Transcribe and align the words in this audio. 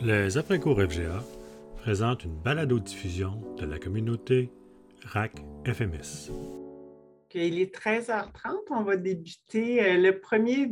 Les 0.00 0.36
après-cours 0.36 0.78
FGA 0.78 1.24
présentent 1.78 2.24
une 2.24 2.36
balado-diffusion 2.42 3.56
de 3.56 3.64
la 3.64 3.78
communauté 3.78 4.50
RAC 5.04 5.32
FMS. 5.64 6.30
Il 7.32 7.60
est 7.60 7.74
13h30. 7.74 8.56
On 8.70 8.82
va 8.82 8.96
débuter 8.96 9.82
euh, 9.82 9.98
le 9.98 10.20
premier, 10.20 10.68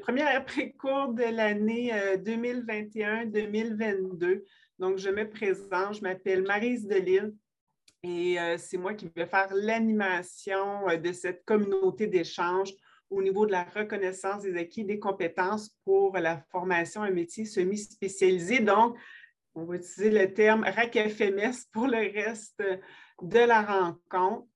premier 0.00 0.22
après-cours 0.22 1.12
de 1.12 1.24
l'année 1.24 1.92
2021-2022. 2.16 4.24
Euh, 4.24 4.44
Donc, 4.78 4.98
je 4.98 5.10
me 5.10 5.28
présente. 5.28 5.94
Je 5.94 6.02
m'appelle 6.02 6.42
Marise 6.42 6.86
Delille 6.86 7.34
et 8.04 8.38
euh, 8.38 8.56
c'est 8.58 8.78
moi 8.78 8.94
qui 8.94 9.10
vais 9.14 9.26
faire 9.26 9.52
l'animation 9.54 10.86
de 10.86 11.12
cette 11.12 11.44
communauté 11.44 12.06
d'échange 12.06 12.72
au 13.10 13.22
niveau 13.22 13.46
de 13.46 13.52
la 13.52 13.64
reconnaissance 13.64 14.42
des 14.42 14.56
acquis 14.56 14.84
des 14.84 14.98
compétences 14.98 15.74
pour 15.84 16.16
la 16.18 16.38
formation 16.50 17.02
à 17.02 17.06
un 17.06 17.10
métier 17.10 17.44
semi-spécialisé. 17.44 18.60
Donc, 18.60 18.96
on 19.54 19.64
va 19.64 19.76
utiliser 19.76 20.10
le 20.10 20.32
terme 20.32 20.64
RAC-FMS 20.64 21.66
pour 21.72 21.86
le 21.86 21.98
reste 21.98 22.62
de 23.22 23.38
la 23.38 23.62
rencontre. 23.62 24.46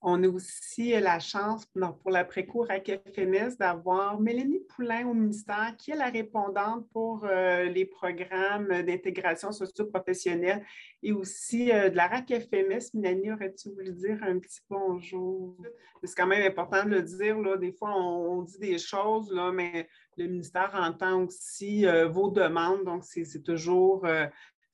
On 0.00 0.22
a 0.22 0.28
aussi 0.28 0.90
la 1.00 1.18
chance 1.18 1.66
pour 1.66 2.10
l'après-cours 2.12 2.70
à 2.70 2.78
KFMS 2.78 3.56
d'avoir 3.58 4.20
Mélanie 4.20 4.60
Poulain 4.60 5.04
au 5.08 5.12
ministère, 5.12 5.74
qui 5.76 5.90
est 5.90 5.96
la 5.96 6.08
répondante 6.08 6.88
pour 6.92 7.24
euh, 7.24 7.64
les 7.64 7.84
programmes 7.84 8.68
d'intégration 8.84 9.50
socio-professionnelle 9.50 10.64
et 11.02 11.10
aussi 11.10 11.72
euh, 11.72 11.90
de 11.90 11.96
la 11.96 12.06
RAC 12.06 12.28
FMS. 12.28 12.94
Mélanie, 12.94 13.32
aurais-tu 13.32 13.70
voulu 13.70 13.92
dire 13.92 14.18
un 14.22 14.38
petit 14.38 14.60
bonjour? 14.70 15.56
C'est 16.04 16.14
quand 16.16 16.28
même 16.28 16.46
important 16.46 16.84
de 16.84 16.90
le 16.90 17.02
dire. 17.02 17.36
Là. 17.40 17.56
Des 17.56 17.72
fois, 17.72 17.92
on, 17.96 18.42
dit 18.42 18.58
des 18.58 18.78
choses, 18.78 19.32
là, 19.32 19.50
mais 19.50 19.88
le 20.16 20.28
ministère 20.28 20.70
entend 20.74 21.24
aussi 21.24 21.86
euh, 21.86 22.06
vos 22.06 22.30
demandes. 22.30 22.84
Donc, 22.84 23.02
c'est 23.02 23.42
toujours 23.42 24.06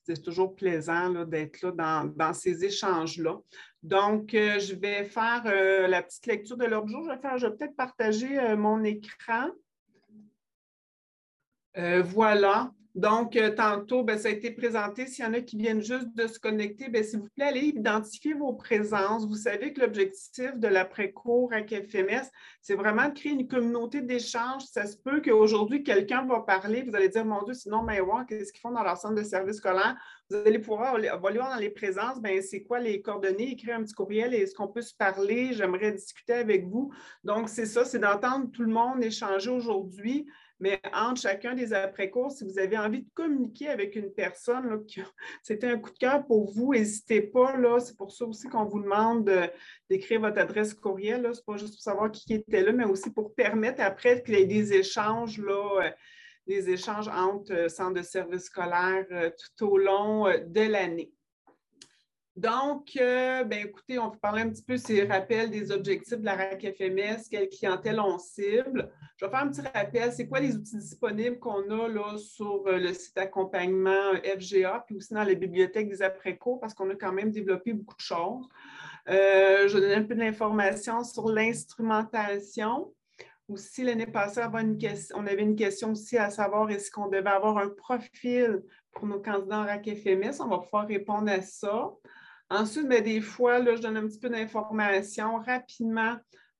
c'est 0.05 0.21
toujours 0.21 0.55
plaisant 0.55 1.25
d'être 1.25 1.63
là 1.63 2.05
dans, 2.05 2.33
ces 2.33 2.63
échanges-là. 2.63 3.39
Donc, 3.81 4.33
euh, 4.33 4.59
je 4.59 4.75
vais 4.75 5.03
faire 5.03 5.43
euh, 5.45 5.87
la 5.87 6.03
petite 6.03 6.27
lecture 6.27 6.57
de 6.57 6.65
l'ordre 6.65 6.87
du 6.87 6.93
jour. 6.93 7.03
Je 7.37 7.47
vais, 7.47 7.55
peut-être 7.55 7.75
partager 7.75 8.39
euh, 8.39 8.55
mon 8.55 8.83
écran. 8.83 9.49
voilà. 11.75 12.71
Donc, 12.95 13.35
euh, 13.35 13.53
tantôt, 13.53 14.03
ben, 14.03 14.17
ça 14.17 14.29
a 14.29 14.31
été 14.31 14.51
présenté. 14.51 15.05
S'il 15.05 15.25
y 15.25 15.27
en 15.27 15.33
a 15.33 15.41
qui 15.41 15.57
viennent 15.57 15.81
juste 15.81 16.15
de 16.15 16.27
se 16.27 16.39
connecter, 16.39 16.87
ben, 16.87 17.03
s'il 17.03 17.19
vous 17.19 17.27
plaît, 17.35 17.47
allez 17.47 17.67
identifier 17.67 18.33
vos 18.33 18.53
présences. 18.53 19.27
Vous 19.27 19.35
savez 19.35 19.73
que 19.73 19.81
l'objectif 19.81 20.55
de 20.55 20.69
l'après-cours 20.69 21.51
à 21.51 21.61
KFMS, 21.61 22.23
c'est 22.61 22.75
vraiment 22.75 23.09
de 23.09 23.13
créer 23.13 23.33
une 23.33 23.49
communauté 23.49 23.99
d'échange. 23.99 24.63
Ça 24.63 24.85
se 24.85 24.95
peut 24.95 25.21
qu'aujourd'hui, 25.21 25.83
quelqu'un 25.83 26.25
va 26.25 26.39
parler, 26.39 26.83
vous 26.83 26.95
allez 26.95 27.09
dire, 27.09 27.25
mon 27.25 27.43
Dieu, 27.43 27.53
sinon, 27.53 27.83
mais 27.83 27.99
voir 27.99 28.25
qu'est-ce 28.25 28.53
qu'ils 28.53 28.61
font 28.61 28.71
dans 28.71 28.83
leur 28.83 28.95
centre 28.95 29.15
de 29.15 29.23
service 29.23 29.57
scolaire? 29.57 29.97
Vous 30.29 30.37
allez 30.37 30.59
pouvoir 30.59 30.95
aller 30.95 31.11
voir 31.19 31.49
dans 31.49 31.59
les 31.59 31.69
présences, 31.69 32.21
ben, 32.21 32.41
c'est 32.41 32.63
quoi 32.63 32.79
les 32.79 33.01
coordonnées, 33.01 33.51
écrire 33.51 33.75
un 33.75 33.83
petit 33.83 33.93
courriel, 33.93 34.33
est-ce 34.33 34.55
qu'on 34.55 34.69
peut 34.69 34.81
se 34.81 34.95
parler? 34.95 35.51
J'aimerais 35.51 35.91
discuter 35.91 36.33
avec 36.33 36.65
vous. 36.65 36.93
Donc, 37.25 37.49
c'est 37.49 37.65
ça, 37.65 37.83
c'est 37.83 37.99
d'entendre 37.99 38.49
tout 38.53 38.63
le 38.63 38.71
monde 38.71 39.03
échanger 39.03 39.49
aujourd'hui. 39.49 40.25
Mais 40.59 40.79
entre 40.93 41.21
chacun 41.21 41.53
des 41.53 41.73
après-cours, 41.73 42.31
si 42.31 42.45
vous 42.45 42.57
avez 42.57 42.77
envie 42.77 43.01
de 43.01 43.09
communiquer 43.13 43.67
avec 43.67 43.95
une 43.95 44.11
personne, 44.11 44.85
qui 44.85 45.01
c'était 45.43 45.67
un 45.67 45.77
coup 45.77 45.91
de 45.91 45.97
cœur 45.97 46.25
pour 46.25 46.51
vous, 46.53 46.73
n'hésitez 46.73 47.21
pas. 47.21 47.55
C'est 47.79 47.97
pour 47.97 48.11
ça 48.11 48.25
aussi 48.25 48.47
qu'on 48.47 48.65
vous 48.65 48.81
demande 48.81 49.29
d'écrire 49.89 50.21
votre 50.21 50.39
adresse 50.39 50.73
courriel. 50.73 51.29
Ce 51.33 51.39
n'est 51.39 51.43
pas 51.45 51.57
juste 51.57 51.73
pour 51.73 51.81
savoir 51.81 52.11
qui 52.11 52.33
était 52.33 52.61
là, 52.61 52.71
mais 52.71 52.85
aussi 52.85 53.11
pour 53.11 53.33
permettre 53.35 53.81
après 53.81 54.23
qu'il 54.23 54.35
y 54.35 54.41
ait 54.41 54.45
des 54.45 54.73
échanges, 54.73 55.39
là, 55.39 55.83
euh, 55.83 55.89
des 56.47 56.69
échanges 56.69 57.07
entre 57.07 57.53
euh, 57.53 57.69
centres 57.69 57.95
de 57.95 58.01
services 58.01 58.45
scolaires 58.45 59.05
euh, 59.11 59.29
tout 59.57 59.67
au 59.67 59.77
long 59.77 60.25
de 60.25 60.61
l'année. 60.61 61.11
Donc, 62.35 62.97
euh, 62.99 63.45
ben, 63.45 63.65
écoutez, 63.65 63.97
on 63.97 64.09
va 64.09 64.17
parler 64.17 64.41
un 64.41 64.49
petit 64.49 64.63
peu 64.63 64.75
ces 64.75 65.05
rappels 65.05 65.49
des 65.49 65.71
objectifs 65.71 66.19
de 66.19 66.25
la 66.25 66.35
RAC 66.35 66.67
FMS, 66.77 67.29
quelle 67.31 67.47
clientèle 67.47 67.97
on 68.01 68.17
cible. 68.17 68.91
Je 69.15 69.25
vais 69.25 69.31
faire 69.31 69.39
un 69.39 69.47
petit 69.47 69.61
rappel, 69.61 70.11
c'est 70.11 70.27
quoi 70.27 70.41
les 70.41 70.53
outils 70.53 70.77
disponibles 70.77 71.39
qu'on 71.39 71.69
a 71.69 71.87
là, 71.87 72.17
sur 72.17 72.67
euh, 72.67 72.77
le 72.77 72.93
site 72.93 73.17
accompagnement 73.17 74.13
euh, 74.15 74.37
FGA, 74.37 74.83
puis 74.85 74.97
aussi 74.97 75.13
dans 75.13 75.23
les 75.23 75.37
bibliothèques 75.37 75.87
des 75.87 76.01
après-cours, 76.01 76.59
parce 76.59 76.73
qu'on 76.73 76.89
a 76.89 76.95
quand 76.95 77.13
même 77.13 77.31
développé 77.31 77.71
beaucoup 77.71 77.95
de 77.95 78.01
choses. 78.01 78.49
je 79.07 79.73
vais 79.73 79.79
donner 79.79 79.95
un 79.95 80.03
peu 80.03 80.15
d'informations 80.15 81.05
sur 81.05 81.29
l'instrumentation. 81.29 82.93
Aussi, 83.47 83.83
l'année 83.83 84.07
passée, 84.07 84.41
on 85.13 85.25
avait 85.25 85.43
une 85.43 85.55
question 85.55 85.91
aussi 85.91 86.17
à 86.17 86.29
savoir 86.29 86.69
est-ce 86.69 86.91
qu'on 86.91 87.07
devait 87.07 87.29
avoir 87.29 87.59
un 87.59 87.69
profil 87.69 88.61
pour 88.91 89.05
nos 89.05 89.21
candidats 89.21 89.59
en 89.59 89.65
RAC 89.65 89.85
FMS. 89.85 90.41
On 90.41 90.47
va 90.47 90.57
pouvoir 90.57 90.87
répondre 90.87 91.31
à 91.31 91.41
ça. 91.41 91.91
Ensuite, 92.49 92.87
ben, 92.87 93.03
des 93.03 93.21
fois, 93.21 93.59
là, 93.59 93.75
je 93.75 93.81
donne 93.81 93.97
un 93.97 94.07
petit 94.07 94.19
peu 94.19 94.29
d'informations 94.29 95.37
rapidement 95.37 96.15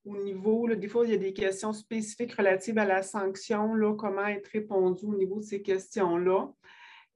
au 0.06 0.18
niveau, 0.18 0.68
des 0.68 0.88
fois, 0.88 1.06
il 1.06 1.12
y 1.12 1.16
a 1.16 1.18
des 1.18 1.34
questions 1.34 1.74
spécifiques 1.74 2.34
relatives 2.34 2.78
à 2.78 2.86
la 2.86 3.02
sanction, 3.02 3.74
là, 3.74 3.96
comment 3.96 4.28
être 4.28 4.48
répondu 4.48 5.06
au 5.06 5.16
niveau 5.16 5.40
de 5.40 5.46
ces 5.46 5.62
questions-là. 5.62 6.48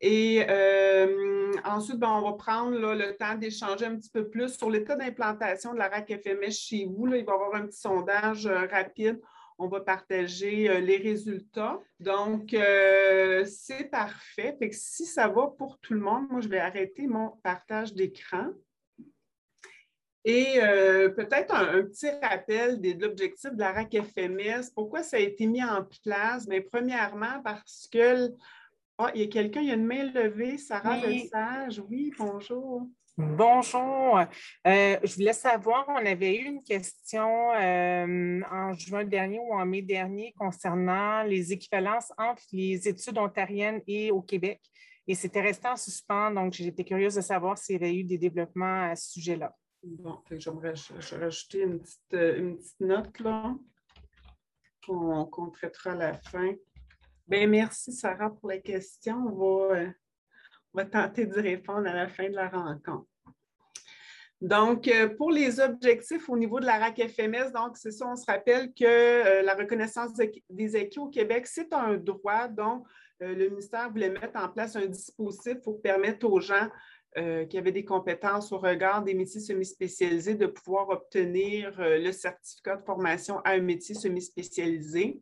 Et 0.01 0.45
euh, 0.49 1.51
ensuite, 1.65 1.97
ben, 1.97 2.09
on 2.09 2.21
va 2.21 2.33
prendre 2.33 2.71
le 2.71 3.15
temps 3.17 3.35
d'échanger 3.35 3.85
un 3.85 3.97
petit 3.97 4.09
peu 4.09 4.29
plus 4.29 4.57
sur 4.57 4.69
l'état 4.69 4.95
d'implantation 4.95 5.73
de 5.73 5.77
la 5.77 5.89
RAC 5.89 6.07
FMS 6.23 6.51
chez 6.51 6.85
vous. 6.85 7.05
Là, 7.05 7.17
il 7.17 7.25
va 7.25 7.33
y 7.33 7.35
avoir 7.35 7.55
un 7.55 7.67
petit 7.67 7.79
sondage 7.79 8.45
euh, 8.45 8.65
rapide. 8.67 9.19
On 9.59 9.67
va 9.67 9.81
partager 9.81 10.69
euh, 10.69 10.79
les 10.79 10.97
résultats. 10.97 11.79
Donc, 11.99 12.55
c'est 13.45 13.89
parfait. 13.91 14.55
Fait 14.57 14.69
que 14.69 14.75
si 14.75 15.05
ça 15.05 15.27
va 15.27 15.47
pour 15.57 15.77
tout 15.79 15.93
le 15.93 15.99
monde, 15.99 16.27
moi, 16.29 16.41
je 16.41 16.47
vais 16.47 16.59
arrêter 16.59 17.05
mon 17.05 17.29
partage 17.43 17.93
d'écran. 17.93 18.47
Et 20.25 20.61
euh, 20.61 21.09
peut-être 21.09 21.55
un, 21.55 21.83
petit 21.83 22.09
rappel 22.21 22.81
de, 22.81 22.93
l'objectif 23.01 23.51
de 23.51 23.59
la 23.59 23.71
RAC 23.71 23.95
FMS. 23.95 24.71
Pourquoi 24.75 25.01
ça 25.01 25.17
a 25.17 25.19
été 25.19 25.47
mis 25.47 25.63
en 25.63 25.85
place? 26.03 26.45
Mais 26.47 26.61
premièrement, 26.61 27.41
parce 27.43 27.87
que 27.91 28.29
ah, 28.97 29.11
il 29.15 29.21
y 29.21 29.23
a 29.23 29.27
quelqu'un, 29.27 29.61
il 29.61 29.67
y 29.69 29.71
a 29.71 29.75
une 29.75 29.85
main 29.85 30.03
levée, 30.11 30.57
Sarah 30.57 30.99
oui. 31.05 31.23
Lesage. 31.23 31.81
Oui, 31.89 32.13
bonjour. 32.17 32.85
Bonjour. 33.21 34.17
Euh, 34.17 34.97
je 35.03 35.15
voulais 35.15 35.33
savoir, 35.33 35.83
on 35.89 36.05
avait 36.05 36.37
eu 36.37 36.45
une 36.45 36.63
question 36.63 37.51
euh, 37.51 38.39
en 38.49 38.71
juin 38.71 39.03
dernier 39.03 39.39
ou 39.39 39.53
en 39.53 39.65
mai 39.65 39.81
dernier 39.81 40.33
concernant 40.37 41.23
les 41.23 41.51
équivalences 41.51 42.13
entre 42.17 42.41
les 42.53 42.87
études 42.87 43.17
ontariennes 43.17 43.81
et 43.87 44.09
au 44.09 44.21
Québec. 44.21 44.61
Et 45.05 45.15
c'était 45.15 45.41
resté 45.41 45.67
en 45.67 45.75
suspens, 45.75 46.31
donc 46.31 46.53
j'étais 46.53 46.85
curieuse 46.85 47.15
de 47.15 47.19
savoir 47.19 47.57
s'il 47.57 47.73
y 47.73 47.75
avait 47.75 47.93
eu 47.93 48.05
des 48.05 48.17
développements 48.17 48.89
à 48.89 48.95
ce 48.95 49.11
sujet-là. 49.11 49.53
Bon, 49.83 50.19
j'aimerais 50.31 50.75
rajouter 51.19 51.63
une 51.63 51.81
petite, 51.81 52.13
euh, 52.13 52.39
une 52.39 52.55
petite 52.55 52.79
note 52.79 53.19
là 53.19 53.53
qu'on 54.87 55.51
traitera 55.51 55.91
à 55.91 55.95
la 55.95 56.13
fin. 56.13 56.53
Bien, 57.27 57.47
merci 57.47 57.91
Sarah 57.91 58.29
pour 58.29 58.47
la 58.47 58.59
question. 58.59 59.17
On 59.17 59.67
va, 59.67 59.87
va 60.73 60.85
tenter 60.85 61.25
d'y 61.25 61.39
répondre 61.39 61.87
à 61.87 61.93
la 61.93 62.07
fin 62.07 62.29
de 62.29 62.35
la 62.35 62.49
rencontre. 62.49 63.07
Donc, 64.41 64.87
euh, 64.87 65.09
pour 65.09 65.31
les 65.31 65.59
objectifs 65.59 66.29
au 66.29 66.37
niveau 66.37 66.59
de 66.59 66.65
la 66.65 66.77
RAC 66.77 67.01
FMS, 67.09 67.51
donc 67.53 67.75
c'est 67.75 67.91
ça, 67.91 68.07
on 68.07 68.15
se 68.15 68.25
rappelle 68.25 68.73
que 68.73 69.43
la 69.43 69.53
reconnaissance 69.53 70.11
des 70.49 70.75
acquis 70.75 70.99
au 70.99 71.09
Québec, 71.09 71.45
c'est 71.45 71.73
un 71.73 71.97
droit. 71.97 72.47
Donc, 72.47 72.87
le 73.19 73.49
ministère 73.49 73.91
voulait 73.91 74.09
mettre 74.09 74.39
en 74.39 74.47
place 74.47 74.77
un 74.77 74.85
dispositif 74.85 75.55
pour 75.61 75.81
permettre 75.81 76.25
aux 76.25 76.39
gens 76.39 76.69
euh, 77.17 77.45
qui 77.45 77.57
avaient 77.57 77.71
des 77.71 77.85
compétences 77.85 78.51
au 78.51 78.59
regard 78.59 79.03
des 79.03 79.15
métiers 79.15 79.41
semi-spécialisés 79.41 80.35
de 80.35 80.45
pouvoir 80.45 80.89
obtenir 80.89 81.73
euh, 81.79 81.97
le 81.97 82.11
certificat 82.11 82.75
de 82.75 82.83
formation 82.83 83.39
à 83.39 83.53
un 83.53 83.61
métier 83.61 83.95
semi-spécialisé. 83.95 85.19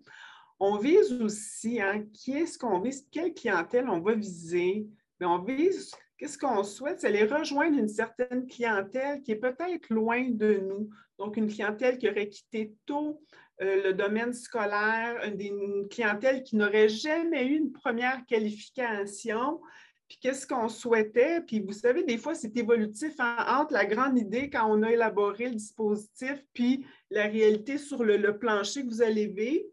On 0.59 0.77
vise 0.79 1.13
aussi, 1.13 1.79
hein, 1.79 2.03
qui 2.13 2.33
est-ce 2.33 2.57
qu'on 2.57 2.81
vise, 2.81 3.07
quelle 3.09 3.33
clientèle 3.33 3.87
on 3.87 4.01
va 4.01 4.15
viser? 4.15 4.85
Mais 5.19 5.25
on 5.25 5.39
vise, 5.39 5.91
qu'est-ce 6.17 6.37
qu'on 6.37 6.63
souhaite? 6.63 7.01
C'est 7.01 7.11
les 7.11 7.25
rejoindre 7.25 7.77
une 7.77 7.87
certaine 7.87 8.47
clientèle 8.47 9.21
qui 9.21 9.31
est 9.31 9.37
peut-être 9.37 9.89
loin 9.89 10.29
de 10.29 10.57
nous. 10.57 10.89
Donc, 11.17 11.37
une 11.37 11.47
clientèle 11.47 11.97
qui 11.97 12.09
aurait 12.09 12.29
quitté 12.29 12.73
tôt 12.85 13.21
euh, 13.61 13.83
le 13.83 13.93
domaine 13.93 14.33
scolaire, 14.33 15.19
une 15.23 15.87
clientèle 15.89 16.43
qui 16.43 16.55
n'aurait 16.55 16.89
jamais 16.89 17.45
eu 17.47 17.57
une 17.57 17.71
première 17.71 18.23
qualification, 18.25 19.59
puis 20.07 20.19
qu'est-ce 20.21 20.47
qu'on 20.47 20.69
souhaitait? 20.69 21.41
Puis 21.41 21.59
vous 21.59 21.73
savez, 21.73 22.03
des 22.03 22.17
fois, 22.17 22.33
c'est 22.33 22.55
évolutif 22.55 23.13
hein, 23.19 23.45
entre 23.47 23.73
la 23.73 23.85
grande 23.85 24.17
idée 24.17 24.49
quand 24.49 24.65
on 24.71 24.83
a 24.83 24.91
élaboré 24.91 25.49
le 25.49 25.55
dispositif, 25.55 26.43
puis 26.53 26.85
la 27.09 27.23
réalité 27.23 27.77
sur 27.77 28.03
le, 28.03 28.37
plancher 28.37 28.83
que 28.83 28.89
vous 28.89 29.01
allez 29.01 29.27
vivre. 29.27 29.65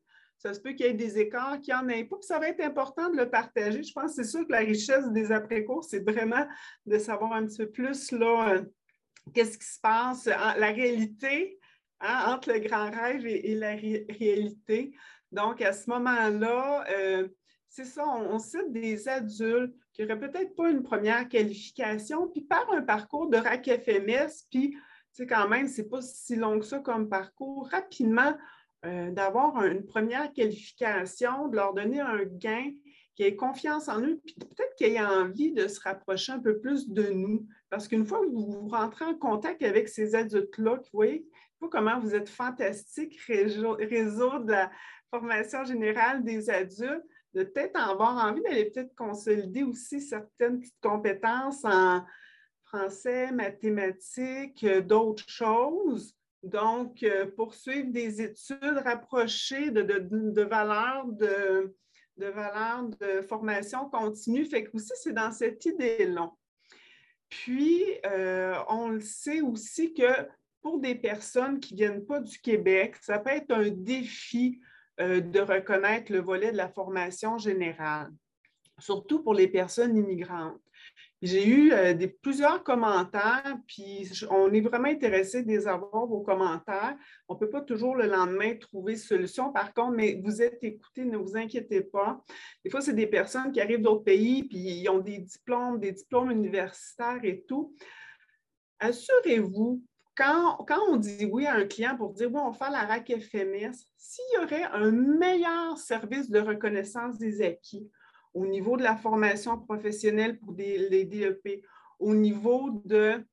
Ça 0.45 0.53
se 0.53 0.61
peut 0.61 0.73
qu'il 0.73 0.85
y 0.85 0.89
ait 0.91 0.93
des 0.93 1.19
écarts, 1.19 1.59
qu'il 1.63 1.73
n'y 1.73 1.81
en 1.81 1.89
ait 1.89 2.05
pas. 2.05 2.17
Puis 2.17 2.27
ça 2.27 2.39
va 2.39 2.49
être 2.49 2.63
important 2.63 3.09
de 3.09 3.17
le 3.17 3.31
partager. 3.31 3.83
Je 3.83 3.93
pense 3.95 4.15
que 4.15 4.23
c'est 4.23 4.31
sûr 4.31 4.47
que 4.47 4.53
la 4.53 4.59
richesse 4.59 5.09
des 5.11 5.33
après-cours, 5.33 5.85
c'est 5.85 6.07
vraiment 6.07 6.47
de 6.85 6.99
savoir 6.99 7.33
un 7.33 7.47
petit 7.47 7.65
peu 7.65 7.71
plus 7.71 8.13
là, 8.13 8.51
euh, 8.51 8.63
qu'est-ce 9.33 9.57
qui 9.57 9.65
se 9.67 9.81
passe, 9.81 10.27
la 10.27 10.71
réalité 10.71 11.59
hein, 12.01 12.35
entre 12.35 12.53
le 12.53 12.59
grand 12.59 12.91
rêve 12.91 13.27
et, 13.27 13.55
la 13.55 13.71
réalité. 13.71 14.93
Donc, 15.33 15.63
à 15.63 15.73
ce 15.73 15.89
moment-là, 15.89 16.85
euh, 16.91 17.27
c'est 17.71 17.87
ça, 17.87 18.07
on, 18.07 18.39
cite 18.39 18.71
des 18.71 19.09
adultes 19.09 19.75
qui 19.95 20.03
n'auraient 20.03 20.21
peut-être 20.21 20.55
pas 20.55 20.69
une 20.69 20.83
première 20.83 21.27
qualification, 21.27 22.29
puis 22.29 22.43
par 22.43 22.71
un 22.71 22.83
parcours 22.83 23.31
de 23.31 23.39
RAC 23.39 23.65
FMS, 23.65 24.45
puis 24.51 24.77
c'est 25.11 25.27
quand 25.27 25.49
même, 25.49 25.69
c'est 25.69 25.89
pas 25.89 26.03
si 26.03 26.37
long 26.37 26.59
que 26.59 26.67
ça 26.67 26.81
comme 26.81 27.09
parcours, 27.09 27.67
rapidement 27.71 28.37
euh, 28.85 29.11
d'avoir 29.11 29.65
une 29.65 29.85
première 29.85 30.33
qualification, 30.33 31.49
de 31.49 31.57
leur 31.57 31.75
donner 31.75 32.01
un 32.01 32.25
gain, 32.25 32.73
qui 33.15 33.23
aient 33.23 33.37
confiance 33.37 33.89
en 33.89 34.01
eux, 34.01 34.21
puis 34.27 34.35
peut-être 34.35 34.75
qu'ils 34.75 34.95
aient 34.95 35.01
envie 35.01 35.53
de 35.53 35.69
se 35.69 35.81
rapprocher 35.81 36.33
un 36.33 36.41
peu 36.41 36.59
plus 36.59 36.89
de 36.89 37.11
nous. 37.11 37.47
Parce 37.71 37.87
qu'une 37.87 38.05
fois 38.05 38.21
que 38.21 38.31
vous 38.31 38.67
rentrez 38.69 39.05
en 39.05 39.15
contact 39.15 39.63
avec 39.63 39.89
ces 39.89 40.17
adultes-là, 40.17 40.77
vous 40.77 40.89
voyez 40.93 41.25
comment 41.69 41.99
vous 41.99 42.15
êtes 42.15 42.29
fantastique, 42.29 43.19
réseau, 43.21 43.77
de 43.77 44.51
la 44.51 44.71
formation 45.11 45.65
générale 45.65 46.25
des 46.25 46.51
adultes, 46.51 47.05
de 47.35 47.45
peut-être 47.45 47.77
avoir 47.77 48.25
envie 48.25 48.43
d'aller 48.43 48.67
peut-être 48.67 48.95
consolider 48.95 49.63
aussi 49.63 50.01
certaines 50.01 50.61
petites 50.61 50.81
compétences 50.81 51.65
en 51.65 52.05
français, 52.65 53.33
mathématiques, 53.33 54.65
euh, 54.65 54.81
d'autres 54.81 55.29
choses. 55.29 56.15
Donc, 56.45 57.03
euh, 57.03 57.27
poursuivre 57.35 57.91
des 57.91 58.21
études 58.21 58.79
rapprochées 58.85 59.71
de, 59.71 59.83
de 59.83 60.43
valeurs 60.43 61.07
de, 61.07 61.75
de 62.19 62.27
valeur 62.27 62.85
de 63.01 63.23
formation 63.23 63.89
continue. 63.89 64.45
Fait 64.45 64.65
que 64.65 64.77
aussi, 64.77 64.93
c'est 64.97 65.15
dans 65.15 65.33
cette 65.33 65.65
idée-là. 65.65 66.31
Puis, 67.31 67.83
euh, 68.07 68.55
on 68.69 68.91
le 68.91 69.01
sait 69.01 69.41
aussi 69.41 69.95
que 69.95 70.29
pour 70.61 70.79
des 70.79 70.95
personnes 70.95 71.61
qui 71.61 71.75
ne 71.75 71.79
viennent 71.79 72.07
pas 72.07 72.21
du 72.21 72.39
Québec, 72.39 72.97
ça 73.01 73.19
peut 73.19 73.31
être 73.31 73.51
un 73.51 73.71
défi 73.71 74.61
euh, 75.01 75.21
de 75.21 75.41
reconnaître 75.41 76.13
le 76.13 76.21
volet 76.21 76.53
de 76.53 76.57
la 76.57 76.69
formation 76.69 77.39
générale, 77.39 78.11
surtout 78.79 79.23
pour 79.23 79.35
les 79.35 79.49
personnes 79.49 79.97
immigrantes. 79.97 80.61
J'ai 81.25 81.49
eu 81.49 81.73
euh, 81.73 81.95
des, 81.95 82.09
plusieurs 82.09 82.63
commentaires, 82.63 83.57
puis 83.67 84.11
on 84.29 84.53
est 84.53 84.61
vraiment 84.61 84.89
intéressé 84.89 85.43
de 85.43 85.49
les 85.49 85.67
avoir, 85.67 86.07
vos 86.07 86.21
commentaires. 86.21 86.99
On 87.29 87.35
ne 87.35 87.39
peut 87.39 87.49
pas 87.49 87.63
toujours 87.63 87.97
le 87.97 88.07
lendemain 88.07 88.55
trouver 88.57 88.97
solution. 88.97 89.51
Par 89.51 89.73
contre, 89.73 89.97
mais 89.97 90.21
vous 90.23 90.43
êtes 90.43 90.63
écoutés, 90.63 91.07
ne 91.07 91.17
vous 91.17 91.35
inquiétez 91.35 91.81
pas. 91.81 92.23
Des 92.63 92.69
fois, 92.69 92.83
c'est 92.83 92.93
des 92.93 93.07
personnes 93.07 93.53
qui 93.53 93.61
arrivent 93.63 93.81
d'autres 93.81 94.05
pays, 94.05 94.45
puis 94.45 94.59
ils 94.59 94.89
ont 94.91 94.99
des 94.99 95.17
diplômes, 95.17 95.81
des 95.81 95.93
diplômes 95.93 96.31
universitaires 96.31 97.21
et 97.23 97.43
tout. 97.49 97.75
Assurez-vous, 98.79 99.83
quand, 100.15 100.63
quand, 100.69 100.81
on 100.91 100.97
dit 100.97 101.25
oui 101.25 101.47
à 101.47 101.55
un 101.55 101.65
client 101.65 101.97
pour 101.97 102.13
dire, 102.13 102.31
oui, 102.31 102.41
on 102.45 102.53
fait 102.53 102.71
la 102.71 102.85
RAC 102.85 103.11
FMS, 103.19 103.73
s'il 103.97 104.25
y 104.35 104.45
aurait 104.45 104.65
un 104.65 104.91
meilleur 104.91 105.79
service 105.79 106.29
de 106.29 106.41
reconnaissance 106.41 107.17
des 107.17 107.41
acquis, 107.41 107.91
au 108.35 108.47
niveau 108.47 108.77
de 108.77 108.83
la 108.83 108.97
formation 108.97 109.59
professionnelle 109.59 110.39
pour 110.39 110.53
les 110.53 111.05
DEP, 111.05 111.65
au 111.99 112.15
niveau 112.15 112.83
de, 112.85 113.25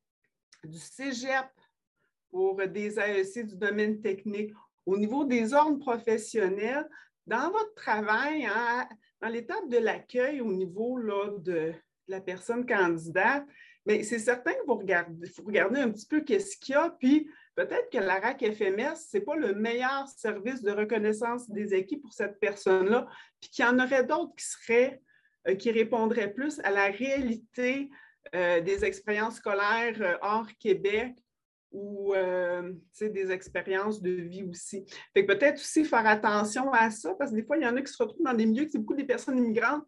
du 0.63 0.77
cégep 0.77 1.49
pour 2.29 2.55
des 2.67 2.97
AEC 2.99 3.45
du 3.45 3.57
domaine 3.57 3.99
technique, 3.99 4.53
au 4.85 4.97
niveau 4.97 5.25
des 5.25 5.53
ordres 5.53 5.79
professionnels, 5.79 6.87
dans 7.27 7.51
votre 7.51 7.73
travail, 7.75 8.45
hein, 8.45 8.87
dans 9.21 9.27
l'étape 9.27 9.67
de 9.69 9.77
l'accueil 9.77 10.41
au 10.41 10.51
niveau 10.51 10.97
là, 10.97 11.37
de 11.37 11.73
la 12.07 12.21
personne 12.21 12.65
candidate, 12.65 13.45
c'est 13.87 14.19
certain 14.19 14.53
que 14.53 14.65
vous 14.65 14.75
regardez, 14.75 15.79
un 15.79 15.91
petit 15.91 16.05
peu 16.05 16.21
qu'est-ce 16.21 16.57
qu'il 16.57 16.73
y 16.73 16.77
a, 16.77 16.89
puis 16.89 17.27
peut-être 17.55 17.89
que 17.91 17.97
la 17.97 18.19
RAC 18.19 18.39
FMS, 18.39 18.95
ce 18.95 19.17
n'est 19.17 19.23
pas 19.23 19.35
le 19.35 19.53
meilleur 19.53 20.07
service 20.07 20.61
de 20.61 20.71
reconnaissance 20.71 21.49
des 21.49 21.73
équipes 21.73 22.01
pour 22.01 22.13
cette 22.13 22.39
personne-là, 22.39 23.07
puis 23.39 23.49
qu'il 23.49 23.65
y 23.65 23.67
en 23.67 23.79
aurait 23.79 24.05
d'autres 24.05 24.33
qui 24.35 24.45
seraient, 24.45 25.01
euh, 25.47 25.55
qui 25.55 25.71
répondraient 25.71 26.33
plus 26.33 26.59
à 26.63 26.71
la 26.71 26.85
réalité 26.85 27.89
euh, 28.35 28.61
des 28.61 28.85
expériences 28.85 29.37
scolaires 29.37 29.97
euh, 30.01 30.17
hors 30.21 30.47
Québec 30.59 31.15
ou 31.73 32.13
des 32.99 33.31
expériences 33.31 34.01
de 34.01 34.11
vie 34.11 34.43
aussi. 34.43 34.85
peut-être 35.13 35.55
aussi 35.55 35.85
faire 35.85 36.05
attention 36.05 36.69
à 36.73 36.89
ça, 36.89 37.15
parce 37.17 37.31
que 37.31 37.37
des 37.37 37.43
fois, 37.43 37.55
il 37.55 37.63
y 37.63 37.65
en 37.65 37.77
a 37.77 37.81
qui 37.81 37.93
se 37.93 38.03
retrouvent 38.03 38.25
dans 38.25 38.33
des 38.33 38.45
milieux, 38.45 38.67
c'est 38.69 38.77
beaucoup 38.77 38.93
des 38.93 39.05
personnes 39.05 39.37
immigrantes 39.37 39.85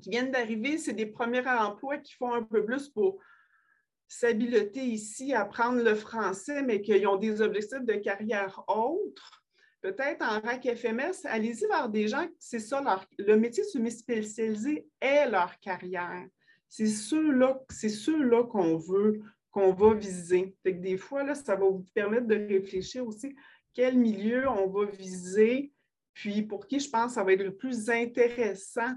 qui 0.00 0.08
viennent 0.08 0.30
d'arriver, 0.30 0.78
c'est 0.78 0.94
des 0.94 1.04
premiers 1.04 1.46
emplois 1.46 1.98
qui 1.98 2.14
font 2.14 2.32
un 2.32 2.42
peu 2.42 2.64
plus 2.64 2.88
pour 2.88 3.20
s'habileter 4.08 4.84
ici, 4.84 5.34
apprendre 5.34 5.82
le 5.82 5.94
français, 5.94 6.62
mais 6.62 6.80
qu'ils 6.80 7.06
ont 7.06 7.16
des 7.16 7.42
objectifs 7.42 7.84
de 7.84 7.94
carrière 7.94 8.64
autres, 8.66 9.44
peut-être 9.82 10.22
en 10.22 10.40
RAC 10.40 10.74
FMS, 10.76 11.24
allez-y 11.24 11.66
vers 11.66 11.88
des 11.88 12.08
gens, 12.08 12.26
c'est 12.38 12.58
ça, 12.58 12.80
leur, 12.80 13.06
le 13.18 13.36
métier 13.36 13.62
semi-spécialisé 13.64 14.88
est 15.00 15.28
leur 15.28 15.60
carrière. 15.60 16.26
C'est 16.68 16.86
ceux-là 16.86 17.60
ceux 17.70 18.42
qu'on 18.44 18.76
veut, 18.76 19.20
qu'on 19.50 19.72
va 19.72 19.94
viser. 19.94 20.54
Fait 20.62 20.74
que 20.74 20.80
des 20.80 20.96
fois, 20.96 21.34
ça 21.34 21.54
va 21.54 21.66
vous 21.66 21.86
permettre 21.94 22.26
de 22.26 22.34
réfléchir 22.34 23.06
aussi 23.06 23.34
quel 23.74 23.96
milieu 23.96 24.48
on 24.48 24.68
va 24.68 24.86
viser, 24.86 25.72
puis 26.14 26.42
pour 26.42 26.66
qui 26.66 26.80
je 26.80 26.90
pense 26.90 27.14
ça 27.14 27.22
va 27.22 27.32
être 27.32 27.44
le 27.44 27.54
plus 27.54 27.88
intéressant, 27.90 28.92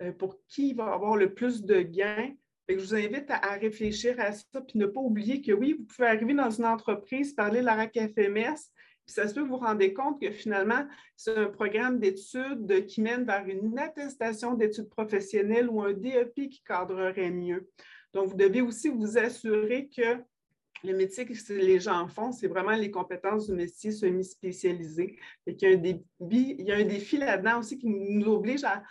euh, 0.00 0.12
pour 0.12 0.38
qui 0.48 0.72
va 0.72 0.92
avoir 0.92 1.16
le 1.16 1.34
plus 1.34 1.62
de 1.62 1.82
gains 1.82 2.32
je 2.68 2.74
vous 2.76 2.94
invite 2.94 3.30
à, 3.30 3.54
réfléchir 3.54 4.18
à 4.18 4.32
ça, 4.32 4.60
puis 4.60 4.78
ne 4.78 4.86
pas 4.86 5.00
oublier 5.00 5.42
que 5.42 5.52
oui, 5.52 5.74
vous 5.78 5.84
pouvez 5.84 6.08
arriver 6.08 6.34
dans 6.34 6.50
une 6.50 6.64
entreprise, 6.64 7.34
parler 7.34 7.60
de 7.60 7.66
la 7.66 7.74
RAC 7.74 7.94
FMS, 7.94 8.70
puis 9.06 9.12
ça 9.14 9.28
se 9.28 9.34
peut 9.34 9.42
que 9.42 9.48
vous 9.48 9.58
vous 9.58 9.64
rendez 9.64 9.92
compte 9.92 10.20
que 10.20 10.30
finalement, 10.30 10.86
c'est 11.16 11.36
un 11.36 11.46
programme 11.46 12.00
d'études 12.00 12.86
qui 12.86 13.02
mène 13.02 13.24
vers 13.24 13.46
une 13.46 13.78
attestation 13.78 14.54
d'études 14.54 14.88
professionnelles 14.88 15.68
ou 15.68 15.82
un 15.82 15.92
DEP 15.92 16.34
qui 16.34 16.62
cadrerait 16.66 17.30
mieux. 17.30 17.68
Donc, 18.14 18.28
vous 18.28 18.36
devez 18.36 18.62
aussi 18.62 18.88
vous 18.88 19.18
assurer 19.18 19.90
que 19.94 20.22
le 20.84 20.96
métier 20.96 21.26
que 21.26 21.52
les 21.52 21.80
gens 21.80 22.06
font, 22.08 22.32
c'est 22.32 22.46
vraiment 22.46 22.72
les 22.72 22.90
compétences 22.90 23.46
du 23.46 23.54
métier 23.54 23.90
semi-spécialisé. 23.90 25.18
Il, 25.46 26.02
il 26.30 26.64
y 26.66 26.72
a 26.72 26.76
un 26.76 26.84
défi 26.84 27.16
là-dedans 27.16 27.60
aussi 27.60 27.78
qui 27.78 27.86
nous 27.88 28.32
oblige 28.32 28.64
à 28.64 28.82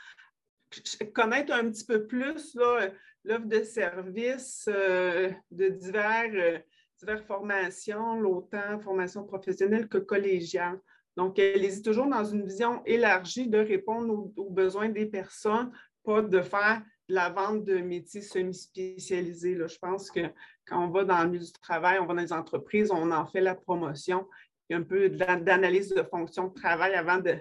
connaître 1.13 1.53
un 1.53 1.69
petit 1.69 1.85
peu 1.85 2.05
plus 2.05 2.55
là, 2.55 2.89
l'offre 3.23 3.45
de 3.45 3.63
services 3.63 4.67
euh, 4.71 5.31
de 5.51 5.69
divers, 5.69 6.31
euh, 6.33 6.59
diverses 6.99 7.25
formations, 7.25 8.19
l'autant 8.19 8.79
formation 8.79 9.23
professionnelle 9.23 9.87
que 9.87 9.97
collégiale. 9.97 10.79
Donc, 11.15 11.37
elle 11.37 11.63
est 11.63 11.83
toujours 11.83 12.07
dans 12.07 12.25
une 12.25 12.45
vision 12.45 12.83
élargie 12.85 13.47
de 13.47 13.59
répondre 13.59 14.31
aux, 14.35 14.49
besoins 14.49 14.89
des 14.89 15.05
personnes, 15.05 15.71
pas 16.03 16.21
de 16.21 16.41
faire 16.41 16.81
de 17.07 17.15
la 17.15 17.29
vente 17.29 17.65
de 17.65 17.77
métiers 17.77 18.21
semi-spécialisés. 18.21 19.55
Je 19.55 19.77
pense 19.77 20.09
que 20.09 20.21
quand 20.65 20.83
on 20.83 20.89
va 20.89 21.03
dans 21.03 21.23
le 21.23 21.29
milieu 21.29 21.45
du 21.45 21.51
travail, 21.51 21.99
on 21.99 22.05
va 22.05 22.15
dans 22.15 22.21
les 22.21 22.33
entreprises, 22.33 22.91
on 22.91 23.11
en 23.11 23.25
fait 23.27 23.41
la 23.41 23.55
promotion. 23.55 24.27
Il 24.69 24.73
y 24.73 24.75
a 24.75 24.79
un 24.79 24.83
peu 24.83 25.09
d'analyse 25.09 25.89
de 25.89 26.03
fonction 26.03 26.47
de 26.47 26.53
travail 26.53 26.95
avant 26.95 27.19
de, 27.19 27.37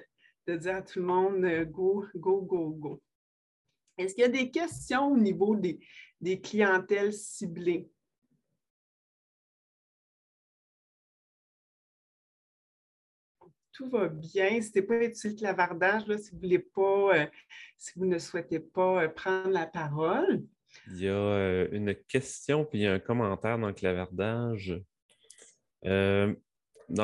dire 0.56 0.76
à 0.76 0.82
tout 0.82 0.98
le 0.98 1.06
monde 1.06 1.44
euh, 1.44 1.64
go, 1.64 2.04
go, 2.16 2.42
go, 2.42 2.70
go. 2.70 3.02
Est-ce 3.99 4.14
qu'il 4.14 4.22
y 4.22 4.26
a 4.26 4.28
des 4.28 4.50
questions 4.50 5.12
au 5.12 5.16
niveau 5.16 5.56
des, 5.56 6.40
clientèles 6.40 7.12
ciblées? 7.12 7.90
Tout 13.72 13.88
va 13.88 14.08
bien. 14.08 14.61
Ce 14.61 14.70
n'est 14.75 14.82
pas 14.82 15.02
utile 15.02 15.34
clavardage 15.37 16.06
là, 16.06 16.18
si 16.18 16.30
vous 16.30 16.38
voulez 16.38 16.58
pas, 16.58 17.16
euh, 17.16 17.26
si 17.78 17.92
vous 17.96 18.06
ne 18.06 18.18
souhaitez 18.18 18.61
pas 18.61 19.04
euh, 19.04 19.08
prendre 19.08 19.50
la 19.50 19.66
parole. 19.66 20.44
Il 20.88 21.02
y 21.02 21.08
a 21.08 21.12
euh, 21.12 21.68
une 21.72 21.94
question 21.94 22.64
puis 22.64 22.80
il 22.80 22.82
y 22.82 22.87
a 22.87 22.92
un 22.92 22.99
commentaire 22.99 23.58
dans 23.58 23.68
le 23.68 23.72
clavardage. 23.72 24.75
dans 25.82 26.34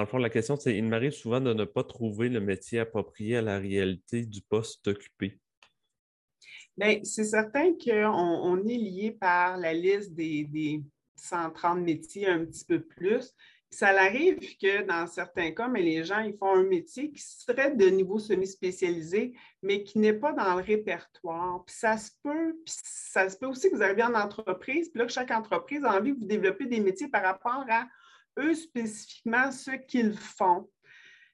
le 0.00 0.06
fond, 0.06 0.18
la 0.18 0.30
question, 0.30 0.56
c'est 0.56 0.76
il 0.76 0.84
m'arrive 0.84 1.12
souvent 1.12 1.40
de 1.40 1.52
ne 1.52 1.64
pas 1.64 1.84
trouver 1.84 2.28
le 2.28 2.40
métier 2.40 2.78
approprié 2.80 3.38
à 3.38 3.42
la 3.42 3.58
réalité 3.58 4.24
du 4.26 4.42
poste 4.42 4.88
occupé. 4.88 5.40
Bien, 6.78 7.00
c'est 7.02 7.24
certain 7.24 7.72
qu'on 7.72 8.64
est 8.68 8.76
lié 8.76 9.10
par 9.10 9.56
la 9.56 9.74
liste 9.74 10.14
des, 10.14 10.80
130 11.16 11.80
métiers 11.80 12.28
un 12.28 12.44
petit 12.44 12.64
peu 12.64 12.80
plus. 12.80 13.34
Ça 13.68 13.88
arrive 13.88 14.38
que 14.58 14.82
dans 14.84 15.08
certains 15.08 15.50
cas, 15.50 15.66
mais 15.66 15.82
les 15.82 16.04
gens 16.04 16.20
ils 16.20 16.36
font 16.36 16.54
un 16.54 16.62
métier 16.62 17.10
qui 17.10 17.20
serait 17.20 17.74
de 17.74 17.86
niveau 17.88 18.20
semi-spécialisé, 18.20 19.36
mais 19.60 19.82
qui 19.82 19.98
n'est 19.98 20.12
pas 20.12 20.32
dans 20.32 20.54
le 20.54 20.62
répertoire. 20.62 21.64
Puis 21.64 21.74
ça 21.74 21.96
se 21.96 22.12
peut, 22.22 22.56
puis 22.64 22.74
ça 22.84 23.28
se 23.28 23.36
peut 23.36 23.46
aussi 23.46 23.68
que 23.68 23.74
vous 23.74 23.82
arrivez 23.82 24.04
en 24.04 24.14
entreprise, 24.14 24.88
puis 24.88 25.00
là, 25.00 25.06
que 25.06 25.12
chaque 25.12 25.32
entreprise 25.32 25.84
a 25.84 25.98
envie 25.98 26.12
de 26.12 26.18
vous 26.20 26.26
développer 26.26 26.66
des 26.66 26.78
métiers 26.78 27.08
par 27.08 27.24
rapport 27.24 27.64
à 27.68 27.88
eux 28.38 28.54
spécifiquement, 28.54 29.50
ce 29.50 29.72
qu'ils 29.72 30.16
font. 30.16 30.70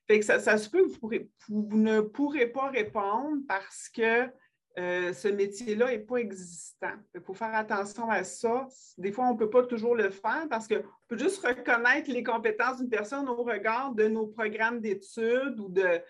Fait 0.06 0.20
que 0.20 0.24
ça, 0.24 0.56
se 0.56 0.70
peut 0.70 0.88
que 0.88 1.28
vous 1.48 1.76
ne 1.76 2.00
pourrez 2.00 2.46
pas 2.46 2.70
répondre 2.70 3.42
parce 3.46 3.90
que 3.90 4.26
euh, 4.76 5.12
ce 5.12 5.28
métier-là 5.28 5.86
n'est 5.86 6.00
pas 6.00 6.16
existant. 6.16 6.94
Il 7.14 7.20
faut 7.20 7.34
faire 7.34 7.54
attention 7.54 8.10
à 8.10 8.24
ça. 8.24 8.66
Des 8.98 9.12
fois, 9.12 9.26
on 9.26 9.34
ne 9.34 9.38
peut 9.38 9.50
pas 9.50 9.62
toujours 9.64 9.94
le 9.94 10.10
faire 10.10 10.46
parce 10.50 10.66
qu'on 10.66 10.82
peut 11.06 11.18
juste 11.18 11.44
reconnaître 11.46 12.10
les 12.10 12.24
compétences 12.24 12.78
d'une 12.78 12.90
personne 12.90 13.28
au 13.28 13.44
regard 13.44 13.92
de 13.92 14.08
nos 14.08 14.26
programmes 14.26 14.80
d'études 14.80 15.60
ou 15.60 15.68
de, 15.68 16.00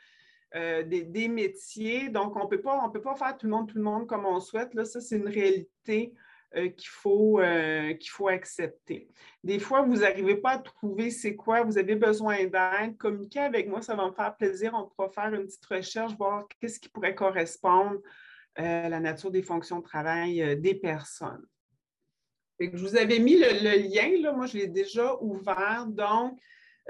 des, 0.82 1.28
métiers. 1.28 2.08
Donc, 2.08 2.36
on 2.36 2.44
ne 2.44 2.48
peut 2.48 2.62
pas 2.62 3.14
faire 3.16 3.36
tout 3.36 3.46
le 3.46 3.52
monde, 3.52 3.68
tout 3.68 3.76
le 3.76 3.84
monde 3.84 4.06
comme 4.06 4.24
on 4.24 4.40
souhaite. 4.40 4.72
Là, 4.72 4.86
ça, 4.86 5.00
c'est 5.00 5.16
une 5.16 5.28
réalité 5.28 6.14
qu'il 6.54 6.88
faut, 6.88 7.40
qu'il 8.00 8.10
faut 8.10 8.28
accepter. 8.28 9.08
Des 9.42 9.58
fois, 9.58 9.82
vous 9.82 9.96
n'arrivez 9.96 10.36
pas 10.36 10.52
à 10.52 10.58
trouver 10.58 11.10
c'est 11.10 11.34
quoi, 11.34 11.64
vous 11.64 11.76
avez 11.76 11.96
besoin 11.96 12.44
d'aide, 12.44 12.96
communiquez 12.96 13.40
avec 13.40 13.68
moi, 13.68 13.82
ça 13.82 13.94
va 13.94 14.06
me 14.06 14.12
faire 14.12 14.34
plaisir. 14.36 14.72
On 14.74 14.86
pourra 14.86 15.10
faire 15.10 15.34
une 15.34 15.44
petite 15.44 15.66
recherche, 15.66 16.16
voir 16.16 16.46
qu'est-ce 16.60 16.78
qui 16.80 16.88
pourrait 16.88 17.16
correspondre 17.16 17.98
à 18.56 18.88
la 18.88 19.00
nature 19.00 19.30
des 19.30 19.42
fonctions 19.42 19.78
de 19.78 19.84
travail 19.84 20.60
des 20.60 20.74
personnes 20.74 21.44
je 22.60 22.76
vous 22.76 22.96
avais 22.96 23.18
mis 23.18 23.36
le, 23.36 23.88
lien, 23.88 24.20
là, 24.20 24.32
moi 24.32 24.46
je 24.46 24.58
l'ai 24.58 24.68
déjà 24.68 25.16
ouvert. 25.20 25.86
Donc, 25.88 26.38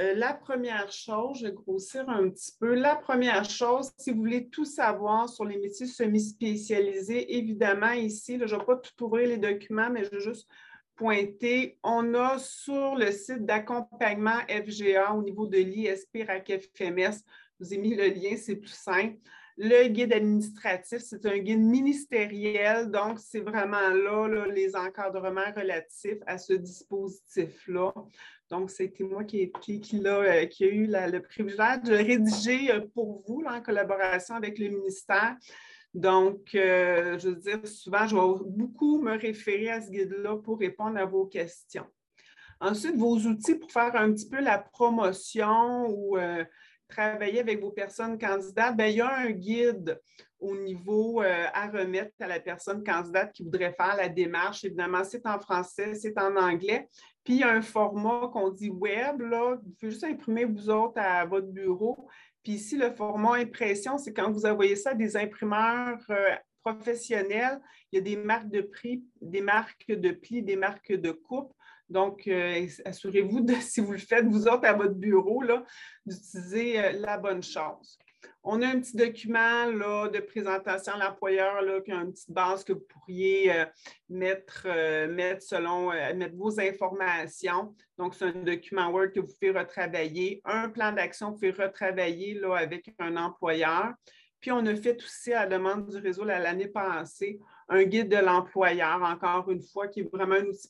euh, 0.01 0.15
la 0.15 0.35
première 0.35 0.91
chose, 0.91 1.39
je 1.39 1.47
vais 1.47 1.53
grossir 1.53 2.09
un 2.09 2.29
petit 2.29 2.53
peu. 2.59 2.75
La 2.75 2.97
première 2.97 3.49
chose, 3.49 3.93
si 3.99 4.11
vous 4.11 4.19
voulez 4.19 4.49
tout 4.49 4.65
savoir 4.65 5.29
sur 5.29 5.45
les 5.45 5.57
métiers 5.57 5.87
semi-spécialisés, 5.87 7.37
évidemment, 7.37 7.93
ici, 7.93 8.39
je 8.39 8.55
ne 8.55 8.59
vais 8.59 8.65
pas 8.65 8.77
tout 8.77 9.05
ouvrir 9.05 9.29
les 9.29 9.39
documents, 9.39 9.91
mais 9.91 10.05
je 10.05 10.11
vais 10.11 10.21
juste 10.21 10.49
pointer. 10.97 11.79
On 11.83 12.15
a 12.15 12.39
sur 12.39 12.97
le 12.97 13.11
site 13.13 13.45
d'accompagnement 13.45 14.41
FGA 14.49 15.15
au 15.15 15.23
niveau 15.23 15.47
de 15.47 15.59
l'ISP 15.59 16.25
RAC 16.27 16.53
FMS, 16.77 17.23
je 17.61 17.65
vous 17.65 17.75
ai 17.75 17.79
mis 17.79 17.95
le 17.95 18.09
lien, 18.09 18.37
c'est 18.37 18.57
plus 18.57 18.75
simple. 18.75 19.17
Le 19.57 19.87
guide 19.87 20.13
administratif, 20.13 20.99
c'est 20.99 21.25
un 21.27 21.39
guide 21.39 21.61
ministériel, 21.61 22.91
donc 22.91 23.21
c'est 23.21 23.41
vraiment 23.41 23.89
là, 23.91 24.47
les 24.47 24.75
encadrements 24.75 25.53
relatifs 25.57 26.19
à 26.27 26.39
ce 26.39 26.55
dispositif-là. 26.55 27.95
Donc, 28.51 28.71
c'était 28.71 29.05
moi 29.05 29.25
qui, 29.25 29.53
qui, 29.61 30.07
a, 30.07 30.47
qui 30.47 30.65
a 30.65 30.69
eu 30.69 30.87
le 30.87 31.19
privilège 31.21 31.83
de 31.85 31.95
rédiger 31.95 32.73
euh, 32.73 32.81
pour 32.95 33.23
vous 33.27 33.43
en 33.47 33.61
collaboration 33.63 34.35
avec 34.35 34.59
le 34.59 34.69
ministère. 34.69 35.37
Donc, 35.95 36.55
euh, 36.55 37.19
je 37.19 37.29
veux 37.29 37.37
dire, 37.37 37.67
souvent, 37.67 38.07
je 38.07 38.17
vais 38.17 38.45
beaucoup 38.47 39.01
me 39.01 39.17
référer 39.17 39.71
à 39.71 39.81
ce 39.81 39.91
guide-là 39.91 40.37
pour 40.37 40.59
répondre 40.59 40.99
à 40.99 41.05
vos 41.05 41.27
questions. 41.27 41.87
Ensuite, 42.61 42.97
vos 42.97 43.17
outils 43.19 43.55
pour 43.55 43.71
faire 43.71 43.95
un 43.97 44.13
petit 44.13 44.29
peu 44.29 44.41
la 44.41 44.59
promotion 44.59 45.87
ou 45.89 46.19
euh, 46.19 46.45
travailler 46.95 47.41
avec 47.41 47.61
vos 47.61 47.71
personnes 47.71 48.19
candidates, 48.19 48.77
bien, 48.77 48.87
il 48.87 48.97
y 48.97 49.01
a 49.01 49.17
un 49.17 49.31
guide 49.31 50.01
au 50.39 50.57
niveau 50.57 51.23
euh, 51.23 51.47
à 51.53 51.69
remettre 51.69 52.13
à 52.21 52.27
la 52.27 52.41
personne 52.41 52.85
candidate 52.85 53.33
qui 53.33 53.43
voudrait 53.43 53.73
faire 53.73 53.97
la 53.97 54.09
démarche. 54.09 54.65
Évidemment, 54.65 55.05
c'est 55.05 55.27
en 55.27 55.39
français, 55.39 55.95
c'est 55.95 56.19
en 56.19 56.37
anglais. 56.37 56.89
Puis, 57.25 57.35
il 57.35 57.41
y 57.41 57.43
a 57.45 57.51
un 57.51 57.63
format 57.63 58.29
qu'on 58.33 58.51
dit 58.51 58.71
web, 58.71 59.21
là, 59.23 59.57
vous 59.57 59.71
pouvez 59.79 59.93
juste 59.93 60.05
imprimer 60.05 60.45
vous 60.45 60.69
autres 60.71 61.01
à 61.01 61.25
votre 61.25 61.49
bureau. 61.49 62.09
Puis 62.43 62.53
ici, 62.53 62.77
le 62.77 62.91
format 62.91 63.37
impression, 63.37 63.97
c'est 63.97 64.13
quand 64.13 64.31
vous 64.31 64.45
envoyez 64.45 64.77
ça 64.77 64.91
à 64.91 64.95
des 64.95 65.17
imprimeurs 65.17 65.99
euh, 66.11 66.37
professionnels, 66.63 67.59
il 67.91 67.97
y 67.97 67.99
a 67.99 68.03
des 68.03 68.17
marques 68.17 68.51
de 68.51 68.61
prix, 68.61 69.03
des 69.21 69.41
marques 69.41 69.89
de 69.89 70.11
pli, 70.11 70.43
des 70.43 70.57
marques 70.57 70.93
de 70.93 71.11
coupe. 71.11 71.55
Donc, 71.89 72.27
euh, 72.27 72.67
assurez-vous, 72.85 73.47
si 73.61 73.81
vous 73.81 73.93
le 73.93 73.99
faites, 73.99 74.27
vous 74.27 74.47
autres, 74.49 74.67
à 74.67 74.73
votre 74.73 74.95
bureau, 74.95 75.43
d'utiliser 76.07 76.81
euh, 76.81 76.93
la 76.93 77.19
bonne 77.19 77.43
chose. 77.43 77.99
On 78.43 78.61
a 78.63 78.69
un 78.69 78.81
petit 78.81 78.97
document 78.97 79.67
là, 79.67 80.09
de 80.09 80.19
présentation 80.21 80.95
à 80.95 80.99
l'employeur 80.99 81.63
qui 81.83 81.93
a 81.93 81.97
une 81.97 82.13
petite 82.13 82.31
base 82.31 82.65
que 82.65 82.75
vous 82.75 82.85
pourriez 82.89 83.53
euh, 83.53 83.65
mettre, 84.09 84.67
mettre 85.09 85.43
selon 85.43 85.91
mettre 86.15 86.35
vos 86.37 86.59
informations. 86.61 87.75
Donc, 87.99 88.15
c'est 88.15 88.27
un 88.27 88.33
document 88.43 88.91
Word 88.91 89.13
que 89.15 89.21
vous 89.21 89.33
pouvez 89.41 89.51
retravailler. 89.51 90.43
Un 90.45 90.69
plan 90.69 90.93
d'action 90.93 91.29
que 91.29 91.33
vous 91.33 91.53
pouvez 91.53 91.65
retravailler 91.67 92.35
là, 92.35 92.57
avec 92.57 92.95
un 92.99 93.17
employeur. 93.17 93.93
Puis, 94.41 94.51
on 94.53 94.65
a 94.67 94.75
fait 94.75 95.03
aussi 95.03 95.33
à 95.33 95.47
la 95.47 95.59
demande 95.59 95.89
du 95.89 95.99
réseau 95.99 96.25
l'année 96.25 96.69
passée 96.69 97.41
un 97.69 97.83
guide 97.85 98.09
de 98.09 98.17
l'employeur, 98.17 99.03
encore 99.03 99.51
une 99.51 99.63
fois, 99.63 99.89
qui 99.89 100.01
est 100.01 100.11
vraiment 100.13 100.35
un 100.35 100.45
outil 100.45 100.69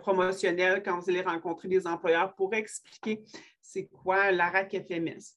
promotionnel 0.00 0.82
quand 0.82 0.98
vous 0.98 1.10
allez 1.10 1.22
rencontrer 1.22 1.68
des 1.68 1.86
employeurs 1.86 2.34
pour 2.34 2.54
expliquer 2.54 3.22
c'est 3.60 3.86
quoi 3.86 4.30
l'ARAC 4.30 4.76
FMS. 4.88 5.36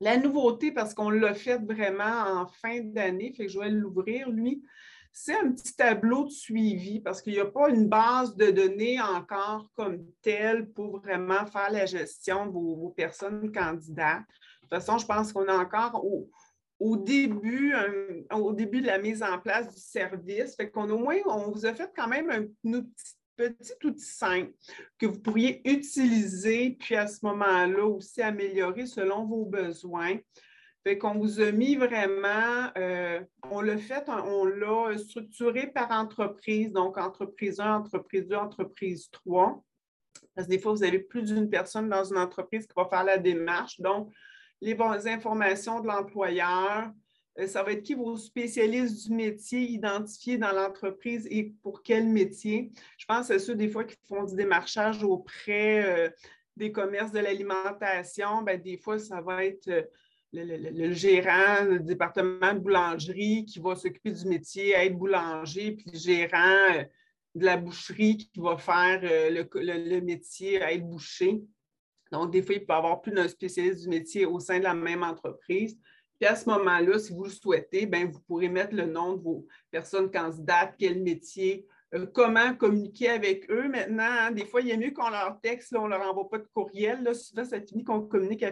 La 0.00 0.16
nouveauté, 0.16 0.72
parce 0.72 0.94
qu'on 0.94 1.10
l'a 1.10 1.34
fait 1.34 1.58
vraiment 1.58 2.04
en 2.04 2.46
fin 2.46 2.80
d'année, 2.80 3.34
fait 3.36 3.46
que 3.46 3.52
je 3.52 3.58
vais 3.58 3.68
l'ouvrir, 3.68 4.30
lui, 4.30 4.62
c'est 5.12 5.38
un 5.38 5.52
petit 5.52 5.74
tableau 5.74 6.24
de 6.24 6.30
suivi 6.30 7.00
parce 7.00 7.20
qu'il 7.20 7.34
n'y 7.34 7.40
a 7.40 7.46
pas 7.46 7.68
une 7.68 7.88
base 7.88 8.34
de 8.36 8.50
données 8.50 9.00
encore 9.00 9.68
comme 9.74 10.06
telle 10.22 10.70
pour 10.70 11.00
vraiment 11.00 11.44
faire 11.46 11.70
la 11.70 11.84
gestion 11.84 12.46
de 12.46 12.52
vos, 12.52 12.76
vos 12.76 12.90
personnes 12.90 13.52
candidates. 13.52 14.20
De 14.20 14.60
toute 14.62 14.70
façon, 14.70 14.98
je 14.98 15.06
pense 15.06 15.32
qu'on 15.32 15.46
est 15.46 15.52
encore 15.52 16.04
au, 16.04 16.30
au 16.80 16.96
début, 16.96 17.74
au 18.32 18.52
début 18.52 18.80
de 18.80 18.86
la 18.86 18.98
mise 18.98 19.22
en 19.22 19.38
place 19.38 19.72
du 19.72 19.80
service. 19.80 20.56
Fait 20.56 20.70
qu'on 20.70 20.88
au 20.88 20.98
moins, 20.98 21.16
on 21.26 21.50
vous 21.50 21.66
a 21.66 21.74
fait 21.74 21.92
quand 21.94 22.08
même 22.08 22.30
un, 22.30 22.46
petit, 23.36 23.72
outil 23.84 24.04
simple 24.04 24.52
que 24.98 25.06
vous 25.06 25.20
pourriez 25.20 25.60
utiliser, 25.70 26.76
puis 26.80 26.96
à 26.96 27.06
ce 27.06 27.24
moment-là 27.26 27.84
aussi 27.84 28.22
améliorer 28.22 28.86
selon 28.86 29.26
vos 29.26 29.44
besoins. 29.44 30.16
Fait 30.82 30.96
qu'on 30.96 31.18
vous 31.18 31.40
a 31.40 31.52
mis 31.52 31.76
vraiment, 31.76 32.70
euh, 32.78 33.20
on 33.50 33.60
l'a 33.60 33.76
fait, 33.76 34.04
on 34.08 34.46
l'a 34.46 34.96
structuré 34.96 35.66
par 35.66 35.90
entreprise, 35.90 36.72
donc 36.72 36.96
entreprise 36.96 37.60
1, 37.60 37.76
entreprise 37.76 38.26
2, 38.26 38.36
entreprise 38.36 39.10
3. 39.10 39.62
Parce 40.34 40.46
que 40.46 40.52
des 40.52 40.58
fois, 40.58 40.72
vous 40.72 40.82
avez 40.82 40.98
plus 40.98 41.24
d'une 41.24 41.50
personne 41.50 41.90
dans 41.90 42.04
une 42.04 42.16
entreprise 42.16 42.66
qui 42.66 42.72
va 42.74 42.88
faire 42.88 43.04
la 43.04 43.18
démarche. 43.18 43.78
Donc, 43.80 44.10
les 44.60 44.74
bonnes 44.74 45.06
informations 45.08 45.80
de 45.80 45.86
l'employeur. 45.86 46.90
Euh, 47.38 47.46
ça 47.46 47.62
va 47.62 47.72
être 47.72 47.82
qui 47.82 47.94
vos 47.94 48.16
spécialistes 48.16 49.06
du 49.06 49.14
métier 49.14 49.60
identifiés 49.60 50.38
dans 50.38 50.52
l'entreprise 50.52 51.26
et 51.30 51.54
pour 51.62 51.82
quel 51.82 52.06
métier. 52.06 52.72
Je 52.98 53.06
pense 53.06 53.30
à 53.30 53.38
ceux 53.38 53.54
des 53.54 53.68
fois 53.68 53.84
qui 53.84 53.96
font 54.08 54.24
du 54.24 54.36
démarchage 54.36 55.02
auprès 55.04 55.84
euh, 55.84 56.10
des 56.56 56.72
commerces 56.72 57.12
de 57.12 57.20
l'alimentation. 57.20 58.42
Ben, 58.42 58.60
des 58.60 58.76
fois, 58.76 58.98
ça 58.98 59.20
va 59.20 59.44
être 59.44 59.68
euh, 59.68 59.82
le, 60.32 60.92
gérant 60.92 61.66
du 61.66 61.80
département 61.80 62.52
de 62.52 62.58
boulangerie 62.58 63.44
qui 63.46 63.58
va 63.58 63.76
s'occuper 63.76 64.12
du 64.12 64.26
métier, 64.26 64.72
être 64.72 64.96
boulanger, 64.96 65.72
puis 65.72 65.90
le 65.92 65.98
gérant 65.98 66.84
de 67.34 67.44
la 67.44 67.56
boucherie 67.56 68.16
qui 68.16 68.40
va 68.40 68.56
faire 68.56 69.00
le, 69.02 69.48
le 69.54 70.00
métier, 70.00 70.56
être 70.56 70.86
boucher. 70.86 71.40
Donc, 72.10 72.30
des 72.30 72.42
fois, 72.42 72.54
il 72.54 72.66
peut 72.66 72.72
y 72.72 72.76
avoir 72.76 73.00
plus 73.00 73.12
d'un 73.12 73.28
spécialiste 73.28 73.82
du 73.82 73.88
métier 73.88 74.26
au 74.26 74.40
sein 74.40 74.58
de 74.58 74.64
la 74.64 74.74
même 74.74 75.02
entreprise. 75.02 75.78
Puis 76.18 76.28
à 76.28 76.36
ce 76.36 76.48
moment-là, 76.50 76.98
si 76.98 77.14
vous 77.14 77.24
le 77.24 77.30
souhaitez, 77.30 77.86
bien, 77.86 78.06
vous 78.06 78.20
pourrez 78.20 78.50
mettre 78.50 78.74
le 78.74 78.84
nom 78.84 79.14
de 79.14 79.22
vos 79.22 79.46
personnes 79.70 80.10
candidates, 80.10 80.74
quel 80.78 81.02
métier, 81.02 81.66
euh, 81.94 82.06
comment 82.12 82.54
communiquer 82.54 83.08
avec 83.08 83.50
eux. 83.50 83.68
Maintenant, 83.68 84.04
hein. 84.04 84.30
des 84.30 84.44
fois, 84.44 84.60
il 84.60 84.70
a 84.70 84.76
mieux 84.76 84.90
qu'on 84.90 85.08
leur 85.08 85.40
texte, 85.40 85.74
on 85.74 85.84
ne 85.84 85.90
leur 85.90 86.02
envoie 86.02 86.28
pas 86.28 86.38
de 86.38 86.46
courriel. 86.52 87.02
Là, 87.02 87.14
souvent, 87.14 87.44
ça 87.44 87.60
finit 87.60 87.84
qu'on 87.84 88.02
communique 88.02 88.44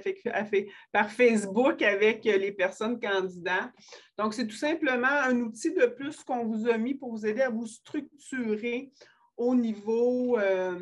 par 0.93 1.11
Facebook 1.11 1.83
avec 1.83 2.27
euh, 2.27 2.39
les 2.39 2.53
personnes 2.53 2.99
candidates. 2.99 3.71
Donc, 4.17 4.35
c'est 4.35 4.47
tout 4.47 4.57
simplement 4.57 5.07
un 5.07 5.39
outil 5.41 5.73
de 5.75 5.87
plus 5.87 6.25
qu'on 6.25 6.47
vous 6.47 6.69
a 6.69 6.79
mis 6.79 6.95
pour 6.95 7.13
vous 7.13 7.27
aider 7.27 7.43
à 7.43 7.51
vous 7.51 7.67
structurer 7.67 8.91
au 9.37 9.55
niveau, 9.55 10.39
euh, 10.39 10.81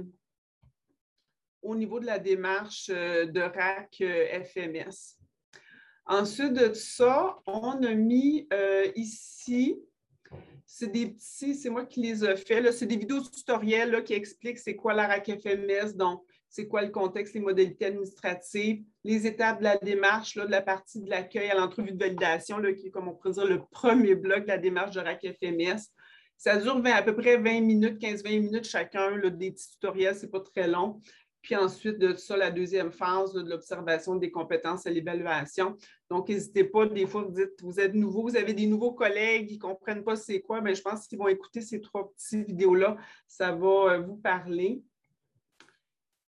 au 1.67 1.75
niveau 1.75 2.01
de 2.01 2.07
la 2.07 2.19
démarche 2.19 2.91
euh, 2.91 3.27
de 3.27 3.41
RAC 3.41 3.99
euh, 4.01 4.43
FMS. 4.45 5.19
Ensuite 6.07 6.53
de 6.53 6.73
ça, 6.73 7.37
on 7.47 7.83
a 7.83 7.95
mis 7.95 8.47
euh, 8.53 8.87
ici, 8.95 9.77
c'est 10.65 10.93
des 10.93 11.09
petits, 11.09 11.57
c'est 11.57 11.71
moi 11.71 11.85
qui 11.85 12.01
les 12.01 12.25
ai 12.25 12.37
faits, 12.37 12.73
c'est 12.73 12.87
des 12.87 12.97
vidéos 12.97 13.21
tutoriels 13.21 14.05
qui 14.05 14.15
expliquent 14.15 14.59
c'est 14.59 14.77
quoi 14.77 14.95
la 14.95 15.09
RAC 15.09 15.41
FMS, 15.41 15.97
donc 15.97 16.23
c'est 16.49 16.69
quoi 16.69 16.83
le 16.83 16.91
contexte, 16.91 17.35
les 17.35 17.41
modalités 17.41 17.87
administratives, 17.87 18.85
les 19.03 19.27
étapes 19.27 19.59
de 19.59 19.65
la 19.65 19.77
démarche, 19.79 20.37
là, 20.37 20.47
de 20.47 20.51
la 20.51 20.63
partie 20.63 21.01
de 21.01 21.11
l'accueil 21.11 21.51
à 21.51 21.55
l'entrevue 21.55 21.93
de 21.93 21.99
validation, 21.99 22.59
là, 22.59 22.73
qui 22.73 22.87
est, 22.87 22.91
comme 22.91 23.09
on 23.09 23.15
pourrait 23.15 23.33
dire, 23.33 23.45
le 23.45 23.63
premier 23.71 24.15
bloc 24.15 24.43
de 24.43 24.49
la 24.49 24.59
démarche 24.59 24.95
de 24.95 25.01
RAC 25.01 25.27
FMS. 25.41 25.91
Ça 26.39 26.57
dure 26.57 26.81
à 26.85 27.03
peu 27.03 27.17
près 27.17 27.37
20 27.39 27.61
minutes, 27.63 28.01
15-20 28.01 28.41
minutes 28.41 28.65
chacun, 28.65 29.19
des 29.19 29.51
petits 29.51 29.71
tutoriels, 29.71 30.15
ce 30.15 30.23
n'est 30.23 30.31
pas 30.31 30.41
très 30.41 30.69
long. 30.69 31.01
Puis 31.47 31.55
ensuite 31.55 31.99
de 31.99 32.13
ça, 32.17 32.37
la 32.37 32.51
deuxième 32.51 32.91
phase 32.91 33.33
de 33.33 33.49
l'observation 33.49 34.17
des 34.17 34.33
compétences 34.33 34.85
et 34.85 34.91
l'évaluation. 34.91 35.77
Donc, 36.11 36.29
n'hésitez 36.29 36.65
pas, 36.65 36.87
des 36.87 37.07
fois, 37.07 37.23
vous 37.23 37.31
dites, 37.31 37.63
vous 37.63 37.79
êtes 37.79 37.95
nouveau, 37.95 38.23
vous 38.23 38.37
avez 38.37 38.53
des 38.53 38.67
nouveaux 38.67 38.91
collègues 38.91 39.47
qui 39.47 39.55
ne 39.55 39.61
comprennent 39.61 40.03
pas 40.03 40.17
c'est 40.17 40.41
quoi, 40.41 40.61
mais 40.61 40.75
je 40.75 40.83
pense 40.83 41.07
qu'ils 41.07 41.21
vont 41.21 41.29
écouter 41.29 41.61
ces 41.61 41.81
trois 41.81 42.11
petites 42.11 42.49
vidéos-là, 42.49 42.97
ça 43.29 43.53
va 43.53 43.93
euh, 43.93 43.99
vous 44.01 44.17
parler. 44.17 44.83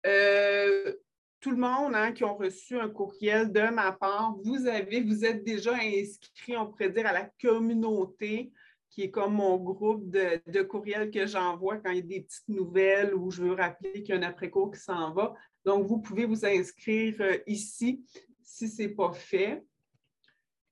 Euh, 0.06 0.94
tout 1.40 1.50
le 1.50 1.56
monde 1.56 1.96
hein, 1.96 2.12
qui 2.12 2.22
ont 2.22 2.37
reçu 2.37 2.78
un 2.78 2.88
courriel 2.88 3.50
de 3.50 3.75
ma 3.75 3.90
part, 3.90 4.37
vous 4.44 4.68
avez, 4.68 5.00
vous 5.00 5.25
êtes 5.25 5.42
déjà 5.42 5.75
inscrit, 5.75 6.56
on 6.56 6.66
pourrait 6.66 6.90
dire, 6.90 7.06
à 7.06 7.12
la 7.12 7.28
communauté 7.42 8.52
qui 8.90 9.02
est 9.02 9.11
comme 9.11 9.35
mon 9.35 9.57
groupe 9.57 10.09
de, 10.11 10.40
de 10.47 10.62
courriels 10.62 11.11
que 11.11 11.26
j'envoie 11.26 11.76
quand 11.78 11.90
il 11.90 11.97
y 11.97 12.00
a 12.00 12.02
des 12.02 12.21
petites 12.23 12.49
nouvelles 12.49 13.14
ou 13.14 13.30
je 13.30 13.42
veux 13.42 13.54
rappeler 13.54 14.02
qu'il 14.02 14.09
y 14.09 14.12
a 14.12 14.16
un 14.16 14.23
après-cours 14.23 14.71
qui 14.71 14.80
s'en 14.80 15.12
va. 15.12 15.35
Donc, 15.64 15.87
vous 15.87 16.00
pouvez 16.00 16.25
vous 16.25 16.47
inscrire 16.47 17.16
euh, 17.21 17.37
ici 17.47 18.04
si 18.42 18.68
ce 18.68 18.83
n'est 18.83 18.88
pas 18.88 19.12
fait. 19.12 19.62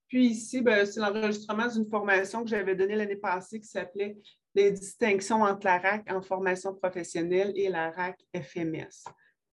Puis 0.08 0.28
ici, 0.28 0.62
ben, 0.62 0.86
c'est 0.86 1.00
l'enregistrement 1.00 1.66
d'une 1.68 1.88
formation 1.88 2.44
que 2.44 2.50
j'avais 2.50 2.74
donnée 2.74 2.96
l'année 2.96 3.16
passée 3.16 3.60
qui 3.60 3.66
s'appelait 3.66 4.16
Les 4.54 4.70
distinctions 4.70 5.42
entre 5.42 5.66
la 5.66 5.78
RAC 5.78 6.10
en 6.10 6.22
formation 6.22 6.74
professionnelle 6.74 7.52
et 7.56 7.68
la 7.68 7.90
RAC 7.90 8.18
FMS. 8.34 9.04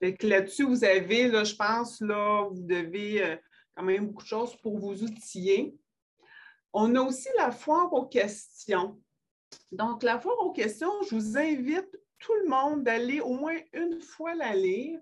là-dessus, 0.00 0.64
vous 0.64 0.85
avez, 0.85 1.28
là, 1.28 1.45
je 1.45 1.54
pense, 1.54 2.00
là, 2.00 2.49
vous 2.50 2.62
devez 2.62 3.25
euh, 3.25 3.37
quand 3.75 3.83
même 3.83 4.07
beaucoup 4.07 4.23
de 4.23 4.28
choses 4.28 4.54
pour 4.57 4.78
vous 4.78 5.02
outiller. 5.02 5.75
On 6.73 6.95
a 6.95 7.00
aussi 7.00 7.29
la 7.37 7.50
foire 7.50 7.93
aux 7.93 8.07
questions. 8.07 8.99
Donc, 9.71 10.02
la 10.02 10.19
foire 10.19 10.38
aux 10.41 10.52
questions, 10.52 10.91
je 11.09 11.14
vous 11.14 11.38
invite 11.38 11.88
tout 12.19 12.35
le 12.43 12.49
monde 12.49 12.85
d'aller 12.85 13.21
au 13.21 13.35
moins 13.35 13.57
une 13.73 14.00
fois 14.00 14.35
la 14.35 14.55
lire. 14.55 14.99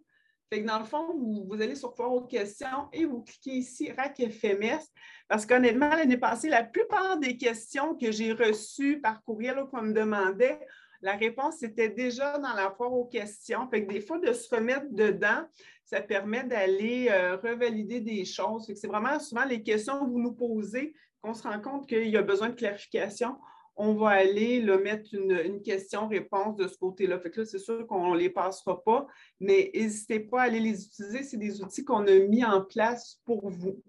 Fait 0.53 0.63
que 0.63 0.67
dans 0.67 0.81
le 0.81 0.85
fond, 0.85 1.15
vous, 1.17 1.63
allez 1.63 1.77
sur 1.77 1.95
Foire 1.95 2.13
aux 2.13 2.25
questions 2.25 2.89
et 2.93 3.05
vous 3.05 3.23
cliquez 3.23 3.53
ici 3.53 3.93
RAC 3.93 4.17
FMS 4.17 4.81
parce 5.29 5.47
qu'honnêtement, 5.47 5.91
l'année 5.91 6.17
passée, 6.17 6.49
la 6.49 6.65
plupart 6.65 7.19
des 7.19 7.37
questions 7.37 7.95
que 7.95 8.11
j'ai 8.11 8.33
reçues 8.33 9.01
par 9.01 9.23
courriel 9.23 9.63
qu'on 9.71 9.83
me 9.83 9.93
demandait, 9.93 10.59
la 11.03 11.13
réponse 11.13 11.63
était 11.63 11.89
déjà 11.89 12.37
dans 12.39 12.53
la 12.53 12.73
foire 12.73 12.93
aux 12.93 13.05
questions. 13.05 13.69
Fait 13.71 13.87
que 13.87 13.93
des 13.93 14.01
fois, 14.01 14.19
de 14.19 14.33
se 14.33 14.53
remettre 14.53 14.87
dedans, 14.91 15.47
ça 15.85 16.01
permet 16.01 16.43
d'aller 16.43 17.09
euh, 17.11 17.37
revalider 17.37 18.01
des 18.01 18.25
choses. 18.25 18.73
C'est 18.75 18.89
vraiment 18.89 19.21
souvent 19.21 19.45
les 19.45 19.63
questions 19.63 20.01
que 20.01 20.11
vous 20.11 20.21
nous 20.21 20.35
posez 20.35 20.95
qu'on 21.23 21.35
se 21.35 21.43
rend 21.43 21.61
compte 21.61 21.89
qu'il 21.89 22.09
y 22.09 22.17
a 22.17 22.23
besoin 22.23 22.49
de 22.49 22.55
clarification 22.55 23.37
on 23.83 23.95
va 23.95 24.11
aller 24.11 24.61
le 24.61 24.79
mettre 24.79 25.15
une, 25.15 25.63
question-réponse 25.63 26.55
de 26.57 26.69
ce 26.69 26.77
côté-là. 26.77 27.17
Là, 27.17 27.45
c'est 27.47 27.59
sûr 27.59 27.87
qu'on 27.87 28.13
ne 28.13 28.19
les 28.19 28.29
passera 28.29 28.85
pas, 28.85 29.07
mais 29.41 29.71
n'hésitez 29.75 30.21
pas 30.21 30.43
à 30.43 30.45
aller 30.45 30.61
les 30.61 30.85
utiliser. 30.85 31.23
C'est 31.23 31.39
des 31.39 31.63
outils 31.63 31.83
qu'on 31.83 32.07
a 32.07 32.19
mis 32.29 32.45
en 32.45 32.63
place 32.63 33.23
pour 33.25 33.49
vous. 33.49 33.83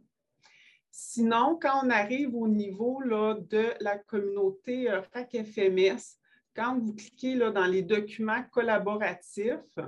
Sinon, 0.92 1.60
quand 1.62 1.86
on 1.86 1.90
arrive 1.90 2.34
au 2.36 2.48
niveau 2.48 3.02
là, 3.02 3.36
de 3.50 3.74
la 3.82 3.98
communauté 3.98 4.90
euh, 4.90 5.02
FAC 5.02 5.44
FMS, 5.44 6.18
quand 6.56 6.80
vous 6.80 6.94
cliquez 6.94 7.36
là, 7.36 7.52
dans 7.52 7.66
les 7.66 7.82
documents 7.82 8.44
collaboratifs, 8.52 9.80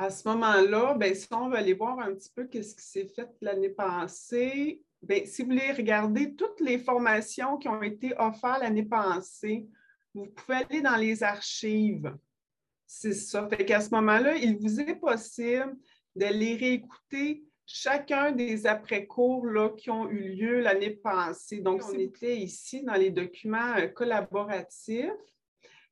à 0.00 0.10
ce 0.10 0.26
moment-là, 0.28 0.94
ben, 0.94 1.14
si 1.14 1.28
on 1.32 1.48
va 1.48 1.58
aller 1.58 1.74
voir 1.74 1.98
un 2.00 2.14
petit 2.14 2.30
peu 2.34 2.48
ce 2.52 2.74
qui 2.74 2.82
s'est 2.82 3.06
fait 3.06 3.28
l'année 3.40 3.70
passée, 3.70 4.82
Bien, 5.02 5.24
si 5.24 5.42
vous 5.42 5.48
voulez 5.48 5.72
regarder 5.72 6.34
toutes 6.34 6.60
les 6.60 6.78
formations 6.78 7.56
qui 7.56 7.68
ont 7.68 7.82
été 7.82 8.12
offertes 8.18 8.60
l'année 8.60 8.84
passée, 8.84 9.66
vous 10.12 10.26
pouvez 10.26 10.58
aller 10.58 10.82
dans 10.82 10.96
les 10.96 11.22
archives. 11.22 12.14
C'est 12.86 13.14
ça. 13.14 13.48
Fait 13.48 13.64
qu'à 13.64 13.80
ce 13.80 13.90
moment-là, 13.90 14.36
il 14.36 14.58
vous 14.58 14.80
est 14.80 14.96
possible 14.96 15.74
d'aller 16.14 16.56
réécouter 16.56 17.44
chacun 17.64 18.32
des 18.32 18.66
après-cours 18.66 19.46
qui 19.76 19.90
ont 19.90 20.10
eu 20.10 20.34
lieu 20.34 20.60
l'année 20.60 20.90
passée. 20.90 21.60
Donc, 21.60 21.82
on 21.88 21.98
était 21.98 22.36
ici 22.36 22.82
dans 22.82 22.94
les 22.94 23.10
documents 23.10 23.76
euh, 23.76 23.86
collaboratifs. 23.86 25.10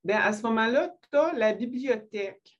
Bien, 0.04 0.18
à 0.18 0.32
ce 0.34 0.42
moment-là, 0.42 0.94
tu 1.10 1.18
as 1.18 1.32
la 1.32 1.54
bibliothèque. 1.54 2.57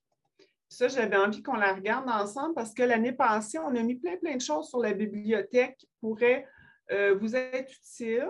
Ça, 0.69 0.89
j'avais 0.89 1.17
envie 1.17 1.43
qu'on 1.43 1.57
la 1.57 1.73
regarde 1.73 2.09
ensemble 2.09 2.55
parce 2.55 2.75
que 2.75 2.83
l'année 2.83 3.13
passée, 3.13 3.59
on 3.59 3.75
a 3.75 3.83
mis 3.83 3.95
plein, 3.95 4.17
plein 4.17 4.37
de 4.37 4.41
choses 4.41 4.69
sur 4.69 4.81
la 4.81 4.93
bibliothèque 4.93 5.77
qui 5.79 5.89
pourraient 6.01 6.47
euh, 6.91 7.15
vous 7.21 7.35
être 7.37 7.73
utiles. 7.73 8.29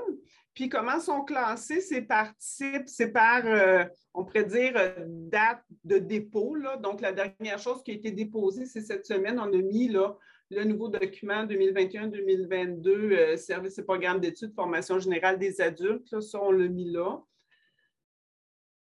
Puis 0.55 0.69
comment 0.69 1.01
sont 1.01 1.23
classés 1.25 1.81
ces 1.81 2.03
participes? 2.03 2.87
C'est 2.89 3.11
par, 3.13 3.45
euh, 3.45 3.85
on 4.15 4.25
pourrait 4.25 4.45
dire, 4.45 4.73
euh, 4.77 5.05
date 5.07 5.63
de 5.85 5.99
dépôt. 5.99 6.57
Donc, 6.81 7.01
la 7.01 7.13
dernière 7.13 7.59
chose 7.59 7.83
qui 7.85 7.91
a 7.93 7.95
été 7.95 8.13
déposée, 8.13 8.67
c'est 8.67 8.83
cette 8.83 9.07
semaine. 9.07 9.39
On 9.39 9.53
a 9.53 9.63
mis 9.63 9.89
là, 9.89 10.17
le 10.51 10.65
nouveau 10.65 10.89
document 10.89 11.45
2021-2022, 11.45 13.37
service 13.37 13.79
et 13.79 13.85
programme 13.85 14.21
d'études, 14.21 14.55
formation 14.55 14.99
générale 14.99 15.39
des 15.39 15.61
adultes. 15.61 16.11
Là, 16.11 16.21
ça, 16.21 16.41
on 16.43 16.51
l'a 16.51 16.69
mis 16.69 16.91
là. 16.91 17.21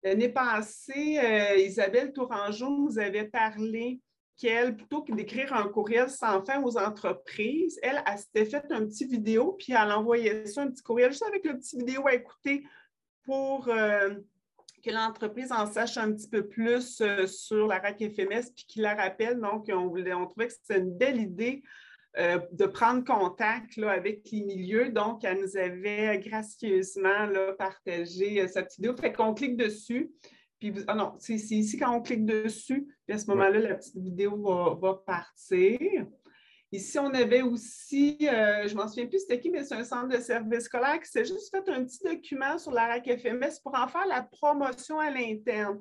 L'année 0.03 0.31
passée, 0.31 1.19
euh, 1.19 1.57
Isabelle 1.57 2.13
Tourangeau 2.13 2.71
nous 2.71 2.99
avait 2.99 3.29
parlé 3.29 4.01
qu'elle, 4.39 4.75
plutôt 4.75 5.03
que 5.03 5.13
d'écrire 5.13 5.53
un 5.53 5.69
courriel 5.69 6.09
sans 6.09 6.43
fin 6.43 6.63
aux 6.63 6.79
entreprises, 6.79 7.79
elle, 7.83 8.03
elle 8.07 8.19
s'était 8.19 8.47
fait 8.47 8.65
un 8.71 8.87
petit 8.87 9.05
vidéo, 9.05 9.57
puis 9.59 9.75
elle 9.75 9.93
envoyait 9.93 10.47
ça, 10.47 10.63
un 10.63 10.71
petit 10.71 10.83
courriel, 10.83 11.11
juste 11.11 11.27
avec 11.27 11.45
le 11.45 11.59
petit 11.59 11.77
vidéo 11.77 12.07
à 12.07 12.15
écouter 12.15 12.65
pour 13.25 13.69
euh, 13.69 14.15
que 14.83 14.91
l'entreprise 14.91 15.53
en 15.53 15.67
sache 15.67 15.99
un 15.99 16.13
petit 16.13 16.29
peu 16.29 16.49
plus 16.49 17.03
euh, 17.03 17.27
sur 17.27 17.67
la 17.67 17.79
RAC 17.79 17.99
FMS, 17.99 18.53
puis 18.57 18.65
qu'il 18.67 18.83
la 18.83 18.95
rappelle. 18.95 19.39
Donc, 19.39 19.67
on, 19.69 19.95
on 19.95 20.27
trouvait 20.27 20.49
que 20.49 20.55
c'était 20.55 20.81
une 20.81 20.97
belle 20.97 21.21
idée 21.21 21.63
euh, 22.19 22.41
de 22.51 22.67
prendre 22.67 23.05
contact 23.05 23.79
avec 23.79 24.29
les 24.33 24.43
milieux. 24.43 24.91
Donc, 24.91 25.23
elle 25.23 25.41
nous 25.41 25.57
avait 25.57 26.19
gracieusement 26.19 27.27
là, 27.27 27.53
partagé 27.53 28.41
euh, 28.41 28.49
cette 28.49 28.75
vidéo. 28.75 28.97
Fait 28.97 29.13
qu'on 29.13 29.33
clique 29.33 29.57
dessus. 29.57 30.11
Puis, 30.59 30.75
ah 30.89 30.95
non, 30.97 31.15
c'est 31.21 31.35
ici 31.35 31.79
quand 31.79 31.95
on 31.95 32.03
clique 32.03 32.27
dessus. 32.27 32.89
Puis 33.07 33.15
à 33.15 33.19
ce 33.19 33.27
moment-là, 33.29 33.61
la 33.61 33.75
petite 33.77 33.97
vidéo 33.97 34.37
va, 34.81 35.03
partir. 35.07 35.79
Ici, 36.73 36.99
on 36.99 37.15
avait 37.15 37.43
aussi, 37.43 38.19
euh, 38.23 38.67
je 38.67 38.75
ne 38.75 38.81
m'en 38.81 38.89
souviens 38.89 39.07
plus 39.07 39.21
c'était 39.21 39.39
qui, 39.39 39.51
mais 39.51 39.63
c'est 39.63 39.77
un 39.77 39.85
centre 39.85 40.09
de 40.09 40.21
service 40.21 40.65
scolaire 40.65 41.01
qui 41.01 41.11
s'est 41.11 41.25
juste 41.25 41.51
fait 41.51 41.69
un 41.69 41.85
petit 41.85 42.03
document 42.03 42.59
sur 42.59 42.73
la 42.73 42.89
RAC 42.89 43.07
FMS 43.07 43.61
pour 43.63 43.77
en 43.77 43.87
faire 43.87 44.07
la 44.09 44.23
promotion 44.23 44.99
à 44.99 45.11
l'interne. 45.11 45.81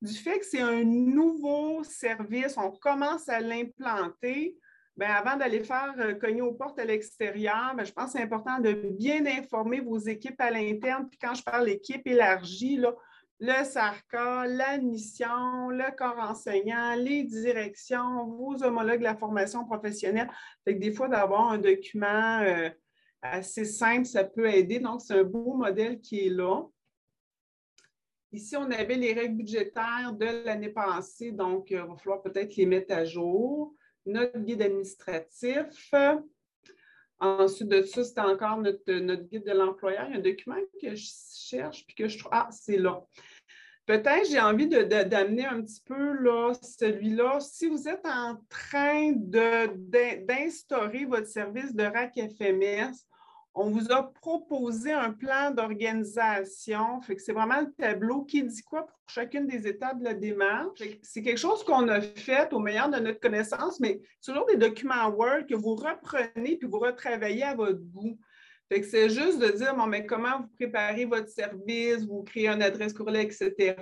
Du 0.00 0.14
fait 0.14 0.38
que 0.38 0.46
c'est 0.46 0.60
un 0.60 0.84
nouveau 0.84 1.82
service, 1.82 2.56
on 2.56 2.70
commence 2.70 3.28
à 3.28 3.40
l'implanter, 3.40 4.56
Bien, 4.96 5.08
avant 5.08 5.36
d'aller 5.36 5.64
faire 5.64 5.92
euh, 5.98 6.14
cogner 6.14 6.42
aux 6.42 6.52
portes 6.52 6.78
à 6.78 6.84
l'extérieur, 6.84 7.74
ben, 7.76 7.84
je 7.84 7.92
pense 7.92 8.12
que 8.12 8.18
c'est 8.18 8.24
important 8.24 8.60
de 8.60 8.72
bien 8.72 9.26
informer 9.26 9.80
vos 9.80 9.98
équipes 9.98 10.40
à 10.40 10.52
l'interne. 10.52 11.08
Puis 11.08 11.18
quand 11.18 11.34
je 11.34 11.42
parle 11.42 11.66
d'équipe 11.66 12.06
élargie, 12.06 12.80
le 13.40 13.64
SARCA, 13.64 14.46
la 14.46 14.78
mission, 14.78 15.68
le 15.70 15.94
corps 15.96 16.20
enseignant, 16.20 16.94
les 16.94 17.24
directions, 17.24 18.24
vos 18.24 18.62
homologues 18.62 19.00
de 19.00 19.04
la 19.04 19.16
formation 19.16 19.64
professionnelle. 19.64 20.30
Fait 20.64 20.74
que 20.74 20.80
des 20.80 20.92
fois, 20.92 21.08
d'avoir 21.08 21.50
un 21.50 21.58
document 21.58 22.40
euh, 22.42 22.70
assez 23.20 23.64
simple, 23.64 24.06
ça 24.06 24.22
peut 24.22 24.46
aider. 24.46 24.78
Donc, 24.78 25.00
c'est 25.00 25.18
un 25.18 25.24
beau 25.24 25.54
modèle 25.54 26.00
qui 26.00 26.26
est 26.26 26.30
là. 26.30 26.62
Ici, 28.30 28.56
on 28.56 28.70
avait 28.70 28.94
les 28.94 29.12
règles 29.12 29.38
budgétaires 29.38 30.12
de 30.12 30.44
l'année 30.44 30.70
passée, 30.70 31.32
donc 31.32 31.72
euh, 31.72 31.82
il 31.82 31.88
va 31.88 31.96
falloir 31.96 32.22
peut-être 32.22 32.54
les 32.54 32.66
mettre 32.66 32.94
à 32.94 33.04
jour 33.04 33.74
notre 34.06 34.38
guide 34.38 34.62
administratif. 34.62 35.92
Ensuite 37.20 37.68
de 37.68 37.82
ça, 37.82 38.04
c'est 38.04 38.20
encore 38.20 38.58
notre, 38.58 38.84
guide 39.28 39.44
de 39.44 39.52
l'employeur. 39.52 40.06
Il 40.08 40.12
y 40.12 40.14
a 40.14 40.18
un 40.18 40.22
document 40.22 40.56
que 40.80 40.94
je 40.94 41.10
cherche 41.32 41.86
puis 41.86 41.94
que 41.94 42.08
je 42.08 42.18
trouve. 42.18 42.32
Ah, 42.32 42.48
c'est 42.50 42.76
là. 42.76 43.02
Peut-être 43.86 44.30
j'ai 44.30 44.40
envie 44.40 44.66
d'amener 44.66 45.44
un 45.44 45.60
petit 45.62 45.82
peu 45.84 46.12
là, 46.22 46.52
celui-là. 46.54 47.38
Si 47.40 47.66
vous 47.66 47.86
êtes 47.86 48.06
en 48.06 48.36
train 48.48 49.12
d'instaurer 49.12 51.04
votre 51.04 51.26
service 51.28 51.74
de 51.74 51.84
RAC 51.84 52.14
FMS, 52.14 52.94
on 53.54 53.70
vous 53.70 53.92
a 53.92 54.12
proposé 54.20 54.92
un 54.92 55.12
plan 55.12 55.52
d'organisation. 55.52 57.00
c'est 57.18 57.32
vraiment 57.32 57.60
le 57.60 57.72
tableau 57.72 58.24
qui 58.24 58.42
dit 58.42 58.62
quoi 58.62 58.86
pour 58.86 58.98
chacune 59.06 59.46
des 59.46 59.68
étapes 59.68 60.00
de 60.00 60.04
la 60.04 60.14
démarche. 60.14 60.82
C'est 61.02 61.22
quelque 61.22 61.38
chose 61.38 61.62
qu'on 61.62 61.88
a 61.88 62.00
fait 62.00 62.52
au 62.52 62.58
meilleur 62.58 62.88
de 62.90 62.98
notre 62.98 63.20
connaissance, 63.20 63.78
mais 63.78 64.00
toujours 64.24 64.46
des 64.46 64.56
documents 64.56 65.08
Word 65.08 65.46
que 65.48 65.54
vous 65.54 65.76
reprenez 65.76 66.56
puis 66.56 66.68
vous 66.68 66.80
retravaillez 66.80 67.44
à 67.44 67.54
votre 67.54 67.78
goût. 67.78 68.18
c'est 68.70 69.08
juste 69.08 69.38
de 69.38 69.56
dire, 69.56 69.74
mais 69.86 70.04
comment 70.04 70.40
vous 70.40 70.48
préparez 70.56 71.04
votre 71.04 71.28
service, 71.28 72.04
vous 72.06 72.24
créez 72.24 72.48
une 72.48 72.62
adresse 72.62 72.92
courriel, 72.92 73.26
etc. 73.26 73.76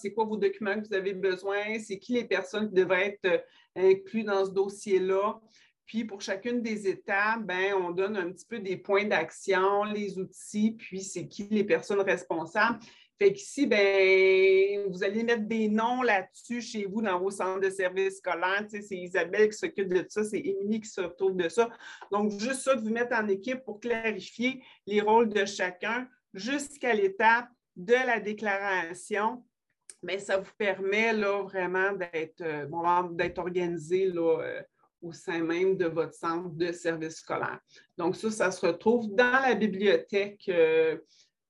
C'est 0.00 0.12
quoi 0.12 0.24
vos 0.24 0.36
documents 0.36 0.80
que 0.80 0.88
vous 0.88 0.94
avez 0.94 1.14
besoin? 1.14 1.78
C'est 1.78 1.98
qui 2.00 2.14
les 2.14 2.24
personnes 2.24 2.68
qui 2.68 2.74
devraient 2.74 3.18
être 3.22 3.44
euh, 3.78 3.92
inclus 3.92 4.24
dans 4.24 4.44
ce 4.44 4.50
dossier-là? 4.50 5.40
Puis 5.86 6.04
pour 6.04 6.20
chacune 6.20 6.62
des 6.62 6.88
étapes, 6.88 7.42
ben, 7.44 7.74
on 7.74 7.90
donne 7.90 8.16
un 8.16 8.30
petit 8.30 8.46
peu 8.46 8.58
des 8.58 8.76
points 8.76 9.04
d'action, 9.04 9.84
les 9.84 10.18
outils, 10.18 10.72
puis 10.72 11.02
c'est 11.02 11.26
qui 11.26 11.48
les 11.50 11.64
personnes 11.64 12.00
responsables. 12.00 12.78
Fait 13.18 13.32
qu'ici, 13.32 13.66
ben, 13.66 14.90
vous 14.90 15.04
allez 15.04 15.22
mettre 15.22 15.46
des 15.46 15.68
noms 15.68 16.02
là-dessus 16.02 16.60
chez 16.60 16.86
vous 16.86 17.02
dans 17.02 17.20
vos 17.20 17.30
centres 17.30 17.60
de 17.60 17.70
services 17.70 18.16
scolaires. 18.16 18.66
c'est 18.68 18.96
Isabelle 18.96 19.50
qui 19.50 19.58
s'occupe 19.58 19.88
de 19.88 20.04
ça, 20.08 20.24
c'est 20.24 20.40
Émilie 20.40 20.80
qui 20.80 20.88
s'occupe 20.88 21.36
de 21.36 21.48
ça. 21.48 21.70
Donc, 22.10 22.32
juste 22.32 22.62
ça 22.62 22.74
de 22.74 22.80
vous 22.80 22.90
mettre 22.90 23.14
en 23.16 23.28
équipe 23.28 23.62
pour 23.64 23.78
clarifier 23.80 24.62
les 24.86 25.00
rôles 25.00 25.28
de 25.28 25.44
chacun 25.44 26.08
jusqu'à 26.34 26.94
l'étape 26.94 27.48
de 27.76 27.92
la 27.92 28.18
déclaration. 28.18 29.44
Mais 30.02 30.18
ça 30.18 30.38
vous 30.38 30.50
permet 30.58 31.12
là, 31.12 31.42
vraiment 31.42 31.92
d'être 31.92 32.40
euh, 32.40 33.36
organisé 33.36 34.06
là, 34.06 34.40
euh, 34.40 34.62
au 35.02 35.12
sein 35.12 35.42
même 35.42 35.76
de 35.76 35.86
votre 35.86 36.14
centre 36.14 36.50
de 36.50 36.72
service 36.72 37.16
scolaire. 37.16 37.60
Donc, 37.98 38.16
ça, 38.16 38.30
ça 38.30 38.50
se 38.50 38.64
retrouve 38.64 39.14
dans 39.14 39.42
la 39.42 39.54
bibliothèque, 39.54 40.48
euh, 40.48 40.96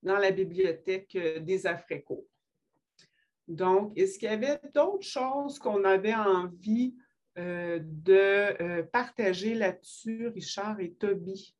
dans 0.03 0.19
la 0.19 0.31
bibliothèque 0.31 1.15
euh, 1.17 1.39
des 1.41 1.67
Afréco. 1.67 2.27
Donc, 3.47 3.93
est-ce 3.97 4.19
qu'il 4.19 4.31
y 4.31 4.33
avait 4.33 4.61
d'autres 4.75 5.07
choses 5.07 5.59
qu'on 5.59 5.85
avait 5.85 6.15
envie 6.15 6.95
de 7.35 8.83
partager 8.93 9.55
là-dessus, 9.55 10.29
Richard 10.29 10.81
et 10.81 10.93
Toby? 10.93 11.55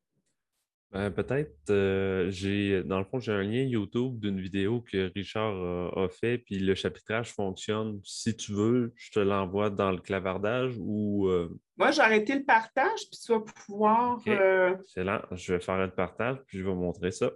Ben, 0.93 1.09
peut-être, 1.09 1.55
euh, 1.71 2.29
j'ai, 2.29 2.83
dans 2.83 2.99
le 2.99 3.05
fond, 3.05 3.19
j'ai 3.19 3.31
un 3.31 3.41
lien 3.41 3.63
YouTube 3.63 4.19
d'une 4.19 4.39
vidéo 4.39 4.81
que 4.81 5.11
Richard 5.15 5.55
euh, 5.55 6.05
a 6.05 6.07
fait, 6.07 6.37
puis 6.37 6.59
le 6.59 6.75
chapitrage 6.75 7.33
fonctionne. 7.33 7.99
Si 8.03 8.37
tu 8.37 8.53
veux, 8.53 8.93
je 8.95 9.09
te 9.09 9.19
l'envoie 9.19 9.71
dans 9.71 9.89
le 9.89 9.97
clavardage 9.97 10.75
ou. 10.77 11.29
Euh, 11.29 11.49
Moi, 11.77 11.89
j'ai 11.89 12.01
arrêté 12.01 12.35
le 12.35 12.43
partage, 12.43 13.09
puis 13.09 13.19
tu 13.25 13.31
vas 13.31 13.39
pouvoir. 13.39 14.19
Excellent. 14.27 15.19
Je 15.31 15.53
vais 15.53 15.59
faire 15.59 15.79
le 15.79 15.89
partage, 15.89 16.37
puis 16.45 16.59
je 16.59 16.63
vais 16.63 16.75
montrer 16.75 17.09
ça. 17.09 17.31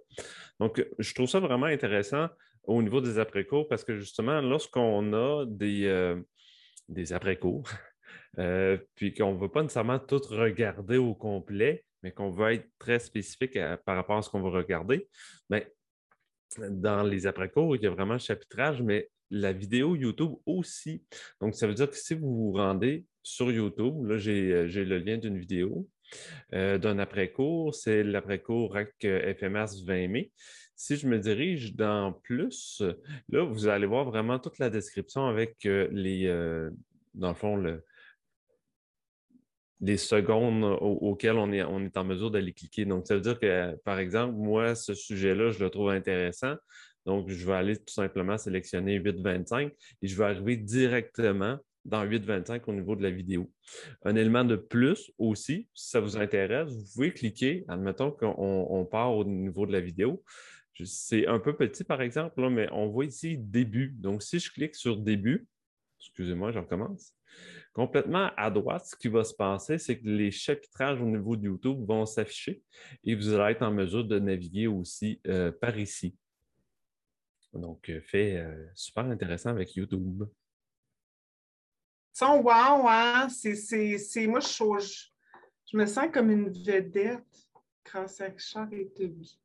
Donc, 0.59 0.85
je 0.99 1.13
trouve 1.15 1.27
ça 1.27 1.39
vraiment 1.39 1.65
intéressant 1.65 2.27
au 2.63 2.83
niveau 2.83 3.01
des 3.01 3.17
après-cours 3.17 3.67
parce 3.67 3.83
que 3.83 3.95
justement, 3.95 4.39
lorsqu'on 4.39 5.13
a 5.13 5.45
des, 5.47 6.15
des 6.89 7.11
après-cours, 7.11 7.67
puis 8.95 9.15
qu'on 9.15 9.33
ne 9.33 9.39
veut 9.39 9.49
pas 9.49 9.63
nécessairement 9.63 9.97
tout 9.97 10.21
regarder 10.29 10.97
au 10.97 11.15
complet, 11.15 11.86
mais 12.03 12.11
qu'on 12.11 12.29
veut 12.29 12.53
être 12.53 12.69
très 12.77 12.99
spécifique 12.99 13.57
par 13.85 13.95
rapport 13.95 14.17
à 14.17 14.21
ce 14.21 14.29
qu'on 14.29 14.41
veut 14.41 14.49
regarder, 14.49 15.07
mais 15.49 15.71
dans 16.57 17.03
les 17.03 17.27
après-cours, 17.27 17.75
il 17.75 17.83
y 17.83 17.87
a 17.87 17.89
vraiment 17.89 18.13
le 18.13 18.19
chapitrage, 18.19 18.81
mais 18.81 19.09
la 19.29 19.51
vidéo 19.51 19.95
YouTube 19.95 20.33
aussi. 20.45 21.03
Donc, 21.41 21.55
ça 21.55 21.67
veut 21.67 21.73
dire 21.73 21.89
que 21.89 21.97
si 21.97 22.13
vous 22.15 22.33
vous 22.33 22.51
rendez 22.53 23.05
sur 23.23 23.51
YouTube, 23.51 24.05
là, 24.05 24.17
j'ai 24.17 24.53
euh, 24.53 24.85
le 24.85 24.99
lien 24.99 25.17
d'une 25.17 25.37
vidéo 25.37 25.87
euh, 26.53 26.77
d'un 26.77 26.99
après-cours, 26.99 27.75
c'est 27.75 28.03
l'après-cours 28.03 28.73
RAC 28.73 28.93
FMS 29.01 29.83
20 29.85 30.07
mai. 30.07 30.31
Si 30.75 30.95
je 30.95 31.07
me 31.07 31.19
dirige 31.19 31.75
dans 31.75 32.13
plus, 32.13 32.81
là, 33.29 33.43
vous 33.43 33.67
allez 33.67 33.87
voir 33.87 34.05
vraiment 34.05 34.39
toute 34.39 34.59
la 34.59 34.69
description 34.69 35.27
avec 35.27 35.65
euh, 35.65 35.87
les, 35.91 36.27
dans 37.13 37.29
le 37.29 37.35
fond, 37.35 37.57
le, 37.57 37.83
les 39.79 39.97
secondes 39.97 40.63
auxquelles 40.81 41.37
on 41.37 41.51
est, 41.51 41.61
en 41.61 42.03
mesure 42.03 42.31
d'aller 42.31 42.53
cliquer. 42.53 42.85
Donc, 42.85 43.07
ça 43.07 43.15
veut 43.15 43.21
dire 43.21 43.39
que, 43.39 43.75
par 43.83 43.99
exemple, 43.99 44.33
moi, 44.33 44.75
ce 44.75 44.93
sujet-là, 44.93 45.51
je 45.51 45.63
le 45.63 45.69
trouve 45.69 45.89
intéressant. 45.89 46.55
Donc, 47.05 47.29
je 47.29 47.45
vais 47.45 47.53
aller 47.53 47.77
tout 47.77 47.93
simplement 47.93 48.37
sélectionner 48.37 48.99
8.25 48.99 49.71
et 50.01 50.07
je 50.07 50.17
vais 50.17 50.25
arriver 50.25 50.57
directement 50.57 51.57
dans 51.85 52.05
8.25 52.05 52.63
au 52.67 52.73
niveau 52.73 52.95
de 52.95 53.03
la 53.03 53.11
vidéo. 53.11 53.49
Un 54.03 54.15
élément 54.15 54.43
de 54.43 54.57
plus 54.57 55.11
aussi, 55.17 55.69
si 55.73 55.89
ça 55.89 56.01
vous 56.01 56.17
intéresse, 56.17 56.69
vous 56.69 56.85
pouvez 56.93 57.13
cliquer, 57.13 57.63
admettons 57.69 58.11
qu'on 58.11 58.85
part 58.91 59.15
au 59.15 59.23
niveau 59.23 59.65
de 59.65 59.71
la 59.71 59.79
vidéo. 59.79 60.23
C'est 60.83 61.25
un 61.27 61.39
peu 61.39 61.55
petit, 61.55 61.83
par 61.83 62.01
exemple, 62.01 62.49
mais 62.49 62.67
on 62.71 62.87
voit 62.87 63.05
ici 63.05 63.37
début. 63.37 63.95
Donc, 63.97 64.21
si 64.21 64.39
je 64.39 64.51
clique 64.51 64.75
sur 64.75 64.97
début, 64.97 65.47
excusez-moi, 65.99 66.51
je 66.51 66.59
recommence. 66.59 67.16
Complètement 67.77 68.31
à 68.35 68.49
droite, 68.49 68.87
ce 68.87 68.95
qui 68.95 69.07
va 69.07 69.23
se 69.23 69.35
passer, 69.35 69.77
c'est 69.77 69.99
que 69.99 70.07
les 70.07 70.31
chapitrages 70.31 70.99
au 70.99 71.05
niveau 71.05 71.35
de 71.35 71.43
YouTube 71.43 71.85
vont 71.85 72.07
s'afficher 72.07 72.63
et 73.03 73.13
vous 73.13 73.33
allez 73.33 73.51
être 73.51 73.61
en 73.61 73.71
mesure 73.71 74.03
de 74.03 74.17
naviguer 74.17 74.65
aussi 74.65 75.21
euh, 75.27 75.51
par 75.51 75.77
ici. 75.77 76.17
Donc, 77.53 77.87
euh, 77.89 78.01
fait 78.01 78.37
euh, 78.37 78.65
super 78.73 79.05
intéressant 79.05 79.51
avec 79.51 79.75
YouTube. 79.75 80.23
Son 82.13 82.41
wow, 82.41 82.87
hein? 82.87 83.27
C'est, 83.29 84.25
moi, 84.25 84.39
je, 84.39 85.03
je, 85.71 85.77
me 85.77 85.85
sens 85.85 86.07
comme 86.11 86.31
une 86.31 86.49
vedette 86.49 87.23
grâce 87.85 88.21
à 88.21 88.25
Richard 88.25 88.73
et 88.73 88.89
Toby. 88.89 89.39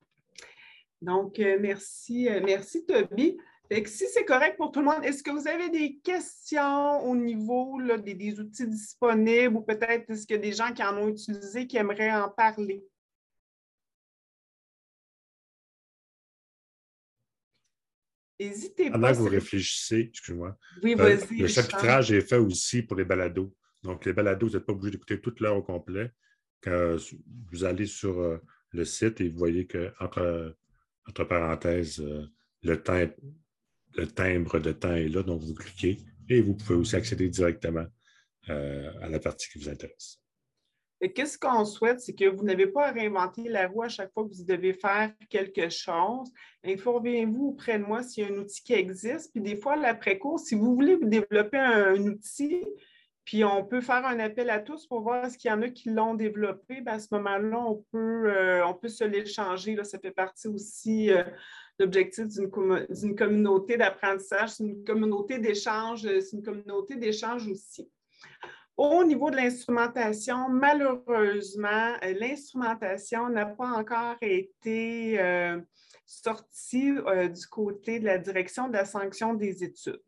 Donc, 1.02 1.36
merci, 1.36 2.30
merci 2.42 2.86
Toby 2.86 3.36
si 3.86 4.06
c'est 4.08 4.24
correct 4.24 4.56
pour 4.56 4.72
tout 4.72 4.80
le 4.80 4.86
monde, 4.86 5.04
est-ce 5.04 5.22
que 5.22 5.30
vous 5.30 5.48
avez 5.48 5.70
des 5.70 5.98
questions 5.98 7.00
au 7.04 7.16
niveau 7.16 7.78
des, 7.98 8.38
outils 8.40 8.66
disponibles 8.66 9.56
ou 9.56 9.62
peut-être 9.62 10.10
est-ce 10.10 10.26
qu'il 10.26 10.36
y 10.36 10.38
a 10.38 10.42
des 10.42 10.52
gens 10.52 10.72
qui 10.72 10.82
en 10.82 10.96
ont 10.96 11.08
utilisé 11.08 11.66
qui 11.66 11.76
aimeraient 11.76 12.12
en 12.12 12.28
parler? 12.28 12.84
N'hésitez 18.38 18.86
pas. 18.86 18.92
Pendant 18.92 19.12
que 19.12 19.18
vous 19.18 19.28
réfléchissez, 19.28 20.10
excusez-moi. 20.10 20.56
Oui, 20.82 20.94
euh, 20.94 21.16
vas-y. 21.16 21.38
le 21.38 21.46
chapitrage 21.46 22.10
est 22.10 22.22
fait 22.22 22.38
aussi 22.38 22.82
pour 22.82 22.96
les 22.96 23.04
balados. 23.04 23.54
Donc, 23.82 24.04
les 24.04 24.12
balados, 24.12 24.48
vous 24.48 24.54
n'êtes 24.54 24.66
pas 24.66 24.72
obligé 24.72 24.92
d'écouter 24.92 25.20
toute 25.20 25.40
l'heure 25.40 25.56
au 25.56 25.62
complet. 25.62 26.10
Quand 26.60 26.96
vous 27.50 27.64
allez 27.64 27.86
sur 27.86 28.20
euh, 28.20 28.38
le 28.70 28.84
site 28.84 29.20
et 29.20 29.28
vous 29.28 29.38
voyez 29.38 29.66
qu'entre 29.66 30.56
entre 31.06 31.24
parenthèses, 31.24 32.00
euh, 32.00 32.26
le 32.62 32.82
temps 32.82 32.98
le 33.94 34.06
timbre 34.06 34.58
de 34.58 34.72
temps 34.72 34.94
est 34.94 35.08
là, 35.08 35.22
donc 35.22 35.40
vous 35.42 35.54
cliquez 35.54 35.98
et 36.28 36.40
vous 36.40 36.54
pouvez 36.54 36.74
aussi 36.74 36.96
accéder 36.96 37.28
directement 37.28 37.86
euh, 38.48 38.90
à 39.00 39.08
la 39.08 39.18
partie 39.18 39.48
qui 39.50 39.58
vous 39.58 39.68
intéresse. 39.68 40.22
Qu'est-ce 41.14 41.36
qu'on 41.36 41.64
souhaite, 41.64 42.00
c'est 42.00 42.14
que 42.14 42.28
vous 42.28 42.44
n'avez 42.44 42.68
pas 42.68 42.88
à 42.88 42.92
réinventer 42.92 43.48
la 43.48 43.66
roue 43.66 43.82
à 43.82 43.88
chaque 43.88 44.12
fois 44.12 44.24
que 44.24 44.32
vous 44.34 44.44
devez 44.44 44.72
faire 44.72 45.10
quelque 45.28 45.68
chose. 45.68 46.30
Informez-vous 46.64 47.48
auprès 47.48 47.80
de 47.80 47.84
moi 47.84 48.04
s'il 48.04 48.24
y 48.24 48.26
a 48.28 48.32
un 48.32 48.36
outil 48.36 48.62
qui 48.62 48.74
existe. 48.74 49.32
Puis 49.32 49.40
des 49.40 49.56
fois, 49.56 49.74
l'après-cours, 49.74 50.38
si 50.38 50.54
vous 50.54 50.76
voulez 50.76 50.94
vous 50.94 51.08
développer 51.08 51.58
un, 51.58 51.96
outil, 52.06 52.64
puis 53.24 53.44
on 53.44 53.64
peut 53.64 53.80
faire 53.80 54.06
un 54.06 54.20
appel 54.20 54.48
à 54.48 54.60
tous 54.60 54.86
pour 54.86 55.00
voir 55.00 55.28
ce 55.28 55.36
qu'il 55.36 55.50
y 55.50 55.54
en 55.54 55.62
a 55.62 55.70
qui 55.70 55.90
l'ont 55.90 56.14
développé. 56.14 56.80
Ben, 56.82 56.94
à 56.94 56.98
ce 57.00 57.08
moment-là, 57.10 57.58
on 57.58 57.84
peut, 57.90 58.32
euh, 58.32 58.64
on 58.64 58.74
peut 58.74 58.88
se 58.88 59.02
l'échanger. 59.02 59.76
Ça 59.82 59.98
fait 59.98 60.12
partie 60.12 60.46
aussi 60.46 61.10
euh, 61.10 61.24
l'objectif 61.78 62.26
d'une 62.28 63.14
communauté 63.16 63.76
d'apprentissage, 63.76 64.50
c'est 64.50 64.64
une 64.64 64.84
communauté 64.84 65.38
d'échange, 65.38 66.02
c'est 66.02 66.36
une 66.36 66.42
communauté 66.42 66.96
d'échange 66.96 67.48
aussi. 67.48 67.90
Au 68.76 69.04
niveau 69.04 69.30
de 69.30 69.36
l'instrumentation, 69.36 70.48
malheureusement, 70.48 71.94
euh, 72.02 72.14
l'instrumentation 72.18 73.28
n'a 73.28 73.46
pas 73.46 73.68
encore 73.68 74.16
été 74.22 75.20
euh, 75.20 75.60
sortie 76.06 76.92
euh, 77.06 77.28
du 77.28 77.46
côté 77.46 78.00
de 78.00 78.06
la 78.06 78.18
direction 78.18 78.68
de 78.68 78.72
la 78.72 78.86
sanction 78.86 79.34
des 79.34 79.62
études. 79.62 80.02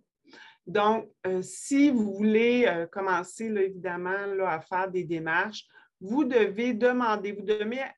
Donc, 0.67 1.11
si 1.43 1.91
vous 1.91 2.15
voulez 2.15 2.87
commencer, 2.91 3.45
évidemment, 3.45 4.17
à 4.47 4.61
faire 4.63 4.91
des 4.91 5.05
démarches, 5.05 5.67
vous 6.01 6.25
devez 6.25 6.73
demander, 6.73 7.33
vous 7.33 7.45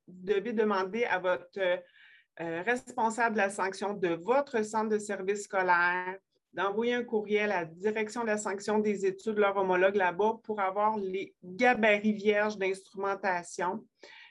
devez 0.09 0.53
demander 0.53 1.05
à 1.05 1.21
votre 1.21 1.61
euh, 2.41 2.63
responsable 2.63 3.35
de 3.35 3.41
la 3.41 3.51
sanction 3.51 3.95
de 3.95 4.09
votre 4.09 4.63
centre 4.65 4.91
de 4.91 4.99
service 4.99 5.45
scolaire 5.45 6.17
d'envoyer 6.57 6.95
un 6.95 7.05
courriel 7.05 7.53
à 7.53 7.61
la 7.61 7.65
direction 7.67 8.23
de 8.23 8.29
la 8.29 8.39
sanction 8.39 8.79
des 8.79 9.05
études, 9.05 9.37
leur 9.37 9.57
homologue 9.57 9.95
là-bas, 9.95 10.41
pour 10.43 10.59
avoir 10.59 10.97
les 10.97 11.35
gabarits 11.45 12.15
vierges 12.15 12.57
d'instrumentation. 12.57 13.85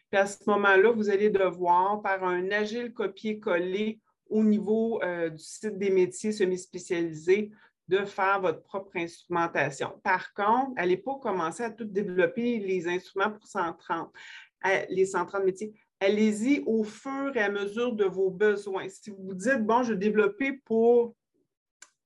Puis 0.10 0.20
à 0.20 0.26
ce 0.26 0.40
moment-là, 0.48 0.92
vous 0.92 1.10
allez 1.10 1.30
devoir, 1.30 2.02
par 2.02 2.24
un 2.24 2.50
agile 2.50 2.94
copier-coller 2.94 4.00
au 4.28 4.44
niveau 4.44 5.02
euh, 5.04 5.30
du 5.30 5.44
site 5.44 5.78
des 5.78 5.92
métiers 5.92 6.32
semi-spécialisés, 6.32 7.52
de 7.88 8.04
faire 8.06 8.42
votre 8.42 8.64
propre 8.64 8.98
instrumentation. 8.98 10.00
Par 10.04 10.34
contre, 10.34 10.74
n'allez 10.76 10.98
pas 10.98 11.20
commencer 11.22 11.64
à 11.64 11.70
tout 11.70 11.86
développer 11.86 12.58
les 12.58 12.88
instruments 12.88 13.30
pour 13.30 13.46
130, 13.46 14.12
euh, 14.66 14.86
les 14.90 15.06
130 15.06 15.44
métiers 15.44 15.74
allez-y 16.06 16.64
au 16.66 16.84
fur 16.84 17.36
et 17.36 17.42
à 17.42 17.50
mesure 17.50 17.94
de 17.94 18.06
vos 18.06 18.30
besoins. 18.30 18.88
Si 18.90 19.10
vous 19.10 19.34
dites, 19.34 19.66
bon, 19.66 19.84
je 19.84 19.94
vais 19.94 20.00
développer 20.00 20.54
pour 20.54 21.16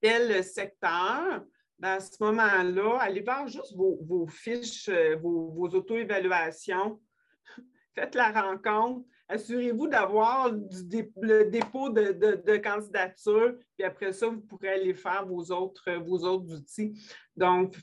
tel 0.01 0.43
secteur, 0.43 1.43
ben, 1.77 1.89
à 1.89 1.99
ce 1.99 2.21
moment-là, 2.21 2.97
allez 2.99 3.21
voir 3.21 3.47
juste 3.47 3.75
vos, 3.75 4.27
fiches, 4.27 4.89
euh, 4.89 5.15
vos, 5.17 5.67
auto-évaluations. 5.67 6.99
Faites 7.95 8.15
la 8.15 8.31
rencontre. 8.31 9.05
Assurez-vous 9.27 9.88
d'avoir 9.88 10.49
le 10.49 11.43
dépôt 11.43 11.89
de, 11.89 12.57
candidature, 12.57 13.55
puis 13.77 13.85
après 13.85 14.12
ça, 14.12 14.27
vous 14.27 14.41
pourrez 14.41 14.69
aller 14.69 14.95
faire 14.95 15.25
vos 15.27 15.51
autres, 15.51 15.91
vos 15.99 16.23
autres 16.23 16.51
outils. 16.55 16.99
Donc, 17.35 17.75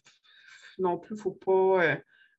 non 0.79 0.99
plus, 0.99 1.15
il 1.15 1.19
ne 1.19 1.23
faut 1.23 1.31
pas. 1.31 1.99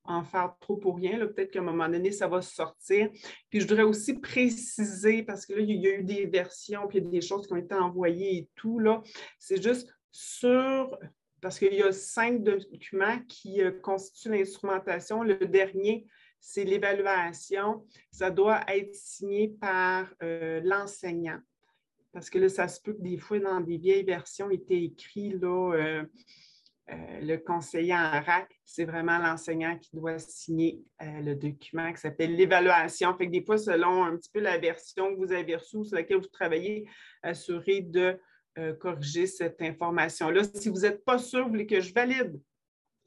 En 0.09 0.23
faire 0.23 0.55
trop 0.61 0.77
pour 0.77 0.95
rien. 0.95 1.19
Peut-être 1.19 1.51
qu'à 1.51 1.59
un 1.59 1.63
moment 1.63 1.89
donné, 1.89 2.11
ça 2.11 2.27
va 2.27 2.41
sortir. 2.41 3.09
Puis 3.49 3.59
je 3.59 3.67
voudrais 3.67 3.83
aussi 3.83 4.13
préciser, 4.13 5.21
parce 5.23 5.45
que 5.45 5.53
là, 5.53 5.59
il 5.59 5.81
y 5.81 5.87
a 5.87 5.95
eu 5.95 6.03
des 6.03 6.25
versions, 6.25 6.87
puis 6.87 6.99
il 6.99 7.03
y 7.03 7.07
a 7.07 7.09
des 7.11 7.21
choses 7.21 7.45
qui 7.45 7.53
ont 7.53 7.57
été 7.57 7.75
envoyées 7.75 8.37
et 8.37 8.49
tout. 8.55 8.79
Là. 8.79 9.03
C'est 9.37 9.61
juste 9.61 9.89
sur, 10.11 10.97
parce 11.41 11.59
qu'il 11.59 11.73
y 11.73 11.83
a 11.83 11.91
cinq 11.91 12.41
documents 12.41 13.19
qui 13.27 13.61
euh, 13.61 13.71
constituent 13.71 14.31
l'instrumentation. 14.31 15.23
Le 15.23 15.45
dernier, 15.45 16.07
c'est 16.39 16.63
l'évaluation. 16.63 17.85
Ça 18.11 18.31
doit 18.31 18.61
être 18.67 18.95
signé 18.95 19.49
par 19.59 20.13
euh, 20.23 20.61
l'enseignant. 20.63 21.39
Parce 22.13 22.29
que 22.29 22.39
là, 22.39 22.49
ça 22.49 22.67
se 22.67 22.81
peut 22.81 22.93
que 22.93 23.01
des 23.01 23.17
fois, 23.17 23.39
dans 23.39 23.61
des 23.61 23.77
vieilles 23.77 24.03
versions, 24.05 24.49
il 24.49 24.55
était 24.61 24.81
écrit 24.81 25.37
là, 25.37 25.73
euh, 25.73 26.03
euh, 26.89 27.19
le 27.19 27.37
conseiller 27.37 27.93
en 27.93 28.21
RAC, 28.21 28.49
c'est 28.63 28.85
vraiment 28.85 29.17
l'enseignant 29.17 29.77
qui 29.77 29.89
doit 29.93 30.19
signer 30.19 30.85
euh, 31.01 31.19
le 31.19 31.35
document 31.35 31.91
qui 31.91 31.99
s'appelle 31.99 32.35
l'évaluation. 32.35 33.13
Fait 33.17 33.25
que 33.27 33.31
des 33.31 33.43
fois, 33.43 33.57
selon 33.57 34.05
un 34.05 34.15
petit 34.15 34.29
peu 34.31 34.39
la 34.39 34.57
version 34.57 35.13
que 35.13 35.19
vous 35.19 35.33
avez 35.33 35.55
reçue 35.55 35.83
sur 35.83 35.95
laquelle 35.95 36.19
vous 36.19 36.27
travaillez, 36.27 36.87
assurez 37.23 37.81
de 37.81 38.17
euh, 38.57 38.73
corriger 38.73 39.27
cette 39.27 39.61
information-là. 39.61 40.43
Si 40.45 40.69
vous 40.69 40.81
n'êtes 40.81 41.03
pas 41.03 41.17
sûr, 41.17 41.43
vous 41.43 41.49
voulez 41.49 41.67
que 41.67 41.81
je 41.81 41.93
valide 41.93 42.39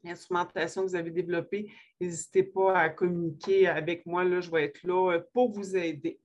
l'instrumentation 0.03 0.83
que 0.83 0.87
vous 0.89 0.95
avez 0.95 1.11
développée, 1.11 1.71
n'hésitez 1.99 2.43
pas 2.43 2.77
à 2.77 2.89
communiquer 2.89 3.67
avec 3.67 4.05
moi. 4.05 4.23
Là, 4.23 4.41
je 4.41 4.49
vais 4.49 4.63
être 4.63 4.83
là 4.83 5.19
pour 5.33 5.51
vous 5.51 5.75
aider. 5.75 6.19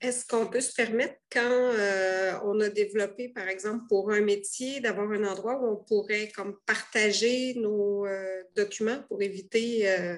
Est-ce 0.00 0.24
qu'on 0.24 0.46
peut 0.46 0.60
se 0.60 0.72
permettre, 0.74 1.16
quand 1.30 1.40
euh, 1.42 2.38
on 2.44 2.60
a 2.60 2.68
développé, 2.68 3.30
par 3.30 3.48
exemple, 3.48 3.84
pour 3.88 4.12
un 4.12 4.20
métier, 4.20 4.80
d'avoir 4.80 5.10
un 5.10 5.24
endroit 5.24 5.60
où 5.60 5.66
on 5.66 5.76
pourrait 5.76 6.30
comme 6.30 6.56
partager 6.66 7.54
nos 7.54 8.06
euh, 8.06 8.44
documents 8.54 9.02
pour 9.08 9.20
éviter 9.22 9.90
euh, 9.90 10.16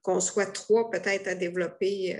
qu'on 0.00 0.20
soit 0.20 0.46
trois 0.46 0.90
peut-être 0.90 1.28
à 1.28 1.34
développer? 1.34 2.16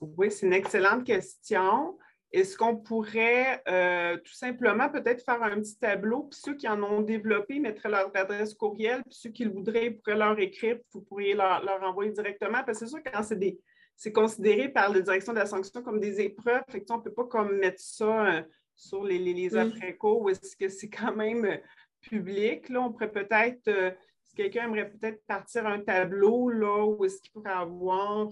Oui, 0.00 0.30
c'est 0.30 0.46
une 0.46 0.52
excellente 0.52 1.06
question. 1.06 1.96
Est-ce 2.34 2.56
qu'on 2.56 2.74
pourrait 2.74 3.62
euh, 3.68 4.16
tout 4.16 4.32
simplement 4.32 4.88
peut-être 4.88 5.24
faire 5.24 5.40
un 5.40 5.60
petit 5.60 5.78
tableau, 5.78 6.24
puis 6.24 6.40
ceux 6.42 6.56
qui 6.56 6.66
en 6.66 6.82
ont 6.82 7.00
développé 7.00 7.60
mettraient 7.60 7.88
leur 7.88 8.10
adresse 8.16 8.54
courriel, 8.54 9.04
puis 9.04 9.14
ceux 9.14 9.30
qui 9.30 9.44
le 9.44 9.52
voudraient 9.52 9.92
pourraient 9.92 10.16
leur 10.16 10.36
écrire, 10.40 10.74
puis 10.78 10.84
vous 10.94 11.02
pourriez 11.02 11.34
leur, 11.34 11.62
envoyer 11.84 12.10
directement, 12.10 12.64
parce 12.66 12.80
que 12.80 12.86
c'est 12.86 12.90
sûr 12.90 13.02
que 13.04 13.10
quand 13.10 13.22
c'est 13.22 13.38
des 13.38 13.60
c'est 13.96 14.10
considéré 14.10 14.68
par 14.68 14.92
la 14.92 15.00
direction 15.00 15.32
de 15.32 15.38
la 15.38 15.46
sanction 15.46 15.80
comme 15.80 16.00
des 16.00 16.20
épreuves, 16.20 16.64
fait 16.68 16.84
on 16.90 16.96
ne 16.96 17.02
peut 17.02 17.12
pas 17.12 17.26
comme 17.26 17.56
mettre 17.58 17.78
ça 17.78 18.26
euh, 18.26 18.42
sur 18.74 19.04
les, 19.04 19.20
les, 19.20 19.56
après-cours, 19.56 20.28
est-ce 20.28 20.56
que 20.56 20.68
c'est 20.68 20.90
quand 20.90 21.14
même 21.14 21.44
euh, 21.44 21.56
public? 22.00 22.68
Là, 22.68 22.80
on 22.80 22.90
pourrait 22.90 23.12
peut-être, 23.12 23.94
si 24.24 24.34
quelqu'un 24.34 24.64
aimerait 24.64 24.90
peut-être 24.90 25.24
partir 25.28 25.68
un 25.68 25.78
tableau, 25.78 26.48
là, 26.48 26.84
où 26.84 27.04
est-ce 27.04 27.20
qu'il 27.22 27.30
pourrait 27.30 27.52
avoir 27.52 28.30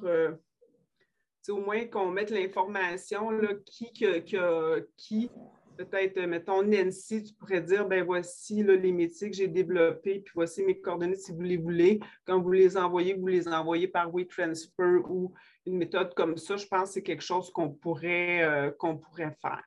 au 1.51 1.61
moins 1.61 1.85
qu'on 1.87 2.11
mette 2.11 2.31
l'information, 2.31 3.31
qui, 3.65 3.93
qui 4.97 5.31
peut-être, 5.77 6.21
mettons, 6.27 6.63
Nancy, 6.63 7.25
tu 7.25 7.35
pourrais 7.35 7.61
dire, 7.61 7.87
ben 7.87 8.05
voici 8.05 8.63
les 8.63 8.93
métiers 8.93 9.31
que 9.31 9.37
j'ai 9.37 9.49
développés, 9.49 10.21
puis 10.21 10.33
voici 10.35 10.63
mes 10.63 10.81
coordonnées 10.81 11.17
si 11.17 11.33
vous 11.33 11.43
les 11.43 11.57
voulez. 11.57 12.01
Quand 12.25 12.41
vous 12.41 12.53
les 12.53 12.77
envoyez, 12.77 13.15
vous 13.15 13.27
les 13.27 13.49
envoyez 13.49 13.89
par 13.89 14.13
WeTransfer 14.15 15.01
ou 15.09 15.33
une 15.67 15.77
méthode 15.77 16.15
comme 16.15 16.37
ça. 16.37 16.57
Je 16.57 16.67
pense 16.67 16.89
que 16.89 16.95
c'est 16.95 17.03
quelque 17.03 17.23
chose 17.23 17.51
qu'on 17.51 17.71
pourrait, 17.71 18.45
euh, 18.45 18.71
pourrait 18.71 19.37
faire. 19.41 19.63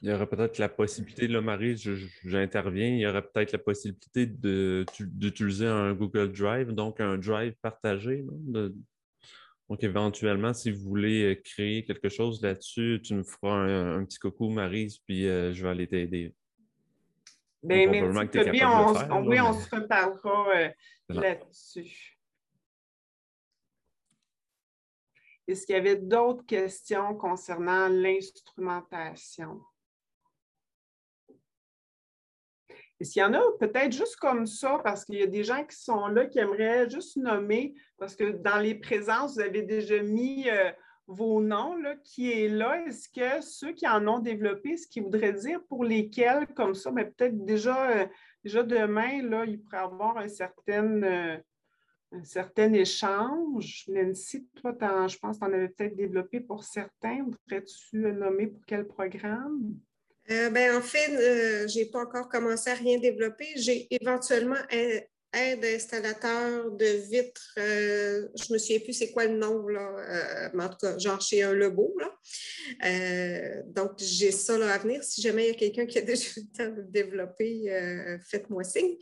Il 0.00 0.08
y 0.08 0.12
aurait 0.12 0.28
peut-être 0.28 0.58
la 0.58 0.68
possibilité, 0.68 1.26
là, 1.26 1.40
Marie, 1.40 1.76
j'interviens, 2.24 2.86
il 2.86 3.00
y 3.00 3.06
aurait 3.06 3.22
peut-être 3.22 3.50
la 3.50 3.58
possibilité 3.58 4.26
d'utiliser 4.26 5.66
un 5.66 5.92
Google 5.92 6.30
Drive, 6.30 6.70
donc 6.70 7.00
un 7.00 7.18
drive 7.18 7.54
partagé, 7.60 8.24
donc, 9.68 9.84
éventuellement, 9.84 10.54
si 10.54 10.70
vous 10.70 10.88
voulez 10.88 11.34
euh, 11.34 11.34
créer 11.34 11.84
quelque 11.84 12.08
chose 12.08 12.40
là-dessus, 12.42 13.00
tu 13.04 13.14
me 13.14 13.22
feras 13.22 13.52
un, 13.52 14.04
petit 14.04 14.18
coucou, 14.18 14.48
Marise, 14.48 14.98
puis 14.98 15.28
euh, 15.28 15.52
je 15.52 15.62
vais 15.62 15.68
aller 15.68 15.86
t'aider. 15.86 16.34
Bien, 17.62 17.90
merci, 17.90 18.28
Toby, 18.30 18.64
on, 18.64 19.26
oui, 19.26 19.40
on 19.40 19.52
se 19.52 19.74
reparlera 19.74 20.56
euh, 20.56 20.70
là-dessus. 21.08 22.18
Est-ce 25.46 25.66
qu'il 25.66 25.74
y 25.74 25.78
avait 25.78 25.96
d'autres 25.96 26.46
questions 26.46 27.14
concernant 27.14 27.88
l'instrumentation? 27.88 29.60
S'il 33.04 33.20
y 33.20 33.24
en 33.24 33.34
a 33.34 33.40
peut-être 33.60 33.92
juste 33.92 34.16
comme 34.16 34.46
ça, 34.46 34.80
parce 34.82 35.04
qu'il 35.04 35.16
y 35.16 35.22
a 35.22 35.26
des 35.26 35.44
gens 35.44 35.64
qui 35.64 35.76
sont 35.76 36.08
là 36.08 36.26
qui 36.26 36.38
aimeraient 36.38 36.90
juste 36.90 37.16
nommer, 37.16 37.74
parce 37.96 38.16
que 38.16 38.32
dans 38.32 38.58
les 38.58 38.74
présences, 38.74 39.34
vous 39.34 39.40
avez 39.40 39.62
déjà 39.62 40.02
mis 40.02 40.48
euh, 40.50 40.70
vos 41.06 41.40
noms, 41.40 41.76
là, 41.76 41.94
qui 41.96 42.32
est 42.32 42.48
là. 42.48 42.84
Est-ce 42.86 43.08
que 43.08 43.40
ceux 43.40 43.72
qui 43.72 43.86
en 43.86 44.06
ont 44.08 44.18
développé, 44.18 44.76
ce 44.76 44.88
qui 44.88 45.00
voudrait 45.00 45.32
dire 45.32 45.60
pour 45.68 45.84
lesquels, 45.84 46.46
comme 46.48 46.74
ça, 46.74 46.90
mais 46.90 47.04
peut-être 47.04 47.44
déjà, 47.44 47.90
euh, 47.90 48.06
déjà 48.42 48.62
demain, 48.64 49.22
là, 49.22 49.44
il 49.44 49.60
pourrait 49.60 49.78
y 49.78 49.80
avoir 49.80 50.18
un 50.18 50.28
certain, 50.28 51.02
euh, 51.02 51.38
un 52.10 52.24
certain 52.24 52.72
échange. 52.72 53.84
Nancy, 53.88 54.48
toi, 54.56 54.74
je 55.06 55.18
pense 55.18 55.38
que 55.38 55.44
tu 55.44 55.50
en 55.50 55.54
avais 55.54 55.68
peut-être 55.68 55.96
développé 55.96 56.40
pour 56.40 56.64
certains. 56.64 57.22
Voudrais-tu 57.22 57.98
nommer 58.12 58.48
pour 58.48 58.62
quel 58.66 58.86
programme? 58.86 59.78
Euh, 60.30 60.50
ben, 60.50 60.76
en 60.76 60.82
fait, 60.82 61.10
euh, 61.10 61.68
je 61.68 61.78
n'ai 61.78 61.86
pas 61.86 62.00
encore 62.00 62.28
commencé 62.28 62.70
à 62.70 62.74
rien 62.74 62.98
développer. 62.98 63.46
J'ai 63.56 63.86
éventuellement 63.90 64.58
aide 64.70 65.64
installateur 65.64 66.70
de 66.72 66.86
vitres. 67.10 67.54
Euh, 67.58 68.28
je 68.34 68.44
ne 68.48 68.54
me 68.54 68.58
souviens 68.58 68.80
plus 68.80 68.92
c'est 68.92 69.12
quoi 69.12 69.26
le 69.26 69.36
nom, 69.36 69.66
là, 69.68 70.50
mais 70.54 70.64
en 70.64 70.68
tout 70.68 70.78
cas, 70.80 70.98
genre 70.98 71.20
chez 71.20 71.42
un 71.42 71.52
Lebeau. 71.52 71.94
Là. 71.98 73.62
donc, 73.66 73.92
j'ai 73.98 74.30
ça 74.30 74.58
là, 74.58 74.72
à 74.72 74.78
venir. 74.78 75.02
Si 75.02 75.22
jamais 75.22 75.44
il 75.44 75.48
y 75.48 75.50
a 75.50 75.58
quelqu'un 75.58 75.86
qui 75.86 75.98
a 75.98 76.02
déjà 76.02 76.28
le 76.36 76.56
temps 76.56 76.74
de 76.74 76.82
développer, 76.82 78.18
faites-moi 78.26 78.64
signe. 78.64 78.96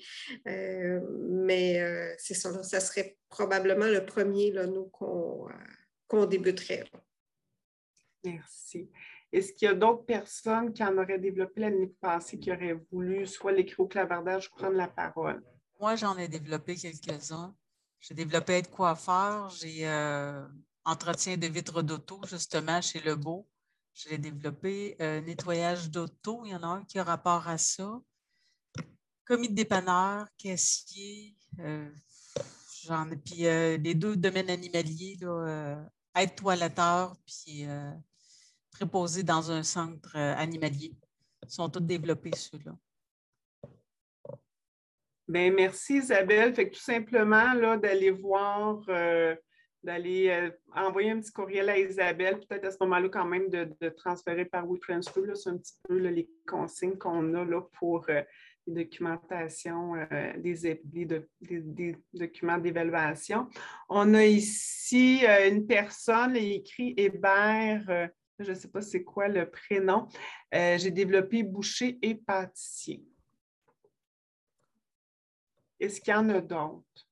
mais 0.45 2.15
c'est 2.19 2.35
ça, 2.35 2.51
là, 2.51 2.62
ça 2.62 2.81
serait 2.81 3.17
probablement 3.29 3.87
le 3.87 4.05
premier, 4.05 4.53
là, 4.53 4.67
nous, 4.67 4.91
qu'on 4.91 6.27
débuterait. 6.27 6.85
Merci. 8.25 8.91
Est-ce 9.33 9.53
qu'il 9.53 9.67
y 9.67 9.71
a 9.71 9.75
d'autres 9.75 10.05
personnes 10.05 10.73
qui 10.73 10.83
en 10.85 10.97
auraient 10.97 11.19
développé 11.19 11.61
l'année 11.61 11.93
passée 12.01 12.39
qui 12.39 12.53
auraient 12.53 12.81
voulu 12.91 13.27
soit 13.27 13.53
l'écrire 13.53 13.81
au 13.81 13.89
clavardage 13.89 14.49
ou 14.49 14.57
prendre 14.57 14.77
la 14.77 14.89
parole? 14.89 15.43
Moi, 15.81 15.97
j'en 15.97 16.17
ai 16.17 16.29
développé 16.29 16.77
quelques-uns. 16.77 17.55
J'ai 18.01 18.15
développé 18.15 18.55
être 18.55 18.71
coiffeur, 18.71 19.51
j'ai 19.51 19.87
euh, 19.87 20.47
entretien 20.85 21.37
de 21.37 21.47
vitres 21.49 21.83
d'auto, 21.83 22.21
justement, 22.27 22.81
chez 22.81 23.01
Lebeau. 23.01 23.49
Je 23.95 24.11
l'ai 24.11 24.19
développé. 24.19 24.97
Euh, 25.01 25.21
nettoyage 25.23 25.91
d'auto, 25.91 26.43
il 26.45 26.53
y 26.53 26.55
en 26.55 26.62
a 26.62 26.67
un 26.67 26.85
qui 26.85 26.99
a 26.99 27.05
rapport 27.05 27.49
à 27.49 27.59
ça. 27.59 28.01
Commis 29.25 29.49
de 29.49 29.55
dépanneur, 29.55 30.29
caissier, 30.39 31.37
euh, 31.59 31.91
j'en 32.85 33.11
ai. 33.11 33.17
Puis 33.17 33.43
les 33.43 33.95
deux 33.95 34.17
domaines 34.17 34.51
animaliers, 34.51 35.17
là, 35.21 35.85
être 36.15 36.37
toiletteur, 36.37 37.17
puis 37.27 37.67
préposés 38.77 39.23
dans 39.23 39.51
un 39.51 39.62
centre 39.62 40.12
euh, 40.17 40.35
animalier. 40.37 40.93
Ils 41.43 41.51
sont 41.51 41.69
tous 41.69 41.81
développés, 41.81 42.33
ceux-là. 42.35 42.77
Bien, 45.29 45.51
merci 45.51 45.97
Isabelle. 45.97 46.55
Fait 46.55 46.71
tout 46.71 46.81
simplement 46.81 47.55
d'aller 47.77 48.11
voir, 48.11 48.83
euh, 48.89 49.35
d'aller 49.83 50.29
euh, 50.29 50.51
envoyer 50.75 51.11
un 51.11 51.21
petit 51.21 51.33
courriel 51.33 51.69
à 51.71 51.79
Isabelle, 51.79 52.39
peut-être 52.47 52.67
à 52.67 52.71
ce 52.71 52.77
moment-là 52.81 53.09
quand 53.09 53.25
même 53.25 53.49
de, 53.49 53.89
transférer 53.89 54.45
par 54.45 54.69
WeTransfer. 54.69 55.35
C'est 55.35 55.51
un 55.51 55.57
petit 55.57 55.75
peu 55.89 55.97
les 55.97 56.29
consignes 56.47 56.99
qu'on 56.99 57.35
a 57.35 57.45
là, 57.45 57.62
pour 57.79 58.07
les 58.09 58.25
documentations, 58.85 59.95
des, 60.39 60.81
des, 60.85 61.97
documents 62.12 62.59
d'évaluation. 62.59 63.49
On 63.89 64.15
a 64.15 64.25
ici 64.25 65.25
une 65.25 65.67
personne, 65.67 66.37
écrit 66.37 66.95
Hébert 66.97 68.11
je 68.44 68.51
ne 68.51 68.57
sais 68.57 68.68
pas 68.68 68.83
c'est 68.83 69.03
quoi 69.03 69.29
le 69.29 69.51
prénom. 69.51 70.09
Euh, 70.55 70.79
j'ai 70.79 70.90
développé 70.90 71.42
boucher 71.42 71.99
et 72.03 72.14
pâtissier. 72.14 73.05
Est-ce 75.81 76.01
qu'il 76.01 76.12
y 76.12 76.16
en 76.16 76.29
a 76.31 76.40
d'autres? 76.40 77.07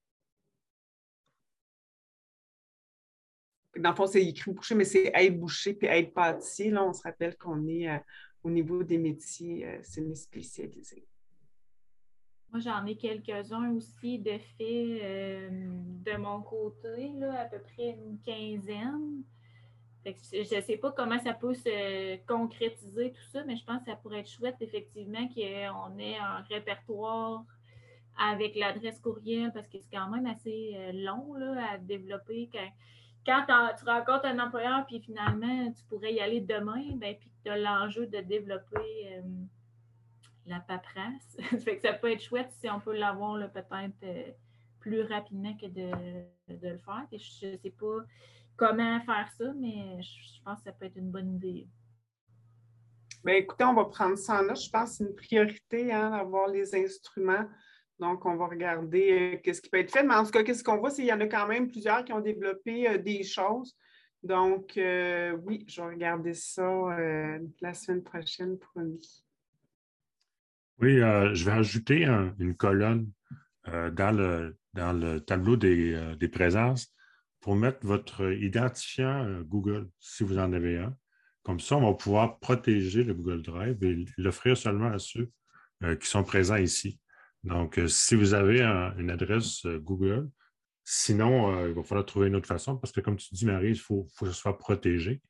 Dans 3.77 3.91
le 3.91 3.97
fond, 3.97 4.07
c'est 4.07 4.25
écrit 4.25 4.53
boucher, 4.53 4.75
mais 4.75 4.85
c'est 4.85 5.11
être 5.13 5.39
boucher 5.39 5.75
puis 5.75 5.89
être 5.89 6.15
pâtissier. 6.15 6.71
Là, 6.71 6.85
on 6.85 6.93
se 6.93 7.03
rappelle 7.03 7.37
qu'on 7.37 7.67
est 7.67 7.89
euh, 7.89 7.99
au 8.43 8.51
niveau 8.51 8.85
des 8.85 8.99
métiers 8.99 9.67
euh, 9.67 9.83
semi-spécialisés. 9.83 11.07
Moi, 12.51 12.61
j'en 12.61 12.87
ai 12.87 12.97
quelques-uns 12.97 13.73
aussi 13.73 14.21
de 14.21 14.39
faits 14.39 15.51
de 15.51 16.17
mon 16.17 16.41
côté, 16.43 17.09
là, 17.15 17.41
à 17.41 17.45
peu 17.47 17.61
près 17.61 17.91
une 17.91 18.21
quinzaine 18.21 19.25
je 20.05 20.57
ne 20.57 20.61
sais 20.61 20.77
pas 20.77 20.93
comment 20.93 21.19
ça 21.19 21.33
peut 21.33 21.55
se 21.55 22.17
concrétiser 22.27 23.13
tout 23.13 23.31
ça, 23.33 23.43
mais 23.45 23.57
je 23.57 23.65
pense 23.65 23.81
que 23.81 23.91
ça 23.91 23.97
pourrait 23.97 24.21
être 24.21 24.31
chouette, 24.31 24.57
effectivement, 24.61 25.27
qu'on 25.29 25.99
ait 25.99 26.19
un 26.19 26.43
répertoire 26.51 27.45
avec 28.19 28.55
l'adresse 28.55 29.01
courriel, 29.01 29.51
parce 29.53 29.67
que 29.69 29.79
c'est 29.79 29.97
quand 29.97 30.09
même 30.11 30.27
assez 30.27 30.73
euh, 30.77 30.93
long 30.93 31.35
à 31.59 31.79
développer. 31.79 32.49
Quand, 33.27 33.45
tu 33.47 33.85
rencontres 33.85 34.27
un 34.27 34.39
employeur, 34.39 34.85
puis 34.87 35.01
finalement, 35.01 35.73
tu 35.73 35.83
pourrais 35.85 36.13
y 36.13 36.21
aller 36.21 36.41
demain, 36.41 36.85
ben, 36.97 37.17
puis 37.19 37.31
tu 37.43 37.51
as 37.51 37.57
l'enjeu 37.57 38.07
de 38.07 38.21
développer 38.21 39.09
euh, 39.09 39.23
la 40.47 40.61
paperasse. 40.61 41.37
ça 41.83 41.93
peut 41.95 42.13
être 42.13 42.23
chouette 42.23 42.51
si 42.61 42.69
on 42.69 42.79
peut 42.79 42.97
l'avoir 42.97 43.39
peut-être 43.51 44.03
euh, 44.05 44.31
plus 44.79 45.03
rapidement 45.03 45.57
que 45.57 45.67
de, 45.67 45.91
de 46.55 46.69
le 46.69 46.79
faire. 46.79 47.07
je 47.11 47.47
ne 47.47 47.57
sais 47.57 47.71
pas 47.71 48.05
comment 48.57 49.01
faire 49.01 49.29
ça, 49.39 49.53
mais 49.55 50.01
je 50.03 50.43
pense 50.45 50.59
que 50.59 50.65
ça 50.65 50.73
peut 50.73 50.87
être 50.87 50.97
une 50.97 51.11
bonne 51.11 51.35
idée. 51.35 51.67
Bien, 53.25 53.35
écoutez, 53.37 53.65
on 53.65 53.75
va 53.75 53.87
prendre 53.87 54.17
ça 54.17 54.41
en 54.41 54.45
note. 54.45 54.61
Je 54.61 54.71
pense 54.71 54.91
que 54.91 54.97
c'est 54.97 55.05
une 55.05 55.15
priorité 55.15 55.93
hein, 55.93 56.11
d'avoir 56.11 56.49
les 56.49 56.75
instruments. 56.75 57.49
Donc, 57.99 58.27
on 58.27 58.37
va 58.37 58.47
regarder 58.47 59.41
euh, 59.47 59.53
ce 59.53 59.61
qui 59.61 59.71
peut 59.71 59.79
être 59.79 59.93
fait. 59.93 60.03
Mais 60.03 60.15
en 60.15 60.25
tout 60.25 60.31
cas, 60.31 60.43
qu'est-ce 60.43 60.65
qu'on 60.65 60.77
voit, 60.77 60.91
c'est 60.91 61.03
qu'il 61.03 61.07
y 61.07 61.13
en 61.13 61.21
a 61.21 61.27
quand 61.27 61.47
même 61.47 61.71
plusieurs 61.71 62.05
qui 62.05 62.13
ont 62.13 62.21
développé 62.21 62.89
euh, 62.89 62.99
des 62.99 63.23
choses. 63.23 63.77
Donc, 64.25 64.79
euh, 64.79 65.37
oui, 65.45 65.65
je 65.69 65.83
vais 65.83 65.89
regarder 65.89 66.33
ça 66.33 66.97
la 67.61 67.75
semaine 67.75 68.03
prochaine, 68.03 68.59
promis. 68.59 69.23
Oui, 70.81 71.01
euh, 71.01 71.35
je 71.35 71.45
vais 71.45 71.53
ajouter 71.53 72.05
une 72.39 72.57
colonne 72.57 73.11
euh, 73.69 73.91
dans, 73.91 74.17
le, 74.17 74.57
dans 74.73 74.93
le 74.93 75.21
tableau 75.21 75.57
des, 75.57 76.17
des, 76.19 76.29
présences 76.29 76.94
pour 77.45 77.57
mettre 77.57 77.87
votre 77.87 78.33
identifiant 78.33 79.43
Google, 79.43 79.91
si 80.01 80.25
vous 80.25 80.39
en 80.39 80.51
avez 80.55 80.79
un. 80.79 80.97
Comme 81.43 81.61
ça, 81.61 81.77
on 81.77 81.83
va 81.83 81.93
pouvoir 81.93 82.39
protéger 82.39 83.05
le 83.05 83.13
Google 83.13 83.43
Drive 83.43 83.85
et 83.85 84.07
l'offrir 84.17 84.57
seulement 84.57 84.91
à 84.91 84.99
ceux 84.99 85.31
qui 86.01 86.09
sont 86.09 86.25
présents 86.25 86.57
ici. 86.57 86.99
Donc, 87.43 87.79
si 87.87 88.15
vous 88.15 88.33
avez 88.33 88.63
une 88.63 89.11
adresse 89.11 89.67
Google, 89.67 90.31
sinon, 90.85 91.69
il 91.69 91.75
va 91.75 91.83
falloir 91.83 92.07
trouver 92.07 92.29
une 92.29 92.37
autre 92.37 92.49
façon 92.49 92.79
parce 92.79 92.95
que, 92.95 93.03
comme 93.03 93.17
tu 93.17 93.29
dis, 93.35 93.45
Marie, 93.45 93.73
il 93.73 93.79
faut, 93.79 94.09
que 94.19 94.25
ce 94.25 94.33
soit 94.33 94.57
protégé. 94.57 95.21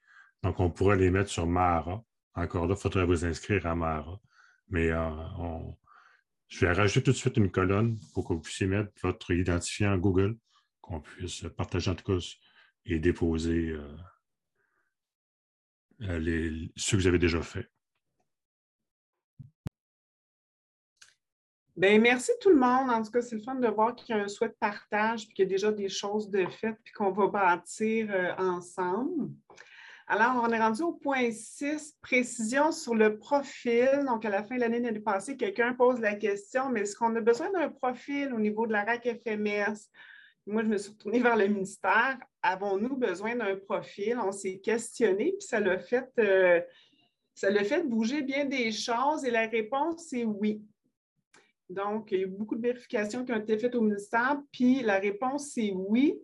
Donc, 0.44 0.60
on 0.60 0.70
pourrait 0.70 0.96
les 0.96 1.10
mettre 1.10 1.30
sur 1.30 1.48
Mara. 1.48 2.00
Encore 2.36 2.68
là, 2.68 2.76
il 2.78 2.80
faudrait 2.80 3.06
vous 3.06 3.24
inscrire 3.24 3.66
à 3.66 3.74
Mara. 3.74 4.20
Mais 4.68 4.92
euh, 4.92 5.10
je 6.46 6.64
vais 6.64 6.72
rajouter 6.72 7.02
tout 7.02 7.10
de 7.10 7.16
suite 7.16 7.38
une 7.38 7.50
colonne 7.50 7.98
pour 8.14 8.28
que 8.28 8.34
vous 8.34 8.40
puissiez 8.40 8.68
mettre 8.68 8.92
votre 9.02 9.32
identifiant 9.32 9.98
Google, 9.98 10.36
qu'on 10.84 11.00
puisse 11.00 11.46
partager 11.56 11.90
en 11.90 11.94
tout 11.94 12.04
cas 12.04 12.18
et 12.84 12.98
déposer 12.98 13.70
euh, 13.70 13.96
euh, 16.02 16.18
les, 16.18 16.70
ceux 16.76 16.98
que 16.98 17.02
vous 17.02 17.08
avez 17.08 17.18
déjà 17.18 17.40
faits. 17.40 17.70
Bien, 21.74 21.98
merci 21.98 22.32
tout 22.40 22.50
le 22.50 22.56
monde. 22.56 22.90
En 22.90 23.02
tout 23.02 23.10
cas, 23.10 23.22
c'est 23.22 23.34
le 23.34 23.42
fun 23.42 23.54
de 23.54 23.66
voir 23.66 23.96
qu'il 23.96 24.14
y 24.14 24.18
a 24.18 24.22
un 24.22 24.28
souhait 24.28 24.48
de 24.48 24.56
partage, 24.60 25.26
puis 25.26 25.34
qu'il 25.34 25.44
y 25.44 25.46
a 25.46 25.50
déjà 25.50 25.72
des 25.72 25.88
choses 25.88 26.30
de 26.30 26.46
faites, 26.46 26.78
puis 26.84 26.92
qu'on 26.92 27.10
va 27.10 27.26
bâtir 27.28 28.36
ensemble. 28.38 29.30
Alors, 30.06 30.40
on 30.44 30.50
est 30.50 30.60
rendu 30.60 30.82
au 30.82 30.92
point 30.92 31.32
6, 31.32 31.96
précision 32.02 32.70
sur 32.70 32.94
le 32.94 33.16
profil. 33.16 34.04
Donc, 34.06 34.24
à 34.24 34.30
la 34.30 34.44
fin 34.44 34.54
de 34.54 34.60
l'année 34.60 34.78
l'année 34.78 35.00
passée, 35.00 35.36
quelqu'un 35.36 35.72
pose 35.72 35.98
la 35.98 36.14
question, 36.14 36.68
mais 36.68 36.82
est-ce 36.82 36.94
qu'on 36.94 37.16
a 37.16 37.20
besoin 37.20 37.50
d'un 37.50 37.70
profil 37.70 38.32
au 38.34 38.38
niveau 38.38 38.66
de 38.66 38.72
la 38.72 38.84
RAC 38.84 39.08
FMS? 39.24 39.90
Moi, 40.46 40.62
je 40.62 40.68
me 40.68 40.76
suis 40.76 40.90
retournée 40.90 41.20
vers 41.20 41.36
le 41.36 41.46
ministère. 41.46 42.18
Avons-nous 42.42 42.96
besoin 42.96 43.34
d'un 43.34 43.56
profil? 43.56 44.18
On 44.18 44.30
s'est 44.30 44.58
questionné, 44.58 45.32
puis 45.38 45.46
ça 45.46 45.58
l'a 45.58 45.78
fait, 45.78 46.10
euh, 46.18 46.60
ça 47.34 47.50
l'a 47.50 47.64
fait 47.64 47.82
bouger 47.82 48.20
bien 48.20 48.44
des 48.44 48.70
choses 48.70 49.24
et 49.24 49.30
la 49.30 49.46
réponse 49.46 50.12
est 50.12 50.24
oui. 50.24 50.62
Donc, 51.70 52.12
il 52.12 52.18
y 52.18 52.20
a 52.20 52.24
eu 52.24 52.28
beaucoup 52.28 52.56
de 52.56 52.60
vérifications 52.60 53.24
qui 53.24 53.32
ont 53.32 53.38
été 53.38 53.58
faites 53.58 53.74
au 53.74 53.80
ministère, 53.80 54.38
puis 54.52 54.82
la 54.82 54.98
réponse 54.98 55.56
est 55.56 55.72
oui. 55.72 56.20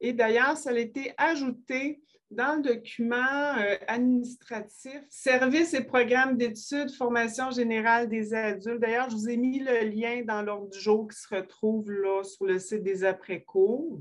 Et 0.00 0.12
d'ailleurs, 0.12 0.56
ça 0.56 0.70
a 0.70 0.78
été 0.78 1.12
ajouté 1.16 2.00
dans 2.34 2.56
le 2.56 2.62
document 2.62 3.56
euh, 3.58 3.76
administratif, 3.86 5.00
services 5.08 5.74
et 5.74 5.84
programmes 5.84 6.36
d'études, 6.36 6.90
formation 6.90 7.50
générale 7.50 8.08
des 8.08 8.34
adultes. 8.34 8.80
D'ailleurs, 8.80 9.10
je 9.10 9.16
vous 9.16 9.28
ai 9.28 9.36
mis 9.36 9.60
le 9.60 9.88
lien 9.88 10.22
dans 10.26 10.42
l'ordre 10.42 10.70
du 10.70 10.78
jour 10.78 11.08
qui 11.08 11.16
se 11.18 11.34
retrouve 11.34 11.90
là 11.90 12.22
sur 12.24 12.46
le 12.46 12.58
site 12.58 12.82
des 12.82 13.04
après-cours. 13.04 14.00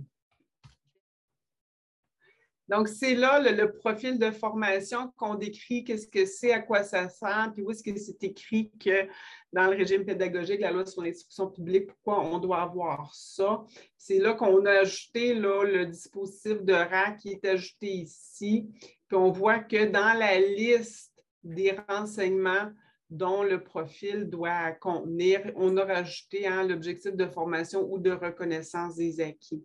Donc, 2.74 2.88
c'est 2.88 3.14
là 3.14 3.40
le, 3.40 3.72
profil 3.72 4.18
de 4.18 4.32
formation 4.32 5.14
qu'on 5.16 5.36
décrit, 5.36 5.84
qu'est-ce 5.84 6.08
que 6.08 6.26
c'est, 6.26 6.54
à 6.54 6.60
quoi 6.60 6.82
ça 6.82 7.08
sert, 7.08 7.52
puis 7.54 7.62
où 7.62 7.70
est-ce 7.70 7.84
que 7.84 7.96
c'est 8.00 8.24
écrit 8.24 8.72
que 8.84 9.08
dans 9.52 9.68
le 9.70 9.78
régime 9.78 10.04
pédagogique, 10.04 10.60
la 10.60 10.72
loi 10.72 10.84
sur 10.84 11.04
l'instruction 11.04 11.52
publique, 11.52 11.86
pourquoi 11.86 12.26
on 12.26 12.40
doit 12.40 12.64
avoir 12.64 13.14
ça. 13.14 13.64
C'est 13.96 14.18
là 14.18 14.34
qu'on 14.34 14.66
a 14.66 14.72
ajouté 14.72 15.36
là, 15.36 15.64
le 15.64 15.86
dispositif 15.86 16.64
de 16.64 16.74
RAC 16.74 17.20
qui 17.20 17.30
est 17.34 17.46
ajouté 17.46 17.92
ici, 17.92 18.68
puis 19.08 19.18
on 19.18 19.30
voit 19.30 19.60
que 19.60 19.86
dans 19.86 20.18
la 20.18 20.40
liste 20.40 21.24
des 21.44 21.78
renseignements 21.88 22.72
dont 23.12 23.44
le 23.44 23.64
profil 23.64 24.32
doit 24.32 24.72
contenir, 24.72 25.42
on 25.56 25.78
a 25.78 25.86
rajouté 25.86 26.48
hein, 26.48 26.64
l'objectif 26.64 27.16
de 27.16 27.28
formation 27.28 27.88
ou 27.88 28.00
de 28.00 28.10
reconnaissance 28.10 28.96
des 28.96 29.22
acquis. 29.22 29.64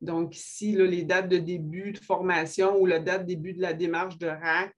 Donc, 0.00 0.36
ici, 0.36 0.72
les 0.72 1.04
dates 1.04 1.28
de 1.28 1.38
début 1.38 1.92
de 1.92 1.98
formation 1.98 2.78
ou 2.80 2.86
la 2.86 3.00
date 3.00 3.22
de 3.22 3.26
début 3.26 3.52
de 3.52 3.60
la 3.60 3.72
démarche 3.72 4.18
de 4.18 4.26
RAC. 4.26 4.74